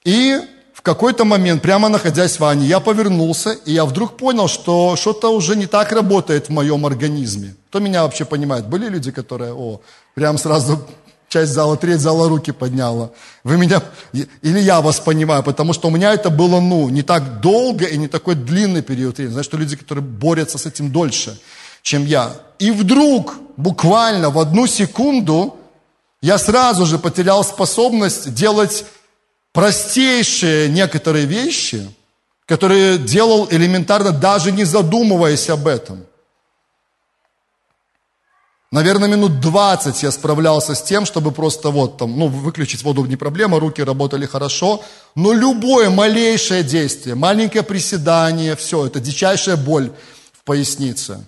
И 0.05 0.41
в 0.73 0.83
какой-то 0.83 1.25
момент, 1.25 1.63
прямо 1.63 1.89
находясь 1.89 2.37
в 2.37 2.41
ванне, 2.41 2.67
я 2.67 2.79
повернулся, 2.79 3.53
и 3.53 3.73
я 3.73 3.85
вдруг 3.85 4.17
понял, 4.17 4.49
что 4.49 4.95
что-то 4.97 5.31
уже 5.31 5.57
не 5.57 5.67
так 5.67 5.91
работает 5.93 6.47
в 6.47 6.51
моем 6.51 6.87
организме. 6.87 7.57
Кто 7.71 7.81
меня 7.81 8.05
вообще 8.05 8.25
понимает? 8.25 8.69
Были 8.69 8.89
люди, 8.89 9.11
которые, 9.11 9.53
о, 9.53 9.81
прям 10.15 10.39
сразу 10.39 10.87
часть 11.35 11.53
зала, 11.53 11.77
треть 11.77 12.01
зала 12.01 12.29
руки 12.29 12.53
подняла. 12.53 13.11
Вы 13.43 13.57
меня, 13.57 13.83
или 14.43 14.61
я 14.61 14.81
вас 14.81 15.01
понимаю, 15.01 15.43
потому 15.43 15.73
что 15.73 15.89
у 15.89 15.91
меня 15.91 16.15
это 16.15 16.31
было, 16.31 16.61
ну, 16.61 16.89
не 16.89 17.03
так 17.03 17.41
долго 17.41 17.85
и 17.87 17.97
не 17.97 18.07
такой 18.07 18.37
длинный 18.37 18.83
период 18.83 19.17
времени. 19.17 19.33
Знаешь, 19.33 19.47
что 19.47 19.57
люди, 19.57 19.75
которые 19.75 20.05
борются 20.05 20.59
с 20.59 20.67
этим 20.67 20.93
дольше, 20.93 21.37
чем 21.83 22.07
я. 22.07 22.33
И 22.61 22.71
вдруг, 22.71 23.35
буквально 23.57 24.31
в 24.31 24.39
одну 24.39 24.69
секунду, 24.69 25.57
я 26.23 26.39
сразу 26.39 26.87
же 26.87 26.99
потерял 26.99 27.43
способность 27.43 28.33
делать 28.33 28.85
простейшие 29.53 30.69
некоторые 30.69 31.27
вещи, 31.27 31.91
которые 32.47 32.99
делал 32.99 33.49
элементарно, 33.51 34.13
даже 34.13 34.53
не 34.53 34.65
задумываясь 34.65 35.51
об 35.51 35.67
этом– 35.67 36.07
Наверное, 38.75 39.09
минут 39.09 39.39
20 39.39 40.03
я 40.03 40.11
справлялся 40.11 40.75
с 40.75 40.83
тем, 40.83 41.07
чтобы 41.07 41.31
просто 41.31 41.71
вот 41.71 41.97
там, 41.97 42.19
ну, 42.19 42.27
выключить 42.27 42.83
воду 42.83 43.05
не 43.05 43.15
проблема, 43.15 43.61
руки 43.61 43.81
работали 43.85 44.27
хорошо. 44.27 44.83
Но 45.15 45.33
любое 45.33 45.91
малейшее 45.91 46.65
действие, 46.65 47.15
маленькое 47.15 47.63
приседание, 47.63 48.57
все, 48.57 48.87
это 48.87 48.99
дичайшая 48.99 49.57
боль 49.57 49.93
в 50.33 50.43
пояснице. 50.43 51.25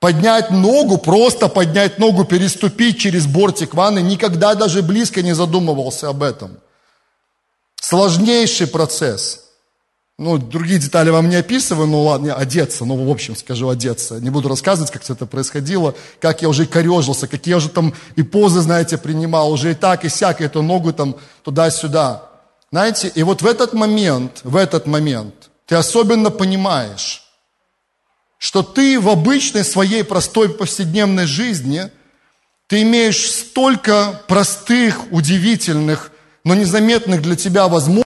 Поднять 0.00 0.50
ногу, 0.50 0.98
просто 0.98 1.48
поднять 1.48 1.98
ногу, 1.98 2.26
переступить 2.26 2.98
через 2.98 3.26
бортик 3.26 3.72
ванны, 3.72 4.00
никогда 4.02 4.54
даже 4.54 4.82
близко 4.82 5.22
не 5.22 5.34
задумывался 5.34 6.10
об 6.10 6.22
этом. 6.22 6.58
Сложнейший 7.80 8.66
процесс– 8.66 9.44
ну, 10.18 10.38
другие 10.38 10.78
детали 10.78 11.10
вам 11.10 11.28
не 11.28 11.36
описываю, 11.36 11.86
ну 11.86 12.02
ладно, 12.02 12.34
одеться, 12.34 12.86
ну, 12.86 12.96
в 13.04 13.10
общем, 13.10 13.36
скажу 13.36 13.68
одеться. 13.68 14.18
Не 14.18 14.30
буду 14.30 14.48
рассказывать, 14.48 14.90
как 14.90 15.02
все 15.02 15.12
это 15.12 15.26
происходило, 15.26 15.94
как 16.20 16.40
я 16.40 16.48
уже 16.48 16.64
корежился, 16.64 17.28
какие 17.28 17.52
я 17.52 17.58
уже 17.58 17.68
там 17.68 17.92
и 18.16 18.22
позы, 18.22 18.62
знаете, 18.62 18.96
принимал, 18.96 19.52
уже 19.52 19.72
и 19.72 19.74
так, 19.74 20.06
и 20.06 20.08
сяк, 20.08 20.40
эту 20.40 20.62
ногу 20.62 20.94
там 20.94 21.16
туда-сюда. 21.42 22.30
Знаете, 22.72 23.12
и 23.14 23.22
вот 23.22 23.42
в 23.42 23.46
этот 23.46 23.74
момент, 23.74 24.40
в 24.42 24.56
этот 24.56 24.86
момент 24.86 25.50
ты 25.66 25.74
особенно 25.74 26.30
понимаешь, 26.30 27.22
что 28.38 28.62
ты 28.62 28.98
в 28.98 29.10
обычной 29.10 29.64
своей 29.64 30.02
простой 30.02 30.48
повседневной 30.48 31.26
жизни, 31.26 31.90
ты 32.68 32.82
имеешь 32.82 33.30
столько 33.30 34.22
простых, 34.28 35.12
удивительных, 35.12 36.10
но 36.42 36.54
незаметных 36.54 37.20
для 37.20 37.36
тебя 37.36 37.68
возможностей, 37.68 38.05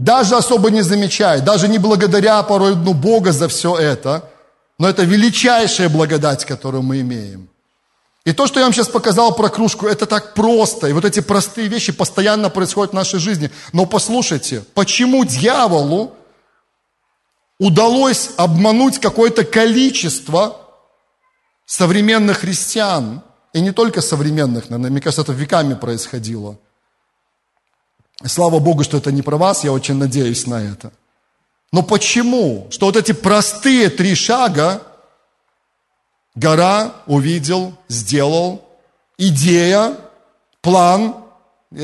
даже 0.00 0.36
особо 0.36 0.70
не 0.70 0.82
замечая, 0.82 1.42
даже 1.42 1.68
не 1.68 1.78
благодаря 1.78 2.42
порой 2.42 2.74
ну, 2.74 2.94
Бога 2.94 3.32
за 3.32 3.48
все 3.48 3.76
это, 3.76 4.30
но 4.78 4.88
это 4.88 5.02
величайшая 5.02 5.90
благодать, 5.90 6.46
которую 6.46 6.82
мы 6.82 7.00
имеем. 7.02 7.50
И 8.24 8.32
то, 8.32 8.46
что 8.46 8.60
я 8.60 8.64
вам 8.64 8.72
сейчас 8.72 8.88
показал 8.88 9.34
про 9.34 9.50
кружку, 9.50 9.86
это 9.86 10.06
так 10.06 10.32
просто. 10.32 10.86
И 10.86 10.92
вот 10.94 11.04
эти 11.04 11.20
простые 11.20 11.68
вещи 11.68 11.92
постоянно 11.92 12.48
происходят 12.48 12.92
в 12.92 12.94
нашей 12.94 13.20
жизни. 13.20 13.50
Но 13.74 13.84
послушайте, 13.84 14.64
почему 14.72 15.24
дьяволу 15.26 16.14
удалось 17.58 18.30
обмануть 18.38 19.00
какое-то 19.00 19.44
количество 19.44 20.56
современных 21.66 22.38
христиан, 22.38 23.22
и 23.52 23.60
не 23.60 23.72
только 23.72 24.00
современных, 24.00 24.70
наверное, 24.70 24.90
мне 24.92 25.00
кажется, 25.02 25.22
это 25.22 25.32
веками 25.32 25.74
происходило– 25.74 26.56
Слава 28.26 28.58
Богу, 28.58 28.84
что 28.84 28.98
это 28.98 29.12
не 29.12 29.22
про 29.22 29.36
вас, 29.36 29.64
я 29.64 29.72
очень 29.72 29.94
надеюсь 29.94 30.46
на 30.46 30.62
это. 30.62 30.92
Но 31.72 31.82
почему? 31.82 32.66
Что 32.70 32.86
вот 32.86 32.96
эти 32.96 33.12
простые 33.12 33.88
три 33.88 34.14
шага 34.14 34.82
гора 36.34 36.94
увидел, 37.06 37.74
сделал, 37.88 38.62
идея, 39.16 39.96
план, 40.60 41.16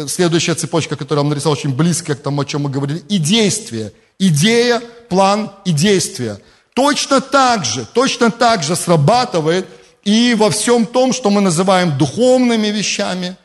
следующая 0.09 0.55
цепочка, 0.55 0.97
которую 0.97 1.25
он 1.25 1.31
нарисовал, 1.31 1.57
очень 1.57 1.75
близко 1.75 2.15
к 2.15 2.23
тому, 2.23 2.43
о 2.43 2.45
чем 2.45 2.63
мы 2.63 2.71
говорили, 2.71 3.03
и 3.09 3.19
действие. 3.19 3.93
Идея, 4.19 4.83
план 5.09 5.53
и 5.65 5.73
действие. 5.73 6.39
точно 6.75 7.21
так 7.23 7.65
же, 7.65 7.87
точно 7.87 8.31
так 8.31 8.63
же 8.63 8.77
срабатывает 8.77 9.67
и 10.05 10.35
во 10.35 10.51
всем 10.51 10.85
том, 10.85 11.13
что 11.13 11.31
мы 11.31 11.41
называем 11.41 11.97
духовными 11.97 12.69
вещами, 12.69 13.37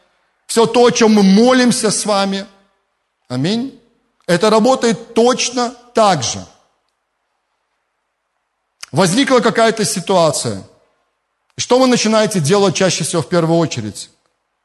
все 0.47 0.65
то, 0.65 0.85
о 0.85 0.91
чем 0.91 1.13
мы 1.13 1.23
молимся 1.23 1.91
с 1.91 2.05
вами. 2.05 2.45
Аминь. 3.31 3.79
Это 4.27 4.49
работает 4.49 5.13
точно 5.13 5.73
так 5.93 6.21
же. 6.21 6.45
Возникла 8.91 9.39
какая-то 9.39 9.85
ситуация. 9.85 10.63
Что 11.57 11.79
вы 11.79 11.87
начинаете 11.87 12.41
делать 12.41 12.75
чаще 12.75 13.05
всего 13.05 13.21
в 13.21 13.29
первую 13.29 13.57
очередь? 13.57 14.09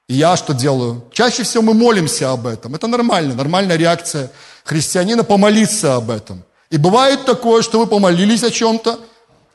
И 0.09 0.15
я 0.15 0.37
что 0.37 0.53
делаю? 0.53 1.09
Чаще 1.13 1.45
всего 1.45 1.63
мы 1.63 1.75
молимся 1.75 2.33
об 2.33 2.45
этом. 2.49 2.75
Это 2.75 2.89
нормально, 2.89 3.37
нормальная 3.37 3.77
реакция 3.77 4.33
христианина 4.65 5.23
помолиться 5.23 5.95
об 5.95 6.11
этом. 6.11 6.43
И 6.69 6.77
бывает 6.77 7.25
такое, 7.25 7.63
что 7.63 7.79
вы 7.79 7.87
помолились 7.87 8.43
о 8.43 8.51
чем-то, 8.51 8.99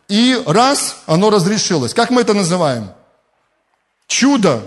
и 0.07 0.41
раз, 0.45 0.95
оно 1.05 1.29
разрешилось. 1.29 1.93
Как 1.93 2.11
мы 2.11 2.21
это 2.21 2.33
называем? 2.33 2.91
Чудо. 4.07 4.63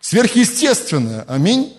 Сверхъестественное. 0.00 1.26
Аминь. 1.28 1.78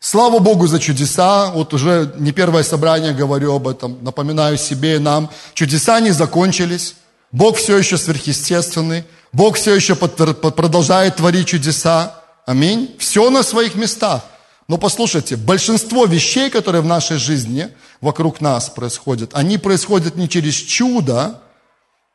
Слава 0.00 0.38
Богу 0.38 0.66
за 0.68 0.78
чудеса. 0.78 1.50
Вот 1.50 1.74
уже 1.74 2.14
не 2.18 2.30
первое 2.30 2.62
собрание 2.62 3.12
говорю 3.12 3.54
об 3.54 3.66
этом. 3.66 3.98
Напоминаю 4.02 4.56
себе 4.56 4.96
и 4.96 4.98
нам. 4.98 5.28
Чудеса 5.54 5.98
не 6.00 6.12
закончились. 6.12 6.94
Бог 7.32 7.56
все 7.56 7.76
еще 7.76 7.98
сверхъестественный. 7.98 9.04
Бог 9.32 9.56
все 9.56 9.74
еще 9.74 9.96
продолжает 9.96 11.16
творить 11.16 11.48
чудеса. 11.48 12.22
Аминь. 12.46 12.94
Все 12.98 13.28
на 13.28 13.42
своих 13.42 13.74
местах. 13.74 14.22
Но 14.68 14.78
послушайте, 14.78 15.36
большинство 15.36 16.04
вещей, 16.04 16.48
которые 16.48 16.82
в 16.82 16.86
нашей 16.86 17.16
жизни 17.16 17.68
вокруг 18.00 18.40
нас 18.40 18.68
происходят, 18.68 19.30
они 19.32 19.58
происходят 19.58 20.14
не 20.14 20.28
через 20.28 20.54
чудо, 20.54 21.40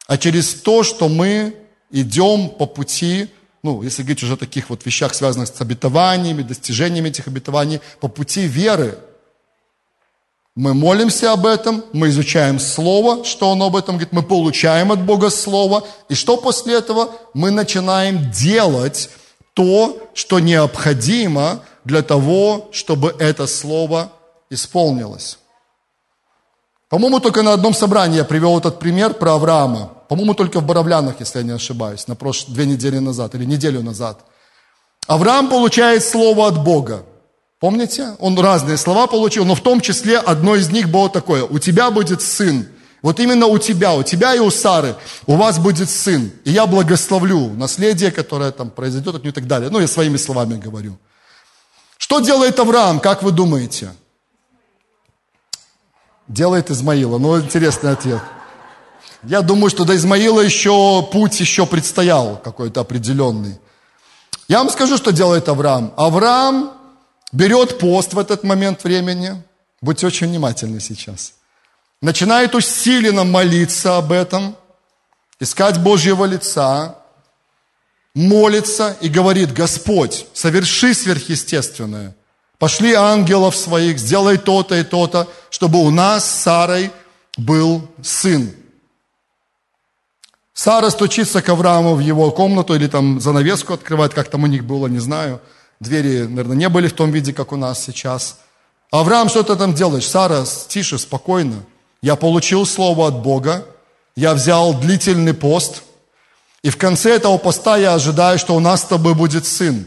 а 0.08 0.18
через 0.18 0.54
то, 0.54 0.84
что 0.84 1.10
мы 1.10 1.56
идем 1.92 2.50
по 2.50 2.66
пути, 2.66 3.30
ну, 3.64 3.82
если 3.82 4.04
говорить 4.04 4.22
уже 4.24 4.34
о 4.34 4.38
таких 4.38 4.70
вот 4.70 4.86
вещах, 4.86 5.14
связанных 5.14 5.48
с 5.48 5.62
обетованиями, 5.62 6.42
достижениями 6.42 7.08
этих 7.08 7.28
обетований, 7.28 7.80
по 8.02 8.10
пути 8.10 8.46
веры. 8.46 8.98
Мы 10.56 10.74
молимся 10.74 11.32
об 11.32 11.46
этом, 11.48 11.84
мы 11.94 12.10
изучаем 12.10 12.60
Слово, 12.60 13.24
что 13.24 13.52
оно 13.52 13.68
об 13.68 13.76
этом 13.76 13.96
говорит, 13.96 14.14
мы 14.14 14.22
получаем 14.22 14.92
от 14.92 15.02
Бога 15.02 15.30
Слово, 15.30 15.88
и 16.10 16.14
что 16.14 16.38
после 16.38 16.76
этого? 16.76 17.10
Мы 17.34 17.52
начинаем 17.52 18.30
делать 18.32 19.10
то, 19.54 19.98
что 20.14 20.40
необходимо 20.40 21.64
для 21.86 22.02
того, 22.02 22.70
чтобы 22.72 23.16
это 23.18 23.48
слово 23.48 24.12
исполнилось. 24.50 25.40
По-моему, 26.90 27.20
только 27.20 27.42
на 27.42 27.54
одном 27.54 27.74
собрании 27.74 28.18
я 28.18 28.24
привел 28.24 28.58
этот 28.58 28.80
пример 28.80 29.14
про 29.16 29.34
Авраама. 29.34 29.94
По-моему, 30.14 30.36
только 30.36 30.60
в 30.60 30.66
Боровлянах, 30.68 31.16
если 31.22 31.40
я 31.40 31.44
не 31.44 31.54
ошибаюсь, 31.54 32.08
на 32.08 32.16
прошлые 32.16 32.54
две 32.54 32.66
недели 32.68 33.00
назад 33.00 33.34
или 33.34 33.46
неделю 33.46 33.82
назад. 33.82 34.20
Авраам 35.08 35.50
получает 35.50 36.06
слово 36.06 36.50
от 36.50 36.64
Бога. 36.64 37.04
Помните? 37.60 38.16
Он 38.20 38.38
разные 38.38 38.78
слова 38.78 39.08
получил, 39.08 39.44
но 39.44 39.56
в 39.56 39.62
том 39.62 39.82
числе 39.82 40.20
одно 40.20 40.54
из 40.54 40.70
них 40.70 40.90
было 40.90 41.10
такое. 41.10 41.44
У 41.46 41.58
тебя 41.58 41.90
будет 41.90 42.22
сын. 42.22 42.68
Вот 43.02 43.20
именно 43.20 43.48
у 43.48 43.58
тебя, 43.58 43.96
у 43.96 44.04
тебя 44.04 44.36
и 44.36 44.40
у 44.40 44.52
Сары, 44.52 44.96
у 45.26 45.36
вас 45.36 45.58
будет 45.58 45.90
сын. 45.90 46.32
И 46.46 46.52
я 46.52 46.68
благословлю 46.68 47.50
наследие, 47.56 48.12
которое 48.12 48.52
там 48.52 48.70
произойдет 48.70 49.16
от 49.16 49.24
нее 49.24 49.32
и 49.32 49.34
так 49.34 49.48
далее. 49.48 49.72
Ну, 49.72 49.80
я 49.80 49.88
своими 49.88 50.18
словами 50.18 50.60
говорю. 50.60 50.96
Что 51.98 52.20
делает 52.20 52.60
Авраам, 52.60 53.00
как 53.00 53.24
вы 53.24 53.32
думаете? 53.32 53.90
Делает 56.28 56.70
Измаила. 56.70 57.18
Ну, 57.18 57.42
интересный 57.42 57.94
ответ. 57.94 58.22
Я 59.24 59.42
думаю, 59.42 59.70
что 59.70 59.86
до 59.86 59.96
Измаила 59.96 60.42
еще 60.42 61.02
путь 61.12 61.40
еще 61.40 61.66
предстоял 61.66 62.38
какой-то 62.38 62.82
определенный. 62.82 63.58
Я 64.50 64.58
вам 64.60 64.70
скажу, 64.70 64.98
что 64.98 65.12
делает 65.12 65.48
Авраам. 65.48 65.94
Авраам 65.96 66.74
берет 67.32 67.80
пост 67.80 68.14
в 68.14 68.20
этот 68.20 68.44
момент 68.44 68.84
времени. 68.84 69.42
Будьте 69.82 70.08
очень 70.08 70.28
внимательны 70.28 70.80
сейчас. 70.82 71.34
Начинает 72.02 72.54
усиленно 72.54 73.24
молиться 73.24 73.98
об 73.98 74.12
этом, 74.12 74.58
искать 75.40 75.80
Божьего 75.80 76.26
лица, 76.26 76.98
молится 78.14 78.98
и 79.00 79.08
говорит, 79.08 79.54
Господь, 79.54 80.26
соверши 80.34 80.94
сверхъестественное. 80.94 82.14
Пошли 82.60 82.94
ангелов 82.94 83.56
своих, 83.56 84.00
сделай 84.00 84.38
то-то 84.38 84.76
и 84.76 84.84
то-то, 84.84 85.28
чтобы 85.50 85.80
у 85.80 85.90
нас 85.90 86.26
с 86.26 86.42
Сарой 86.42 86.92
был 87.38 87.90
сын. 88.02 88.54
Сара 90.54 90.90
стучится 90.90 91.42
к 91.42 91.50
Аврааму 91.50 91.96
в 91.96 92.00
его 92.00 92.32
комнату 92.32 92.76
или 92.76 92.88
там 92.88 93.20
занавеску 93.20 93.74
открывает, 93.74 94.14
как 94.14 94.30
там 94.30 94.44
у 94.44 94.48
них 94.48 94.64
было, 94.64 94.88
не 94.88 95.00
знаю. 95.00 95.42
Двери, 95.80 96.24
наверное, 96.24 96.56
не 96.56 96.70
были 96.70 96.88
в 96.88 96.94
том 96.94 97.12
виде, 97.12 97.34
как 97.34 97.52
у 97.52 97.56
нас 97.56 97.84
сейчас. 97.84 98.40
Авраам, 98.92 99.30
что 99.30 99.44
ты 99.44 99.56
там 99.56 99.74
делаешь? 99.74 100.08
Сара, 100.08 100.46
тише, 100.68 101.00
спокойно. 101.00 101.64
Я 102.02 102.16
получил 102.16 102.66
слово 102.66 103.08
от 103.08 103.24
Бога, 103.24 103.66
я 104.16 104.34
взял 104.34 104.74
длительный 104.74 105.34
пост– 105.34 105.84
и 106.64 106.70
в 106.70 106.78
конце 106.78 107.16
этого 107.16 107.38
поста 107.38 107.76
я 107.78 107.94
ожидаю, 107.94 108.40
что 108.40 108.56
у 108.56 108.60
нас 108.60 108.82
с 108.82 108.86
тобой 108.86 109.14
будет 109.14 109.46
сын. 109.46 109.86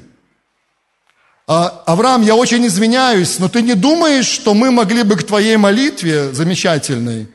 А, 1.48 1.82
Авраам, 1.86 2.22
я 2.22 2.36
очень 2.36 2.66
извиняюсь, 2.66 3.38
но 3.38 3.48
ты 3.48 3.62
не 3.62 3.74
думаешь, 3.74 4.26
что 4.26 4.52
мы 4.52 4.70
могли 4.70 5.02
бы 5.02 5.16
к 5.16 5.22
твоей 5.22 5.56
молитве 5.56 6.32
замечательной, 6.34 7.28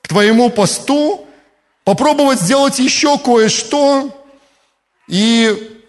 к 0.00 0.08
твоему 0.08 0.48
посту, 0.48 1.26
попробовать 1.84 2.40
сделать 2.40 2.78
еще 2.78 3.18
кое-что 3.18 4.10
и 5.06 5.82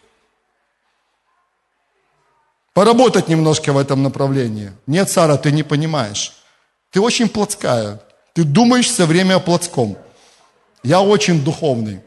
поработать 2.73 3.29
немножко 3.29 3.73
в 3.73 3.77
этом 3.77 4.03
направлении. 4.03 4.73
Нет, 4.85 5.09
Сара, 5.09 5.37
ты 5.37 5.51
не 5.51 5.63
понимаешь. 5.63 6.33
Ты 6.91 7.01
очень 7.01 7.29
плотская. 7.29 8.01
Ты 8.33 8.43
думаешь 8.43 8.87
все 8.87 9.05
время 9.05 9.35
о 9.35 9.39
плотском. 9.39 9.97
Я 10.83 11.01
очень 11.01 11.43
духовный. 11.43 12.01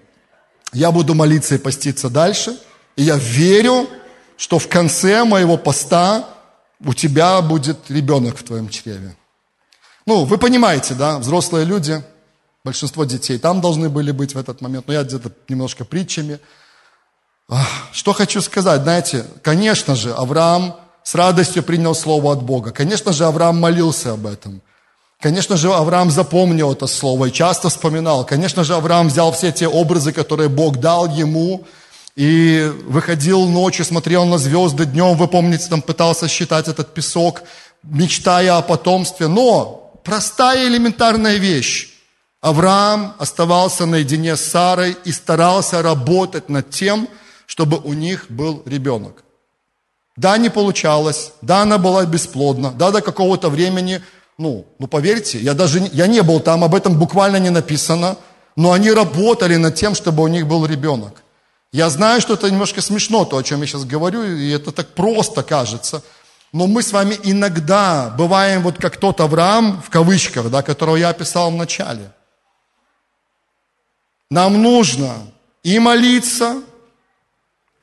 Я 0.73 0.93
буду 0.93 1.15
молиться 1.15 1.55
и 1.55 1.59
поститься 1.59 2.11
дальше. 2.11 2.59
И 2.97 3.03
я 3.03 3.17
верю, 3.17 3.89
что 4.37 4.59
в 4.59 4.69
конце 4.69 5.25
моего 5.25 5.57
поста 5.57 6.29
у 6.85 6.93
тебя 6.93 7.41
будет 7.41 7.91
ребенок 7.91 8.37
в 8.37 8.43
твоем 8.43 8.69
чреве. 8.69 9.17
Ну, 10.07 10.25
вы 10.25 10.39
понимаете, 10.39 10.95
да, 10.95 11.19
взрослые 11.19 11.65
люди, 11.65 12.03
большинство 12.65 13.05
детей 13.05 13.39
там 13.39 13.61
должны 13.61 13.89
были 13.89 14.11
быть 14.11 14.35
в 14.35 14.39
этот 14.39 14.61
момент, 14.61 14.87
но 14.89 14.95
я 14.95 15.03
где-то 15.03 15.33
немножко 15.49 15.85
притчами. 15.85 16.39
Что 17.93 18.13
хочу 18.13 18.43
сказать, 18.43 18.83
знаете, 18.83 19.25
конечно 19.43 19.97
же, 19.97 20.13
Авраам 20.13 20.77
с 21.03 21.15
радостью 21.15 21.63
принял 21.63 21.95
слово 21.95 22.33
от 22.33 22.43
Бога. 22.43 22.71
Конечно 22.71 23.13
же, 23.13 23.25
Авраам 23.25 23.59
молился 23.59 24.13
об 24.13 24.27
этом. 24.27 24.61
Конечно 25.21 25.57
же, 25.57 25.73
Авраам 25.73 26.11
запомнил 26.11 26.73
это 26.73 26.87
слово 26.87 27.27
и 27.27 27.33
часто 27.33 27.71
вспоминал. 27.71 28.25
Конечно 28.25 28.63
же, 28.63 28.75
Авраам 28.75 29.09
взял 29.09 29.33
все 29.33 29.51
те 29.51 29.67
образы, 29.67 30.13
которые 30.13 30.49
Бог 30.49 30.77
дал 30.77 31.09
ему, 31.09 31.67
и 32.15 32.71
выходил 32.87 33.47
ночью, 33.47 33.85
смотрел 33.85 34.27
на 34.27 34.39
звезды, 34.39 34.85
днем, 34.85 35.17
вы 35.17 35.29
помните, 35.29 35.69
там 35.69 35.83
пытался 35.83 36.29
считать 36.29 36.69
этот 36.69 36.93
песок, 36.93 37.43
мечтая 37.83 38.59
о 38.59 38.63
потомстве. 38.63 39.29
Но 39.29 40.01
простая 40.05 40.69
элементарная 40.69 41.37
вещь. 41.37 41.98
Авраам 42.41 43.15
оставался 43.19 43.87
наедине 43.87 44.37
с 44.37 44.41
Сарой 44.43 44.97
и 45.05 45.13
старался 45.13 45.83
работать 45.83 46.49
над 46.49 46.71
тем, 46.71 47.09
чтобы 47.47 47.79
у 47.79 47.93
них 47.93 48.27
был 48.29 48.63
ребенок. 48.67 49.25
Да, 50.17 50.37
не 50.39 50.51
получалось, 50.51 51.33
да, 51.43 51.63
она 51.63 51.79
была 51.79 52.05
бесплодна, 52.05 52.73
да, 52.73 52.91
до 52.91 53.01
какого-то 53.01 53.51
времени– 53.51 54.03
ну, 54.39 54.67
ну 54.79 54.87
поверьте, 54.87 55.39
я 55.41 55.53
даже 55.53 55.81
я 55.93 56.07
не 56.07 56.23
был 56.23 56.39
там, 56.39 56.63
об 56.63 56.75
этом 56.75 56.97
буквально 56.97 57.39
не 57.39 57.51
написано, 57.51 58.17
но 58.55 58.71
они 58.71 58.93
работали 58.93 59.57
над 59.57 59.75
тем, 59.75 59.97
чтобы 59.97 60.23
у 60.23 60.29
них 60.29 60.47
был 60.47 60.65
ребенок. 60.65 61.25
Я 61.73 61.91
знаю, 61.91 62.21
что 62.21 62.35
это 62.35 62.49
немножко 62.49 62.81
смешно, 62.81 63.25
то, 63.25 63.37
о 63.37 63.43
чем 63.43 63.61
я 63.61 63.67
сейчас 63.67 63.85
говорю, 63.85 64.23
и 64.23 64.49
это 64.51 64.71
так 64.71 64.95
просто 64.95 65.43
кажется. 65.43 66.03
Но 66.53 66.67
мы 66.67 66.83
с 66.83 66.93
вами 66.93 67.19
иногда 67.25 68.15
бываем 68.17 68.63
вот 68.63 68.79
как 68.79 68.97
тот 68.97 69.21
Авраам, 69.21 69.83
в 69.83 69.91
кавычках, 69.91 70.51
да, 70.51 70.63
которого 70.63 70.97
я 70.97 71.11
описал 71.11 71.51
в 71.51 71.57
начале. 71.57 72.13
Нам 74.31 74.63
нужно 74.63 75.15
и 75.63 75.79
молиться, 75.79 76.63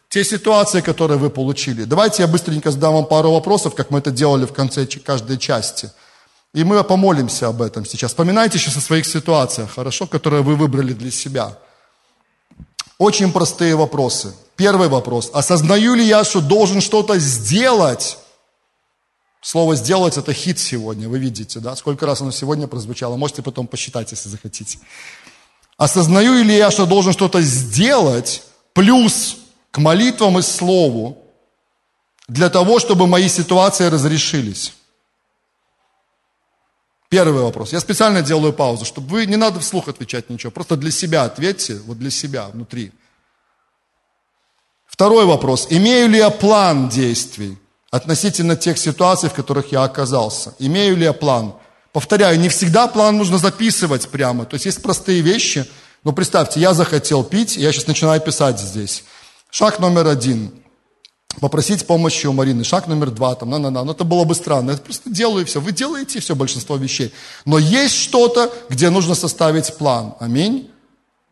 те 0.10 0.24
ситуации, 0.24 0.82
которые 0.82 1.18
вы 1.18 1.30
получили. 1.30 1.84
Давайте 1.84 2.24
я 2.24 2.28
быстренько 2.28 2.72
задам 2.72 2.94
вам 2.94 3.06
пару 3.06 3.32
вопросов, 3.32 3.76
как 3.76 3.92
мы 3.92 4.00
это 4.00 4.12
делали 4.12 4.46
в 4.46 4.54
конце 4.54 4.86
каждой 4.86 5.38
части– 5.38 5.92
и 6.56 6.64
мы 6.64 6.82
помолимся 6.86 7.50
об 7.50 7.62
этом 7.62 7.86
сейчас. 7.86 8.12
Вспоминайте 8.12 8.58
сейчас 8.58 8.78
о 8.78 8.82
своих 8.82 9.06
ситуациях, 9.06 9.74
хорошо, 9.76 10.08
которые 10.08 10.42
вы 10.42 10.56
выбрали 10.56 10.94
для 10.94 11.12
себя. 11.12 11.58
Очень 12.98 13.34
простые 13.34 13.76
вопросы. 13.76 14.34
Первый 14.56 14.88
вопрос. 14.88 15.30
Осознаю 15.34 15.96
ли 15.96 16.06
я, 16.06 16.24
что 16.24 16.40
должен 16.40 16.80
что-то 16.82 17.20
сделать, 17.20 18.18
Слово 19.42 19.76
«сделать»– 19.76 20.18
это 20.18 20.34
хит 20.34 20.58
сегодня, 20.58 21.08
вы 21.08 21.20
видите, 21.20 21.60
да? 21.60 21.76
Сколько 21.76 22.08
раз 22.08 22.20
оно 22.20 22.32
сегодня 22.32 22.66
прозвучало, 22.66 23.16
можете 23.16 23.44
потом 23.44 23.68
посчитать, 23.68 24.10
если 24.10 24.28
захотите. 24.28 24.80
Осознаю 25.78 26.44
ли 26.44 26.56
я, 26.56 26.72
что 26.72 26.86
должен 26.86 27.12
что-то 27.12 27.42
сделать, 27.42 28.44
плюс 28.74 29.38
к 29.72 29.78
молитвам 29.78 30.40
и 30.40 30.42
слову, 30.42 31.18
для 32.28 32.50
того, 32.50 32.80
чтобы 32.80 33.08
мои 33.08 33.28
ситуации 33.28 33.88
разрешились? 33.88 34.74
Первый 37.10 37.44
вопрос. 37.44 37.74
Я 37.74 37.80
специально 37.80 38.22
делаю 38.22 38.54
паузу, 38.54 38.86
чтобы 38.86 39.08
вы, 39.08 39.26
не 39.26 39.36
надо 39.36 39.60
вслух 39.60 39.88
отвечать 39.88 40.30
ничего, 40.30 40.52
просто 40.52 40.76
для 40.76 40.92
себя 40.92 41.24
ответьте, 41.24 41.76
вот 41.86 42.00
для 42.00 42.10
себя 42.10 42.48
внутри. 42.48 42.92
Второй 44.88 45.26
вопрос. 45.26 45.68
Имею 45.70 46.08
ли 46.10 46.18
я 46.18 46.30
план 46.30 46.88
действий 46.88 47.58
относительно 47.92 48.56
тех 48.56 48.78
ситуаций, 48.78 49.30
в 49.30 49.34
которых 49.34 49.72
я 49.72 49.84
оказался? 49.84 50.56
Имею 50.58 50.96
ли 50.96 51.04
я 51.04 51.14
план? 51.14 51.54
Повторяю, 51.96 52.38
не 52.38 52.50
всегда 52.50 52.88
план 52.88 53.16
нужно 53.16 53.38
записывать 53.38 54.10
прямо. 54.10 54.44
То 54.44 54.56
есть 54.56 54.66
есть 54.66 54.82
простые 54.82 55.22
вещи. 55.22 55.66
Но 56.04 56.12
представьте, 56.12 56.60
я 56.60 56.74
захотел 56.74 57.24
пить, 57.24 57.56
я 57.56 57.72
сейчас 57.72 57.88
начинаю 57.88 58.20
писать 58.20 58.60
здесь. 58.60 59.06
Шаг 59.50 59.80
номер 59.80 60.08
один 60.08 60.52
попросить 61.40 61.88
помощи 61.88 62.28
у 62.28 62.34
Марины. 62.34 62.66
Шаг 62.66 62.88
номер 62.88 63.12
два, 63.12 63.34
там, 63.36 63.50
на-на-на. 63.50 63.86
Но 63.86 63.94
это 63.94 64.04
было 64.04 64.26
бы 64.26 64.36
странно. 64.36 64.72
Я 64.72 64.78
просто 64.78 65.10
делаю 65.10 65.46
все. 65.46 65.62
Вы 65.62 65.72
делаете 65.72 66.20
все, 66.20 66.36
большинство 66.36 66.76
вещей. 66.76 67.14
Но 67.46 67.58
есть 67.58 67.96
что-то, 67.96 68.52
где 68.68 68.90
нужно 68.90 69.16
составить 69.16 69.78
план. 69.78 70.16
Аминь. 70.20 70.70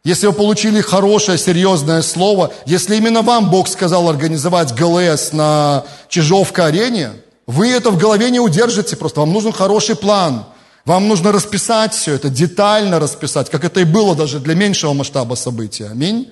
Если 0.06 0.28
вы 0.28 0.32
получили 0.32 0.80
хорошее, 0.80 1.38
серьезное 1.38 2.02
слово, 2.02 2.54
если 2.66 2.96
именно 2.96 3.22
вам 3.22 3.50
Бог 3.50 3.68
сказал 3.68 4.08
организовать 4.08 4.74
ГЛС 4.74 5.34
на 5.34 5.84
Чижовка-арене, 6.08 7.12
вы 7.48 7.68
это 7.68 7.92
в 7.92 7.98
голове 7.98 8.30
не 8.30 8.40
удержите 8.40 8.96
просто. 8.96 9.20
Вам 9.20 9.34
нужен 9.34 9.52
хороший 9.52 9.98
план. 9.98 10.46
Вам 10.86 11.08
нужно 11.08 11.32
расписать 11.32 11.94
все 11.94 12.16
это, 12.16 12.30
детально 12.30 13.00
расписать, 13.00 13.50
как 13.50 13.64
это 13.64 13.80
и 13.80 13.86
было 13.86 14.16
даже 14.16 14.40
для 14.40 14.54
меньшего 14.54 14.94
масштаба 14.94 15.36
события. 15.36 15.88
Аминь. 15.88 16.32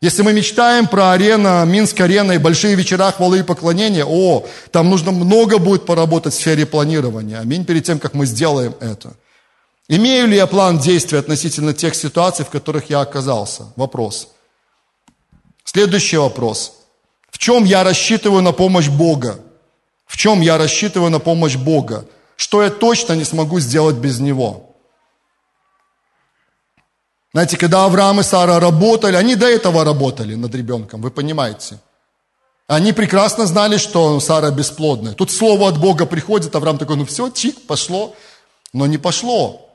Если 0.00 0.22
мы 0.22 0.32
мечтаем 0.32 0.88
про 0.88 1.12
арена, 1.12 1.64
Минск-арена 1.64 2.32
и 2.32 2.38
большие 2.38 2.74
вечера 2.74 3.12
хвалы 3.12 3.38
и 3.38 3.42
поклонения, 3.44 4.04
о, 4.04 4.44
там 4.72 4.90
нужно 4.90 5.12
много 5.12 5.58
будет 5.58 5.86
поработать 5.86 6.34
в 6.34 6.36
сфере 6.36 6.66
планирования. 6.66 7.38
Аминь, 7.38 7.64
перед 7.64 7.84
тем, 7.84 8.00
как 8.00 8.14
мы 8.14 8.26
сделаем 8.26 8.74
это. 8.80 9.14
Имею 9.86 10.26
ли 10.26 10.36
я 10.36 10.48
план 10.48 10.78
действий 10.78 11.18
относительно 11.18 11.72
тех 11.72 11.94
ситуаций, 11.94 12.44
в 12.44 12.48
которых 12.48 12.90
я 12.90 13.00
оказался? 13.00 13.66
Вопрос. 13.76 14.28
Следующий 15.62 16.16
вопрос. 16.16 16.72
В 17.30 17.38
чем 17.38 17.64
я 17.64 17.84
рассчитываю 17.84 18.42
на 18.42 18.52
помощь 18.52 18.88
Бога? 18.88 19.38
В 20.06 20.16
чем 20.16 20.40
я 20.40 20.58
рассчитываю 20.58 21.10
на 21.10 21.20
помощь 21.20 21.56
Бога? 21.56 22.06
Что 22.42 22.60
я 22.60 22.70
точно 22.70 23.12
не 23.12 23.22
смогу 23.22 23.60
сделать 23.60 23.94
без 23.94 24.18
Него? 24.18 24.74
Знаете, 27.32 27.56
когда 27.56 27.84
Авраам 27.84 28.18
и 28.18 28.24
Сара 28.24 28.58
работали, 28.58 29.14
они 29.14 29.36
до 29.36 29.46
этого 29.46 29.84
работали 29.84 30.34
над 30.34 30.52
ребенком, 30.52 31.02
вы 31.02 31.12
понимаете. 31.12 31.78
Они 32.66 32.92
прекрасно 32.92 33.46
знали, 33.46 33.76
что 33.76 34.18
Сара 34.18 34.50
бесплодная. 34.50 35.12
Тут 35.12 35.30
слово 35.30 35.68
от 35.68 35.78
Бога 35.78 36.04
приходит, 36.04 36.56
Авраам 36.56 36.78
такой, 36.78 36.96
ну 36.96 37.04
все, 37.04 37.30
чик, 37.30 37.64
пошло. 37.68 38.16
Но 38.72 38.86
не 38.86 38.98
пошло. 38.98 39.70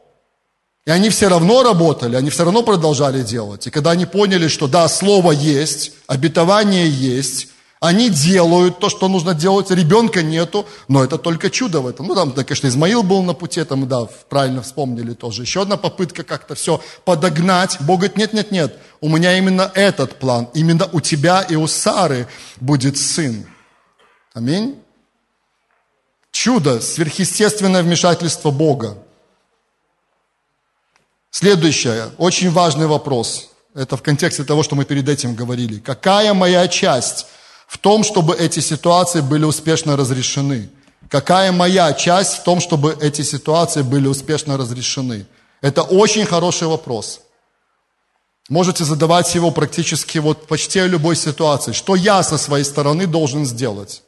И 0.85 0.91
они 0.91 1.09
все 1.09 1.29
равно 1.29 1.63
работали, 1.63 2.17
они 2.17 2.29
все 2.29 2.43
равно 2.43 2.63
продолжали 2.63 3.23
делать. 3.23 3.65
И 3.67 3.69
когда 3.69 3.91
они 3.91 4.05
поняли, 4.05 4.49
что 4.49 4.67
да, 4.67 4.89
слово 4.89 5.31
есть, 5.31 5.93
обетование 6.07 6.89
есть, 6.89 7.47
они 7.79 8.09
делают 8.09 8.79
то, 8.79 8.89
что 8.89 9.07
нужно 9.07 9.35
делать, 9.35 9.69
ребенка 9.69 10.23
нету, 10.23 10.65
но 10.87 11.03
это 11.03 11.17
только 11.17 11.51
чудо 11.51 11.81
в 11.81 11.87
этом. 11.87 12.07
Ну, 12.07 12.15
там, 12.15 12.31
да, 12.33 12.43
конечно, 12.43 12.67
Измаил 12.67 13.03
был 13.03 13.21
на 13.21 13.33
пути, 13.33 13.63
там, 13.63 13.87
да, 13.87 14.05
правильно 14.29 14.63
вспомнили 14.63 15.13
тоже. 15.13 15.43
Еще 15.43 15.61
одна 15.61 15.77
попытка 15.77 16.23
как-то 16.23 16.55
все 16.55 16.81
подогнать. 17.05 17.77
Бог 17.81 17.99
говорит, 17.99 18.17
нет, 18.17 18.33
нет, 18.33 18.51
нет, 18.51 18.79
у 18.99 19.09
меня 19.09 19.37
именно 19.37 19.71
этот 19.75 20.17
план, 20.17 20.49
именно 20.55 20.89
у 20.91 21.01
тебя 21.01 21.41
и 21.41 21.55
у 21.55 21.67
Сары 21.67 22.27
будет 22.59 22.97
сын. 22.97 23.45
Аминь. 24.33 24.79
Чудо, 26.31 26.81
сверхъестественное 26.81 27.83
вмешательство 27.83 28.49
Бога. 28.49 28.97
Следующее, 31.29 32.09
очень 32.17 32.49
важный 32.49 32.87
вопрос. 32.87 33.49
Это 33.75 33.97
в 33.97 34.01
контексте 34.01 34.43
того, 34.43 34.63
что 34.63 34.75
мы 34.75 34.85
перед 34.85 35.07
этим 35.07 35.35
говорили. 35.35 35.77
Какая 35.77 36.33
моя 36.33 36.67
часть 36.67 37.27
в 37.67 37.77
том, 37.77 38.03
чтобы 38.03 38.35
эти 38.35 38.61
ситуации 38.61 39.21
были 39.21 39.43
успешно 39.43 39.95
разрешены? 39.95 40.69
Какая 41.09 41.51
моя 41.51 41.93
часть 41.93 42.39
в 42.39 42.43
том, 42.43 42.59
чтобы 42.59 42.97
эти 43.01 43.21
ситуации 43.21 43.81
были 43.81 44.07
успешно 44.07 44.57
разрешены? 44.57 45.27
Это 45.61 45.83
очень 45.83 46.25
хороший 46.25 46.67
вопрос. 46.67 47.21
Можете 48.49 48.85
задавать 48.85 49.35
его 49.35 49.51
практически 49.51 50.19
вот 50.19 50.47
почти 50.47 50.79
в 50.81 50.87
любой 50.87 51.15
ситуации. 51.17 51.73
Что 51.73 51.95
я 51.95 52.23
со 52.23 52.37
своей 52.37 52.63
стороны 52.63 53.05
должен 53.05 53.45
сделать? 53.45 54.03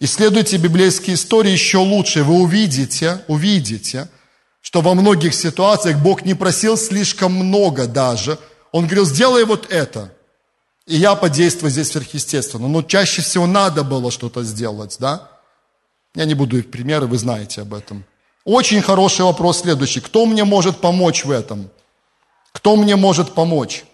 Исследуйте 0.00 0.56
библейские 0.56 1.14
истории 1.14 1.52
еще 1.52 1.78
лучше. 1.78 2.24
Вы 2.24 2.34
увидите, 2.42 3.24
увидите, 3.28 4.08
что 4.60 4.80
во 4.80 4.94
многих 4.94 5.32
ситуациях 5.32 5.98
Бог 5.98 6.24
не 6.24 6.34
просил 6.34 6.76
слишком 6.76 7.32
много 7.32 7.86
даже. 7.86 8.38
Он 8.72 8.84
говорил, 8.86 9.06
сделай 9.06 9.44
вот 9.44 9.70
это. 9.70 10.12
И 10.86 10.96
я 10.96 11.14
подействую 11.16 11.70
здесь 11.70 11.90
сверхъестественно. 11.90 12.68
Но 12.68 12.82
чаще 12.82 13.22
всего 13.22 13.46
надо 13.46 13.82
было 13.82 14.10
что-то 14.10 14.44
сделать, 14.44 14.96
да? 15.00 15.28
Я 16.14 16.24
не 16.24 16.34
буду 16.34 16.58
их 16.58 16.70
примеры, 16.70 17.06
вы 17.06 17.18
знаете 17.18 17.62
об 17.62 17.74
этом. 17.74 18.04
Очень 18.44 18.80
хороший 18.80 19.24
вопрос 19.24 19.60
следующий. 19.62 20.00
Кто 20.00 20.24
мне 20.24 20.44
может 20.44 20.78
помочь 20.78 21.24
в 21.24 21.30
этом? 21.30 21.68
Кто 22.52 22.76
мне 22.76 22.94
может 22.96 23.34
помочь? 23.34 23.84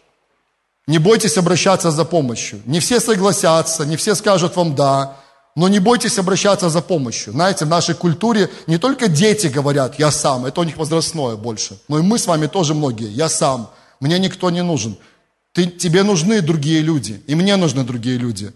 Не 0.87 0.99
бойтесь 0.99 1.39
обращаться 1.39 1.91
за 1.91 2.05
помощью. 2.05 2.61
Не 2.67 2.81
все 2.81 3.01
согласятся, 3.01 3.87
не 3.87 3.97
все 3.97 4.15
скажут 4.15 4.57
вам 4.57 4.75
«да», 4.75 5.17
но 5.55 5.69
не 5.69 5.79
бойтесь 5.79 6.19
обращаться 6.19 6.71
за 6.71 6.81
помощью. 6.81 7.33
Знаете, 7.33 7.67
в 7.67 7.69
нашей 7.69 7.95
культуре 7.95 8.51
не 8.67 8.79
только 8.79 9.09
дети 9.09 9.47
говорят 9.47 9.99
«я 9.99 10.11
сам», 10.11 10.45
это 10.45 10.61
у 10.61 10.65
них 10.65 10.77
возрастное 10.77 11.37
больше, 11.37 11.79
но 11.89 11.99
и 11.99 12.03
мы 12.03 12.19
с 12.19 12.27
вами 12.27 12.47
тоже 12.47 12.75
многие 12.75 13.09
«я 13.09 13.29
сам», 13.29 13.71
«мне 14.01 14.19
никто 14.19 14.51
не 14.51 14.63
нужен». 14.63 14.97
Ты, 15.53 15.67
тебе 15.67 16.03
нужны 16.03 16.41
другие 16.41 16.81
люди, 16.81 17.23
и 17.27 17.35
мне 17.35 17.57
нужны 17.57 17.85
другие 17.85 18.17
люди. 18.17 18.53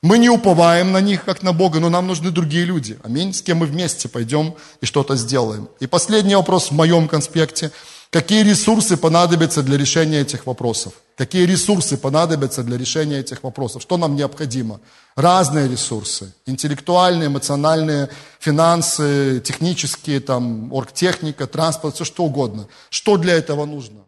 Мы 0.00 0.18
не 0.18 0.30
уповаем 0.30 0.92
на 0.92 1.00
них, 1.00 1.24
как 1.24 1.42
на 1.42 1.52
Бога, 1.52 1.80
но 1.80 1.90
нам 1.90 2.06
нужны 2.06 2.30
другие 2.30 2.64
люди. 2.64 2.98
Аминь. 3.02 3.32
С 3.32 3.42
кем 3.42 3.58
мы 3.58 3.66
вместе 3.66 4.08
пойдем 4.08 4.54
и 4.80 4.86
что-то 4.86 5.16
сделаем. 5.16 5.68
И 5.80 5.88
последний 5.88 6.36
вопрос 6.36 6.70
в 6.70 6.74
моем 6.74 7.08
конспекте. 7.08 7.72
Какие 8.10 8.42
ресурсы 8.42 8.96
понадобятся 8.96 9.62
для 9.62 9.76
решения 9.76 10.20
этих 10.20 10.46
вопросов? 10.46 10.92
Какие 11.16 11.44
ресурсы 11.44 11.98
понадобятся 11.98 12.62
для 12.62 12.78
решения 12.78 13.18
этих 13.18 13.42
вопросов? 13.42 13.82
Что 13.82 13.96
нам 13.96 14.14
необходимо? 14.14 14.80
Разные 15.16 15.68
ресурсы. 15.68 16.32
Интеллектуальные, 16.46 17.26
эмоциональные, 17.26 18.08
финансы, 18.38 19.42
технические, 19.44 20.20
там, 20.20 20.72
оргтехника, 20.72 21.46
транспорт, 21.46 21.96
все 21.96 22.04
что 22.04 22.24
угодно. 22.24 22.68
Что 22.88 23.16
для 23.16 23.34
этого 23.34 23.66
нужно? 23.66 24.07